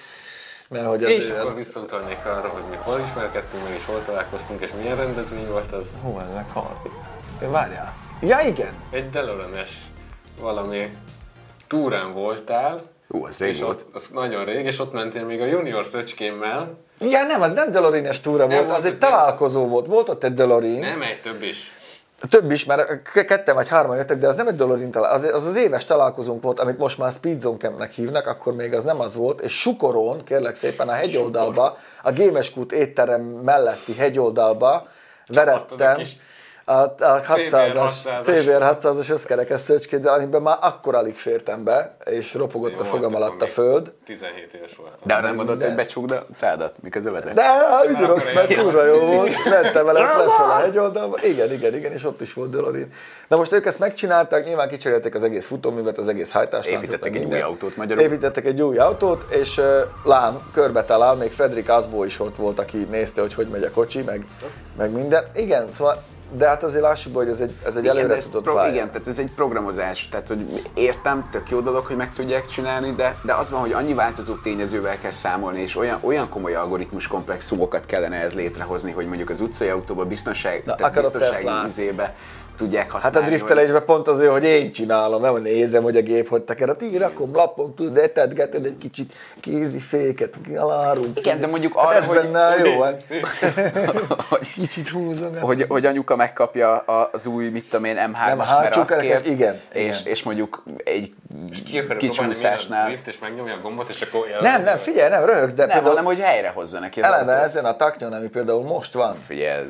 mert 0.70 0.86
hogy 0.86 1.02
És 1.02 1.18
azért 1.18 1.40
akkor 1.40 1.56
visszautalnék 1.56 2.26
arra, 2.26 2.48
hogy 2.48 2.64
mi 2.70 2.76
hol 2.76 3.00
ismerkedtünk 3.00 3.64
meg, 3.64 3.74
és 3.74 3.86
hol 3.86 4.02
találkoztunk, 4.06 4.62
és 4.62 4.70
milyen 4.82 4.98
rendezvény 4.98 5.48
volt 5.48 5.72
az. 5.72 5.90
hú, 6.02 6.20
ez 6.20 6.34
meg 6.34 6.50
hol? 6.50 6.82
Várjál. 7.50 7.94
Ja, 8.22 8.40
igen. 8.40 8.74
Egy 8.90 9.10
Delorenes 9.10 9.70
valami 10.40 10.98
túrán 11.68 12.12
voltál, 12.12 12.84
Ú, 13.12 13.26
az 13.26 13.38
rég 13.38 13.50
és 13.50 13.62
volt. 13.62 13.80
ott, 13.82 13.96
az 13.96 14.08
nagyon 14.14 14.46
rég, 14.46 14.66
és 14.66 14.80
ott 14.80 14.94
mentél 14.94 15.26
még 15.26 15.42
a 15.42 15.46
junior 15.46 15.86
szöcskémmel. 15.86 16.78
Ja, 17.00 17.24
nem, 17.24 17.42
az 17.42 17.52
nem 17.52 17.72
Delorines 17.72 18.20
túra 18.20 18.48
volt, 18.48 18.66
volt 18.66 18.78
az 18.78 18.86
egy 18.86 18.98
találkozó 18.98 19.68
volt. 19.68 19.88
Volt 19.88 20.10
ott 20.10 20.24
egy 20.24 20.34
Delorin. 20.34 20.80
Nem 20.80 21.02
egy 21.02 21.22
több 21.22 21.42
is. 21.44 21.72
Több 22.30 22.52
is, 22.52 22.66
mert 22.66 23.02
k- 23.02 23.26
ketten 23.26 23.56
vagy 23.56 23.68
hárman 23.68 23.98
jöttek, 23.98 24.18
de 24.18 24.28
az 24.28 24.36
nem 24.36 24.48
egy 24.48 24.56
Dolorin 24.56 24.92
találkozó, 24.92 25.28
az, 25.28 25.34
az 25.34 25.46
az 25.46 25.56
éves 25.56 25.86
találkozónk 25.86 26.44
volt, 26.44 26.60
amit 26.60 26.78
most 26.78 26.98
már 26.98 27.12
Speed 27.12 27.40
Zone 27.40 27.58
Campnek 27.58 27.92
hívnak, 27.92 28.28
akkor 28.28 28.56
még 28.56 28.74
az 28.74 28.84
nem 28.84 29.00
az 29.00 29.16
volt, 29.16 29.42
és 29.42 29.60
Sukoron, 29.60 30.24
kérlek 30.24 30.56
szépen, 30.56 30.90
a 30.90 30.92
hegyoldalba, 30.92 31.78
a 32.04 32.12
Gémes 32.12 32.52
kút 32.52 32.72
étterem 32.72 33.22
melletti 33.22 33.96
hegyoldalba 33.96 34.88
verettem 35.28 35.98
kis 35.98 36.18
a, 36.66 36.74
a 36.74 36.96
600-as, 37.00 37.92
600-as. 38.04 38.22
CBR 38.22 38.78
600-as 38.80 39.10
összkerekes 39.10 39.60
szöcskét, 39.60 40.02
de 40.02 40.10
amiben 40.12 40.42
már 40.42 40.58
akkor 40.62 40.96
alig 40.96 41.16
fértem 41.16 41.64
be, 41.64 41.96
és 42.06 42.34
ropogott 42.34 42.74
a 42.80 42.84
Jó, 42.84 42.84
fogam 42.84 43.12
hát 43.12 43.22
alatt 43.22 43.42
a 43.42 43.48
föld. 43.48 43.94
17 44.06 44.54
éves 44.54 44.76
voltam. 44.76 45.00
De 45.04 45.22
nem 45.22 45.36
mondod, 45.36 45.64
hogy 45.64 45.76
becsukd 45.76 46.12
a 46.12 46.26
szádat, 46.34 46.76
miközben 46.82 47.14
vezet? 47.14 47.34
De 47.34 47.44
ügyörögsz, 47.90 48.30
akkor 48.30 48.34
mert 48.34 48.56
kurva 48.56 48.86
jó 48.86 49.06
volt. 49.06 49.46
Mentem 49.50 49.86
vele 49.86 50.00
lefelé 50.00 50.50
a 50.50 50.54
hegyoldalba. 50.54 51.18
Igen, 51.24 51.52
igen, 51.52 51.76
igen, 51.76 51.92
és 51.92 52.04
ott 52.04 52.22
is 52.22 52.34
volt 52.34 52.50
Delorin. 52.50 52.92
Na 53.28 53.38
most 53.38 53.52
ők 53.52 53.66
ezt 53.66 53.80
megcsinálták, 53.80 54.46
nyilván 54.46 54.68
kicserélték 54.68 55.16
az 55.16 55.24
egész 55.24 55.46
futóművet, 55.46 55.98
az 55.98 56.08
egész 56.08 56.32
hajtásláncot. 56.32 56.84
Építettek 56.84 57.16
egy 57.16 57.26
új 57.26 57.42
autót 57.42 57.76
magyarul. 57.76 58.04
Építettek 58.04 58.46
egy 58.46 58.62
új 58.62 58.78
autót, 58.78 59.26
és 59.30 59.58
uh, 59.58 59.66
lám, 60.04 60.38
körbe 60.54 60.84
talál, 60.84 61.16
még 61.16 61.32
Fredrik 61.32 61.70
Asbo 61.70 62.04
is 62.04 62.20
ott 62.20 62.36
volt, 62.36 62.60
aki 62.60 62.78
nézte, 62.78 63.22
hogy 63.22 63.34
hogy 63.34 63.48
megy 63.48 63.64
a 63.64 63.72
kocsi, 63.72 64.02
meg, 64.02 64.26
meg 64.78 64.92
minden. 64.92 65.26
Igen, 65.36 65.72
szóval, 65.72 66.04
de 66.38 66.48
hát 66.48 66.64
azért 66.64 66.84
lássuk 66.84 67.12
be, 67.12 67.18
hogy 67.20 67.28
ez 67.28 67.42
egy, 67.42 67.54
ez 67.66 67.76
egy 67.76 67.84
Igen, 67.84 67.98
előre 67.98 68.16
ez 68.16 68.24
tudott 68.26 68.44
pro- 68.44 68.56
pálya. 68.56 68.72
Igen, 68.72 68.88
tehát 68.92 69.08
ez 69.08 69.20
egy 69.20 69.32
programozás, 69.36 70.10
tehát 70.10 70.28
hogy 70.28 70.64
értem, 70.74 71.30
tök 71.32 71.50
jó 71.50 71.60
dolog, 71.60 71.86
hogy 71.86 71.96
meg 71.96 72.12
tudják 72.12 72.46
csinálni, 72.46 72.92
de, 72.92 73.18
de 73.24 73.34
az 73.34 73.52
van, 73.52 73.60
hogy 73.60 73.72
annyi 73.72 73.94
változó 73.94 74.36
tényezővel 74.36 75.00
kell 75.00 75.12
számolni, 75.12 75.62
és 75.62 75.76
olyan, 75.76 76.00
olyan 76.02 76.30
komoly 76.30 76.56
algoritmus 76.56 77.08
komplexumokat 77.08 77.86
kellene 77.86 78.16
ez 78.16 78.34
létrehozni, 78.34 78.92
hogy 78.92 79.08
mondjuk 79.08 79.30
az 79.30 79.40
utcai 79.40 79.68
autóba 79.68 80.06
biztonság, 80.06 80.64
Na, 80.66 80.76
tehát 80.76 80.94
biztonsági 80.94 81.68
izébe 81.68 82.16
tudják 82.62 82.92
Hát 82.92 82.92
használni. 82.92 83.28
a 83.28 83.30
driftelésben 83.30 83.86
pont 83.86 84.08
azért, 84.08 84.32
hogy 84.32 84.44
én 84.44 84.72
csinálom, 84.72 85.22
nem 85.22 85.36
nézem, 85.42 85.84
hogy 85.84 85.98
a 85.98 86.02
gép 86.02 86.28
hogy 86.30 86.42
teker. 86.42 86.76
Így 86.82 86.98
rakom, 86.98 87.34
lapom, 87.36 87.76
tudod, 87.76 87.98
etetgeted 87.98 88.66
egy 88.66 88.78
kicsit 88.78 89.14
kézi 89.40 89.80
féket, 89.80 90.34
alárunk. 90.56 91.20
Igen, 91.20 91.40
de 91.40 91.48
mondjuk 91.48 91.76
hát 91.78 91.86
arra, 91.86 91.96
ez 91.96 92.06
hogy- 92.06 92.16
benne 92.22 92.56
jó, 92.64 92.82
hát 92.82 93.04
hogy, 94.30 94.54
kicsit 94.54 94.90
húzom. 94.90 95.40
hogy, 95.40 95.66
hogy 95.68 95.86
anyuka 95.86 96.16
megkapja 96.16 96.78
a- 96.78 97.10
az 97.14 97.26
új, 97.26 97.50
mit 97.50 97.70
tudom 97.70 97.86
én, 97.86 97.96
M3-as, 97.96 98.26
Nem, 98.28 98.38
mert 98.38 98.76
azt 98.76 98.98
kér, 99.00 99.22
igen, 99.26 99.56
és, 99.72 100.00
igen. 100.00 100.12
és 100.12 100.24
mondjuk 100.24 100.64
egy 100.84 101.14
kicsúszásnál. 101.98 102.86
drift, 102.88 103.08
és 103.08 103.20
megnyomja 103.20 103.54
a 103.54 103.60
gombot, 103.62 103.90
és 103.90 104.02
akkor 104.02 104.22
Nem, 104.42 104.64
nem, 104.64 104.78
figyelj, 104.78 105.10
nem 105.10 105.26
röhögsz, 105.26 105.54
de 105.54 105.62
Nem, 105.66 105.70
például 105.72 105.90
hanem 105.96 106.06
hogy 106.06 106.20
helyre 106.20 106.50
hozza 106.50 106.80
neki 106.80 107.02
az 107.02 107.06
eleve 107.08 107.34
ezen 107.34 107.66
a 107.66 107.76
taknyon, 107.76 108.14
ami 108.14 108.28
például 108.28 108.64
most 108.64 108.94
van, 108.94 109.16
Figyelj, 109.28 109.66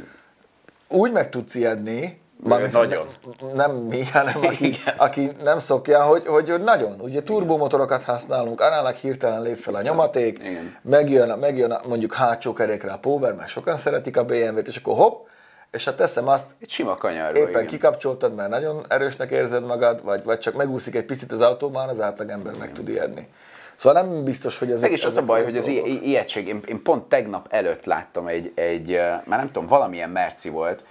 úgy 0.87 1.11
meg 1.11 1.29
tudsz 1.29 1.55
ijedni, 1.55 2.21
mármint, 2.43 2.73
nagyon. 2.73 3.07
Nem, 3.39 3.55
nem 3.55 3.71
mi, 3.71 4.05
hanem 4.05 4.37
aki, 4.43 4.75
aki 4.97 5.31
nem 5.43 5.59
szokja, 5.59 6.03
hogy, 6.03 6.27
hogy, 6.27 6.49
hogy 6.49 6.63
nagyon. 6.63 6.95
Ugye 6.99 7.23
turbomotorokat 7.23 8.03
használunk, 8.03 8.61
arának 8.61 8.95
hirtelen 8.95 9.41
lép 9.41 9.55
fel 9.55 9.75
a 9.75 9.81
nyomaték, 9.81 10.37
Igen. 10.39 10.75
megjön, 10.81 11.39
megjön 11.39 11.71
a, 11.71 11.87
mondjuk 11.87 12.13
hátsó 12.13 12.53
kerékre 12.53 12.91
a 12.91 12.97
power, 12.97 13.33
mert 13.33 13.49
sokan 13.49 13.77
szeretik 13.77 14.17
a 14.17 14.25
BMW-t, 14.25 14.67
és 14.67 14.77
akkor 14.77 14.95
hopp, 14.95 15.27
és 15.71 15.85
ha 15.85 15.95
teszem 15.95 16.27
azt, 16.27 16.51
egy 16.61 16.69
sima 16.69 16.97
kanyarról, 16.97 17.37
éppen 17.37 17.49
igen. 17.49 17.65
kikapcsoltad, 17.65 18.35
mert 18.35 18.49
nagyon 18.49 18.85
erősnek 18.87 19.31
érzed 19.31 19.65
magad, 19.65 20.03
vagy, 20.03 20.23
vagy 20.23 20.39
csak 20.39 20.53
megúszik 20.53 20.95
egy 20.95 21.05
picit 21.05 21.31
az 21.31 21.41
autó, 21.41 21.69
már 21.69 21.89
az 21.89 22.01
átlagember 22.01 22.53
meg 22.59 22.73
tud 22.73 22.89
ijedni. 22.89 23.27
Szóval 23.75 24.01
nem 24.01 24.23
biztos, 24.23 24.59
hogy 24.59 24.71
ez 24.71 24.81
Meg 24.81 24.91
is 24.91 25.05
az 25.05 25.17
a 25.17 25.25
baj, 25.25 25.43
hogy 25.43 25.57
az 25.57 25.67
i- 25.67 26.07
ijegység, 26.07 26.47
én, 26.47 26.61
én 26.65 26.81
pont 26.81 27.03
tegnap 27.03 27.47
előtt 27.49 27.85
láttam 27.85 28.27
egy, 28.27 28.51
egy, 28.55 28.99
már 29.25 29.39
nem 29.39 29.51
tudom, 29.51 29.67
valamilyen 29.67 30.09
merci 30.09 30.49
volt, 30.49 30.83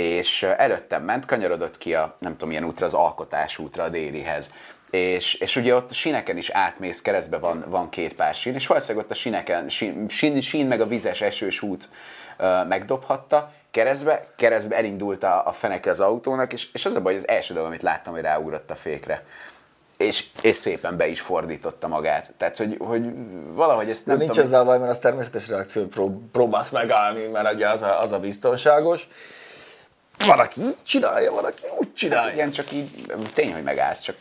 és 0.00 0.42
előttem 0.42 1.02
ment, 1.02 1.24
kanyarodott 1.24 1.78
ki 1.78 1.94
a, 1.94 2.16
nem 2.18 2.32
tudom, 2.32 2.48
milyen 2.48 2.64
útra, 2.64 2.86
az 2.86 2.94
alkotás 2.94 3.58
útra, 3.58 3.84
a 3.84 3.88
délihez. 3.88 4.52
És, 4.90 5.34
és 5.34 5.56
ugye 5.56 5.74
ott 5.74 5.90
a 5.90 5.94
síneken 5.94 6.36
is 6.36 6.50
átmész, 6.50 7.02
keresztbe 7.02 7.38
van, 7.38 7.64
van 7.68 7.88
két 7.88 8.14
pár 8.14 8.34
sín, 8.34 8.54
és 8.54 8.66
valószínűleg 8.66 9.04
ott 9.04 9.10
a 9.10 9.14
síneken, 9.14 9.68
sín, 9.68 10.08
sín, 10.08 10.40
sín 10.40 10.66
meg 10.66 10.80
a 10.80 10.86
vizes 10.86 11.20
esős 11.20 11.62
út 11.62 11.88
ö, 12.36 12.64
megdobhatta, 12.64 13.52
keresztbe, 13.70 14.26
keresztbe 14.36 14.76
elindult 14.76 15.22
a, 15.22 15.46
a 15.46 15.52
feneke 15.52 15.90
az 15.90 16.00
autónak, 16.00 16.52
és, 16.52 16.68
és 16.72 16.86
az 16.86 16.94
a 16.94 17.00
baj, 17.00 17.12
hogy 17.12 17.22
az 17.22 17.28
első 17.28 17.54
dolog, 17.54 17.68
amit 17.68 17.82
láttam, 17.82 18.12
hogy 18.12 18.22
ráugrott 18.22 18.70
a 18.70 18.74
fékre. 18.74 19.24
És, 19.96 20.26
és 20.42 20.56
szépen 20.56 20.96
be 20.96 21.06
is 21.06 21.20
fordította 21.20 21.88
magát. 21.88 22.32
Tehát, 22.36 22.56
hogy, 22.56 22.76
hogy 22.78 23.02
valahogy 23.52 23.90
ezt 23.90 24.06
Nem 24.06 24.16
nem 24.16 24.24
nincs 24.24 24.30
tudom, 24.36 24.46
ezzel 24.46 24.64
baj, 24.64 24.78
mert 24.78 24.90
az 24.90 24.98
természetes 24.98 25.48
reakció, 25.48 25.82
hogy 25.82 25.90
prób- 25.90 26.30
próbálsz 26.32 26.70
megállni, 26.70 27.26
mert 27.26 27.54
ugye 27.54 27.68
az 27.68 27.82
a, 27.82 28.00
az 28.00 28.12
a 28.12 28.18
biztonságos. 28.18 29.08
Van, 30.26 30.38
aki 30.38 30.60
így 30.60 30.76
csinálja, 30.82 31.32
van, 31.32 31.44
aki 31.44 31.62
úgy 31.78 31.94
csinálja. 31.94 32.22
Hát 32.22 32.32
igen, 32.32 32.50
csak 32.50 32.72
így 32.72 33.12
tény, 33.34 33.52
hogy 33.52 33.62
megállsz, 33.62 34.00
csak 34.00 34.16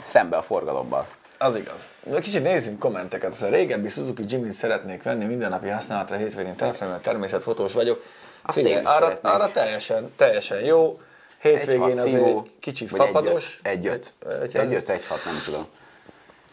szembe 0.00 0.36
a 0.36 0.42
forgalommal. 0.42 1.06
Az 1.38 1.56
igaz. 1.56 1.90
Na, 2.02 2.18
Kicsit 2.18 2.42
nézzünk 2.42 2.78
kommenteket. 2.78 3.32
Az 3.32 3.42
a 3.42 3.48
régebbi 3.48 3.88
Suzuki 3.88 4.24
Jimny 4.28 4.50
szeretnék 4.50 5.02
venni 5.02 5.24
mindennapi 5.24 5.68
használatra 5.68 6.16
hétvégén 6.16 6.56
telepre, 6.56 6.86
mert 6.86 7.02
természetfotós 7.02 7.72
vagyok. 7.72 8.04
Azt 8.42 8.56
Figyelj, 8.56 8.74
én 8.74 8.80
is 8.82 8.88
arra, 8.88 9.04
szeretnék. 9.06 9.32
arra 9.32 9.50
teljesen, 9.50 10.12
teljesen 10.16 10.60
jó. 10.60 11.00
Hétvégén 11.40 11.80
hat 11.80 11.96
azért 11.96 12.24
egy 12.26 12.50
kicsit 12.60 12.88
fapados. 12.88 13.58
Egy 13.62 13.86
öt. 13.86 14.12
Egy, 14.42 14.56
Egy 14.56 14.74
öt, 14.74 14.88
egy 14.88 15.06
hat, 15.06 15.24
nem 15.24 15.40
tudom. 15.44 15.66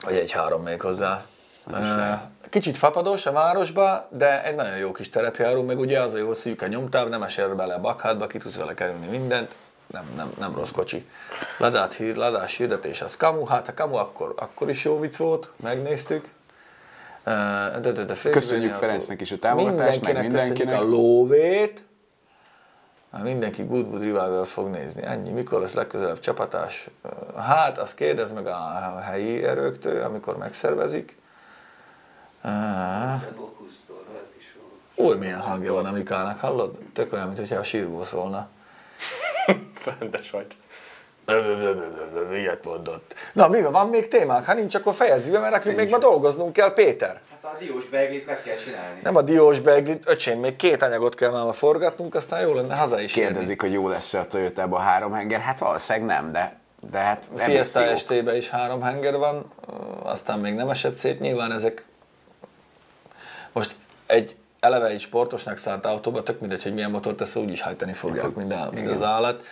Vagy 0.01 0.15
egy 0.15 0.31
három 0.31 0.63
még 0.63 0.81
hozzá. 0.81 1.25
Az 1.71 1.79
is 1.79 1.85
Ö, 1.85 1.95
lehet. 1.95 2.27
Kicsit 2.49 2.77
fapados 2.77 3.25
a 3.25 3.31
városba, 3.31 4.07
de 4.09 4.43
egy 4.43 4.55
nagyon 4.55 4.77
jó 4.77 4.91
kis 4.91 5.09
terepjáró, 5.09 5.63
meg 5.63 5.79
ugye 5.79 6.01
az 6.01 6.13
a 6.13 6.17
jó 6.17 6.33
szűk 6.33 6.61
a 6.61 6.67
nyomtáv, 6.67 7.09
nem 7.09 7.23
esél 7.23 7.55
bele 7.55 7.73
a 7.73 7.79
bakhátba, 7.79 8.27
ki 8.27 8.37
tudsz 8.37 8.55
vele 8.55 8.73
kerülni 8.73 9.07
mindent. 9.07 9.55
Nem, 9.87 10.03
nem, 10.15 10.33
nem 10.39 10.55
rossz 10.55 10.71
kocsi. 10.71 11.09
Ladát, 11.57 11.93
hír, 11.93 12.15
ladás 12.15 12.57
hirdetés 12.57 13.01
az 13.01 13.17
kamu, 13.17 13.45
hát 13.45 13.67
a 13.67 13.73
kamu 13.73 13.95
akkor, 13.95 14.33
akkor 14.37 14.69
is 14.69 14.83
jó 14.83 14.99
vicc 14.99 15.15
volt, 15.15 15.49
megnéztük. 15.55 16.27
De, 17.23 17.79
de, 17.81 17.91
de 17.91 18.15
Köszönjük 18.31 18.73
Ferencnek 18.73 19.21
is 19.21 19.31
a 19.31 19.39
támogatást, 19.39 20.01
meg 20.01 20.19
mindenkinek. 20.19 20.79
a 20.79 20.83
lóvét. 20.83 21.83
Mindenki 23.23 23.63
Goodwood 23.63 24.01
Revival 24.01 24.45
fog 24.45 24.69
nézni. 24.69 25.03
Ennyi. 25.03 25.29
Mikor 25.29 25.61
lesz 25.61 25.73
legközelebb 25.73 26.19
csapatás? 26.19 26.89
Hát, 27.37 27.77
azt 27.77 27.95
kérdez 27.95 28.31
meg 28.31 28.47
a 28.47 28.99
helyi 28.99 29.43
erőktől, 29.43 30.03
amikor 30.03 30.37
megszervezik. 30.37 31.17
Ah, 32.34 32.34
Bokusztól, 32.34 32.34
hát 32.34 32.34
is 32.34 32.34
van. 32.34 32.34
Új, 34.95 35.15
milyen 35.15 35.39
hangja 35.39 35.73
van 35.73 35.85
a 35.85 35.91
Mikának, 35.91 36.39
hallod? 36.39 36.77
Tök 36.93 37.13
olyan, 37.13 37.27
mintha 37.27 37.55
a 37.55 37.63
sírból 37.63 38.05
szólna. 38.05 38.47
Rendes 39.99 40.31
vagy. 40.31 40.47
Ilyet 42.33 42.65
mondott. 42.65 43.15
Na, 43.33 43.47
mi 43.47 43.61
van? 43.61 43.71
Van 43.71 43.87
még 43.87 44.07
témánk? 44.07 44.45
Ha 44.45 44.53
nincs, 44.53 44.75
akkor 44.75 44.93
fejezzük 44.93 45.33
be, 45.33 45.39
mert 45.39 45.51
nekünk 45.51 45.75
még 45.75 45.89
ma 45.89 45.97
dolgoznunk 45.97 46.53
kell, 46.53 46.73
Péter. 46.73 47.21
Hát 47.31 47.53
a 47.53 47.57
diós 47.59 47.85
beiglit 47.85 48.25
meg 48.25 48.41
kell 48.41 48.55
csinálni. 48.55 48.99
Nem 49.03 49.15
a 49.15 49.21
diós 49.21 49.59
beiglit, 49.59 50.03
öcsém, 50.07 50.39
még 50.39 50.55
két 50.55 50.81
anyagot 50.81 51.15
kell 51.15 51.31
nála 51.31 51.51
forgatnunk, 51.51 52.15
aztán 52.15 52.41
jó 52.41 52.53
lenne 52.53 52.75
haza 52.75 52.99
is 52.99 53.15
érni. 53.15 53.31
Kérdezik, 53.31 53.61
hogy 53.61 53.71
jó 53.71 53.87
lesz-e 53.87 54.19
a 54.19 54.25
toyota 54.25 54.63
a 54.63 54.77
három 54.77 55.13
henger. 55.13 55.39
Hát 55.39 55.59
valószínűleg 55.59 56.07
nem, 56.07 56.31
de, 56.31 56.59
de 56.91 56.97
hát 56.97 57.27
Fiesta. 57.35 57.95
ST-be 57.95 58.37
is 58.37 58.49
három 58.49 58.81
henger 58.81 59.17
van, 59.17 59.51
aztán 60.03 60.39
még 60.39 60.53
nem 60.53 60.69
esett 60.69 60.95
szét, 60.95 61.19
nyilván 61.19 61.51
ezek 61.51 61.85
most 63.55 63.75
egy 64.05 64.35
eleve 64.59 64.87
egy 64.87 64.99
sportosnak 65.01 65.57
szánt 65.57 65.85
autóba, 65.85 66.23
tök 66.23 66.39
mindegy, 66.39 66.63
hogy 66.63 66.73
milyen 66.73 66.91
motort 66.91 67.15
tesz, 67.17 67.35
úgyis 67.35 67.61
hajtani 67.61 67.93
fogják, 67.93 68.35
mind, 68.35 68.51
a, 68.51 68.69
mind 68.71 68.87
az 68.89 69.01
állat. 69.01 69.43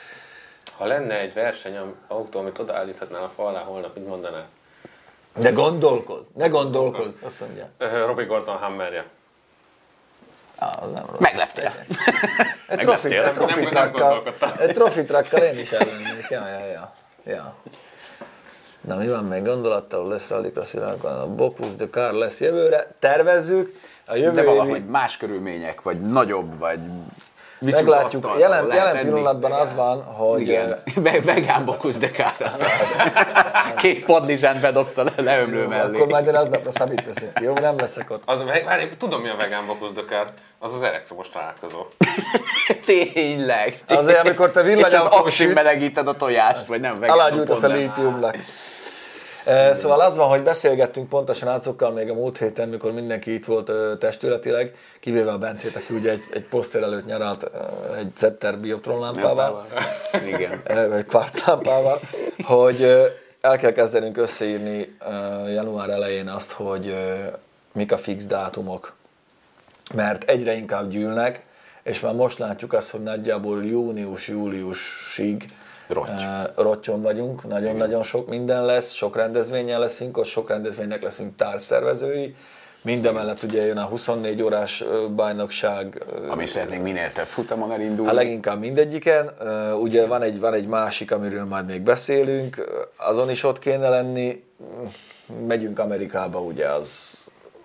Ha 0.77 0.85
lenne 0.85 1.19
egy 1.19 1.33
verseny 1.33 1.77
autó, 2.07 2.39
amit 2.39 2.59
odaállíthatnál 2.59 3.23
a 3.23 3.31
fal 3.35 3.45
alá 3.47 3.59
holnap, 3.61 3.97
így 3.97 4.03
mondaná. 4.03 4.45
De 5.37 5.51
gondolkozz, 5.51 6.27
ne 6.35 6.47
gondolkozz, 6.47 7.23
azt 7.23 7.39
mondja. 7.41 7.69
Ö, 7.77 8.05
Robbie 8.05 8.25
Gordon 8.25 8.55
Hammerje. 8.57 9.05
Az 10.59 10.91
nem 10.93 11.05
rossz. 11.09 11.19
Megleptél. 11.19 11.73
Egy 12.67 12.79
trofi, 12.85 13.07
Megleptél, 13.07 13.19
egy 13.19 13.23
nem- 13.25 13.33
trofi 13.33 13.53
nem- 13.63 13.73
nem 13.73 13.83
truckkal, 13.91 14.09
gondolkodtam. 14.09 14.51
egy 14.59 14.73
trofi 14.73 15.03
truckkal 15.03 15.41
én 15.41 15.59
is 15.59 15.71
ellennék. 15.71 16.25
Ja, 16.29 16.47
ja, 16.47 16.65
ja. 16.65 16.93
ja. 17.23 17.55
Na 18.81 18.95
mi 18.95 19.07
van 19.07 19.25
még 19.25 19.43
gondolattal, 19.43 20.07
lesz 20.07 20.27
rallycross 20.27 20.71
világon, 20.71 21.11
a 21.11 21.27
Bocuse 21.27 21.75
de 21.77 21.87
Car 21.89 22.13
lesz 22.13 22.39
jövőre, 22.41 22.87
tervezzük, 22.99 23.79
a 24.05 24.15
jövő 24.15 24.35
De 24.35 24.41
évi- 24.41 24.55
valahogy 24.55 24.85
más 24.85 25.17
körülmények, 25.17 25.81
vagy 25.81 26.01
nagyobb, 26.01 26.59
vagy 26.59 26.79
Meglátjuk, 27.59 28.05
asztaltól 28.25 28.39
jelen, 28.39 28.73
jelen 28.73 28.99
pillanatban 29.05 29.51
az 29.51 29.73
van, 29.75 30.03
hogy 30.03 30.41
Igen, 30.41 30.81
Ve- 30.95 31.23
vegán 31.23 31.65
bokusz 31.65 31.97
de 31.97 32.11
kár 32.11 32.35
az 32.39 32.61
az. 32.61 32.87
Két 33.77 34.05
padlizsánt 34.05 34.59
bedobsz 34.61 34.97
a 34.97 35.03
le- 35.03 35.11
leömlő 35.23 35.67
mellé. 35.67 35.95
akkor 35.95 36.07
majd 36.07 36.27
én 36.27 36.35
aznapra 36.35 36.71
szabít 36.71 37.05
veszek 37.05 37.39
jó? 37.41 37.53
Nem 37.53 37.77
leszek 37.77 38.09
ott. 38.11 38.23
Az, 38.25 38.43
várj, 38.65 38.89
tudom 38.97 39.21
mi 39.21 39.29
a 39.29 39.35
vegán 39.35 39.65
bakuzdökár, 39.65 40.27
az 40.59 40.73
az 40.73 40.83
elektromos 40.83 41.29
találkozó. 41.29 41.85
Tényleg. 42.85 43.77
Azért, 43.87 44.19
amikor 44.19 44.51
te 44.51 44.59
És 44.61 44.67
az 44.67 44.73
villanyautón 44.73 45.19
aksin 45.19 45.45
sütsz, 45.47 45.55
melegíted 45.55 46.07
a 46.07 46.15
tojást, 46.15 46.65
vagy 46.67 46.81
nem 46.81 46.99
vegán. 46.99 47.15
alágyújtasz 47.15 47.63
a 47.63 47.67
lítiumnak. 47.67 48.35
Szóval 49.73 49.99
az 49.99 50.15
van, 50.15 50.27
hogy 50.27 50.43
beszélgettünk 50.43 51.09
pontosan 51.09 51.47
Ácokkal 51.49 51.91
még 51.91 52.09
a 52.09 52.13
múlt 52.13 52.37
héten, 52.37 52.69
mikor 52.69 52.91
mindenki 52.91 53.33
itt 53.33 53.45
volt 53.45 53.71
testületileg, 53.99 54.75
kivéve 54.99 55.31
a 55.31 55.37
Bencét, 55.37 55.75
aki 55.75 55.93
ugye 55.93 56.11
egy, 56.11 56.23
egy 56.33 56.43
poszter 56.43 56.81
előtt 56.81 57.05
nyaralt 57.05 57.51
egy 57.97 58.11
Scepter 58.15 58.57
bioptron 58.57 58.99
lámpával, 58.99 59.67
Igen. 60.27 60.61
vagy 60.89 61.05
kvarclámpával, 61.05 61.99
hogy 62.43 62.81
ö, 62.81 63.05
el 63.41 63.57
kell 63.57 63.71
kezdenünk 63.71 64.17
összeírni 64.17 64.97
január 65.47 65.89
elején 65.89 66.27
azt, 66.27 66.51
hogy 66.51 66.95
mik 67.71 67.91
a 67.91 67.97
fix 67.97 68.25
dátumok, 68.25 68.93
mert 69.93 70.29
egyre 70.29 70.53
inkább 70.53 70.89
gyűlnek, 70.89 71.43
és 71.83 71.99
már 71.99 72.13
most 72.13 72.39
látjuk 72.39 72.73
azt, 72.73 72.89
hogy 72.89 73.03
nagyjából 73.03 73.65
június-júliusig 73.65 75.45
Rotty. 75.93 76.23
rottyon 76.55 77.01
vagyunk, 77.01 77.47
nagyon-nagyon 77.47 78.03
sok 78.03 78.27
minden 78.27 78.65
lesz, 78.65 78.91
sok 78.93 79.15
rendezvényen 79.15 79.79
leszünk, 79.79 80.17
ott 80.17 80.25
sok 80.25 80.49
rendezvénynek 80.49 81.01
leszünk 81.03 81.35
társszervezői, 81.35 82.35
Mindemellett 82.85 83.43
ugye 83.43 83.65
jön 83.65 83.77
a 83.77 83.83
24 83.85 84.41
órás 84.41 84.83
bajnokság, 85.15 86.03
Ami 86.29 86.45
szeretnénk 86.45 86.83
minél 86.83 87.11
több 87.11 87.25
futamon 87.25 87.71
elindulni. 87.71 88.11
a 88.11 88.13
leginkább 88.13 88.59
mindegyiken. 88.59 89.29
Ugye 89.79 90.05
van 90.05 90.21
egy, 90.21 90.39
van 90.39 90.53
egy 90.53 90.67
másik, 90.67 91.11
amiről 91.11 91.45
majd 91.45 91.65
még 91.65 91.81
beszélünk, 91.81 92.63
azon 92.97 93.29
is 93.29 93.43
ott 93.43 93.59
kéne 93.59 93.89
lenni. 93.89 94.43
Megyünk 95.47 95.79
Amerikába, 95.79 96.39
ugye 96.39 96.67
az 96.69 97.17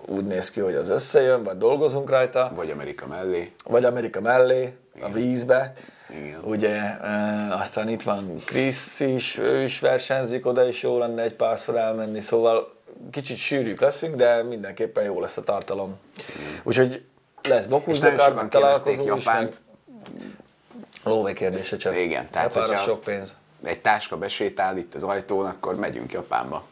úgy 0.07 0.25
néz 0.25 0.51
ki, 0.51 0.61
hogy 0.61 0.75
az 0.75 0.89
összejön, 0.89 1.43
vagy 1.43 1.57
dolgozunk 1.57 2.11
rajta, 2.11 2.53
Vagy 2.55 2.71
Amerika 2.71 3.07
mellé. 3.07 3.53
vagy 3.65 3.85
Amerika 3.85 4.21
mellé, 4.21 4.73
a 5.01 5.09
vízbe. 5.13 5.73
Igen. 6.11 6.41
Ugye, 6.43 6.75
e, 7.01 7.55
aztán 7.55 7.89
itt 7.89 8.03
van 8.03 8.35
Krisz 8.45 9.01
is, 9.01 9.39
ő 9.39 9.63
is 9.63 9.81
versenyzik, 9.81 10.47
oda 10.47 10.69
is 10.69 10.83
jó 10.83 10.99
lenne 10.99 11.23
egy 11.23 11.35
párszor 11.35 11.77
elmenni, 11.77 12.21
szóval 12.21 12.75
kicsit 13.11 13.37
sűrűk 13.37 13.81
leszünk, 13.81 14.15
de 14.15 14.43
mindenképpen 14.43 15.05
jó 15.05 15.21
lesz 15.21 15.37
a 15.37 15.43
tartalom. 15.43 15.99
Úgyhogy 16.63 17.05
lesz 17.43 17.65
sokan 17.65 17.95
kérdezték 17.95 18.49
találkozunk 18.49 18.99
is, 18.99 19.25
meg 19.25 19.35
Japánt. 19.35 19.61
lóvé 21.05 21.33
kérdése 21.33 21.77
csak. 21.77 21.97
Igen, 21.97 22.31
tehát 22.31 22.55
Japánra 22.55 22.69
hogyha- 22.77 22.85
sok 22.91 23.01
pénz. 23.01 23.37
Egy 23.63 23.81
táska 23.81 24.17
besétál 24.17 24.77
itt 24.77 24.95
az 24.95 25.03
ajtón, 25.03 25.47
akkor 25.47 25.75
megyünk 25.75 26.13
Japánba. 26.13 26.65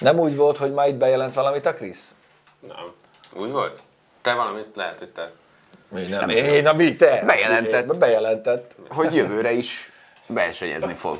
Nem 0.00 0.18
úgy 0.18 0.36
volt, 0.36 0.56
hogy 0.56 0.72
ma 0.72 0.86
itt 0.86 0.94
bejelent 0.94 1.34
valamit 1.34 1.66
a 1.66 1.74
Krisz? 1.74 2.14
Nem. 2.60 2.92
Úgy 3.32 3.50
volt? 3.50 3.82
Te 4.22 4.34
valamit 4.34 4.76
lehet, 4.76 4.98
hogy 4.98 5.08
te. 5.08 5.32
Mi 5.90 6.02
nem? 6.02 6.28
Én, 6.28 6.62
na 6.62 6.72
mi, 6.72 6.96
te? 6.96 7.22
Bejelentett. 7.26 7.98
Bejelentett. 7.98 8.74
Hogy 8.88 9.14
jövőre 9.14 9.52
is 9.52 9.92
versenyezni 10.26 10.94
fog. 10.94 11.16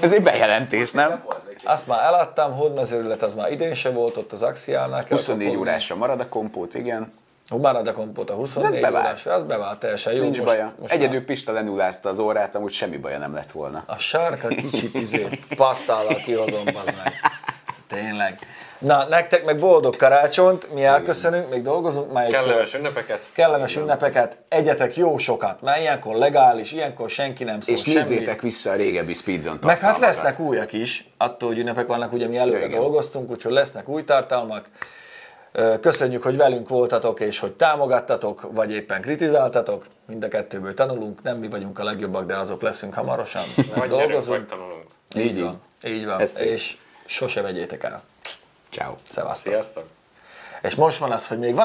Ez 0.00 0.12
egy 0.12 0.22
bejelentés, 0.22 0.90
nem? 0.90 1.24
Azt 1.64 1.86
már 1.86 2.02
eladtam, 2.04 2.52
hódmezőrület 2.52 3.22
az 3.22 3.34
már 3.34 3.52
idén 3.52 3.74
se 3.74 3.90
volt 3.90 4.16
ott 4.16 4.32
az 4.32 4.42
Axiánál. 4.42 5.04
kell 5.04 5.16
24 5.16 5.46
kapkodni. 5.46 5.68
órásra 5.68 5.96
marad 5.96 6.20
a 6.20 6.28
kompót, 6.28 6.74
igen. 6.74 7.12
Hú, 7.48 7.58
már 7.58 7.76
ad 7.76 7.88
a 7.88 7.92
kompót 7.92 8.30
a 8.30 8.34
24 8.34 8.74
Ez 8.74 8.80
bevált. 8.82 9.04
órásra, 9.04 9.32
az 9.34 9.42
bevált 9.42 9.78
teljesen 9.78 10.12
jó. 10.12 10.22
Nincs 10.22 10.38
most, 10.38 10.50
baja. 10.50 10.72
Most 10.80 10.92
Egyedül 10.92 11.24
Pista 11.24 11.52
lenullázta 11.52 12.08
az 12.08 12.18
órát, 12.18 12.54
amúgy 12.54 12.72
semmi 12.72 12.96
baja 12.96 13.18
nem 13.18 13.34
lett 13.34 13.50
volna. 13.50 13.82
A 13.86 13.96
sárka 13.96 14.48
kicsit 14.48 14.94
izé, 14.94 15.28
pasztállal 15.56 16.14
kihozom, 16.14 16.64
bazd 16.64 16.94
meg. 17.04 17.12
Tényleg. 17.90 18.38
Na, 18.78 19.04
nektek 19.08 19.44
meg 19.44 19.58
boldog 19.58 19.96
karácsonyt, 19.96 20.72
mi 20.74 20.84
elköszönünk, 20.84 21.50
még 21.50 21.62
dolgozunk 21.62 22.12
már 22.12 22.24
egy 22.24 22.32
Kellemes 22.32 22.74
ünnepeket. 22.74 23.28
Kellemes 23.32 23.76
ünnepeket, 23.76 24.36
egyetek 24.48 24.96
jó 24.96 25.18
sokat, 25.18 25.62
mert 25.62 25.80
ilyenkor 25.80 26.14
legális, 26.16 26.72
ilyenkor 26.72 27.10
senki 27.10 27.44
nem 27.44 27.60
szól 27.60 27.74
És 27.74 27.82
semmi. 27.82 27.96
nézzétek 27.96 28.40
vissza 28.40 28.70
a 28.70 28.74
régebbi 28.74 29.14
Speedzone 29.14 29.58
Meg 29.62 29.78
hát 29.78 29.98
lesznek 29.98 30.38
újak 30.38 30.72
is, 30.72 31.08
attól, 31.16 31.48
hogy 31.48 31.58
ünnepek 31.58 31.86
vannak, 31.86 32.12
ugye 32.12 32.26
mi 32.26 32.36
előre 32.36 32.64
Igen. 32.64 32.80
dolgoztunk, 32.80 33.30
úgyhogy 33.30 33.52
lesznek 33.52 33.88
új 33.88 34.04
tartalmak. 34.04 34.68
Köszönjük, 35.80 36.22
hogy 36.22 36.36
velünk 36.36 36.68
voltatok, 36.68 37.20
és 37.20 37.38
hogy 37.38 37.52
támogattatok, 37.52 38.48
vagy 38.52 38.72
éppen 38.72 39.00
kritizáltatok. 39.00 39.84
Mind 40.06 40.24
a 40.24 40.28
kettőből 40.28 40.74
tanulunk, 40.74 41.22
nem 41.22 41.36
mi 41.36 41.48
vagyunk 41.48 41.78
a 41.78 41.84
legjobbak, 41.84 42.26
de 42.26 42.36
azok 42.36 42.62
leszünk 42.62 42.94
hamarosan. 42.94 43.42
Vagy 43.56 43.64
gyerek, 43.66 43.78
vagy 43.78 43.88
dolgozunk. 43.88 44.46
tanulunk. 44.46 44.84
Így 45.16 45.40
van, 45.40 45.60
így 45.84 46.06
van. 46.06 46.20
Ez 46.20 46.30
szép. 46.30 46.46
És 46.46 46.76
sose 47.10 47.42
vegyétek 47.42 47.84
el. 47.84 48.02
Ciao. 48.70 48.94
Szevasztok. 49.10 49.52
Sziasztok! 49.52 49.86
És 50.62 50.74
most 50.74 50.98
van 50.98 51.12
az, 51.12 51.26
hogy 51.26 51.38
még 51.38 51.54
van 51.54 51.58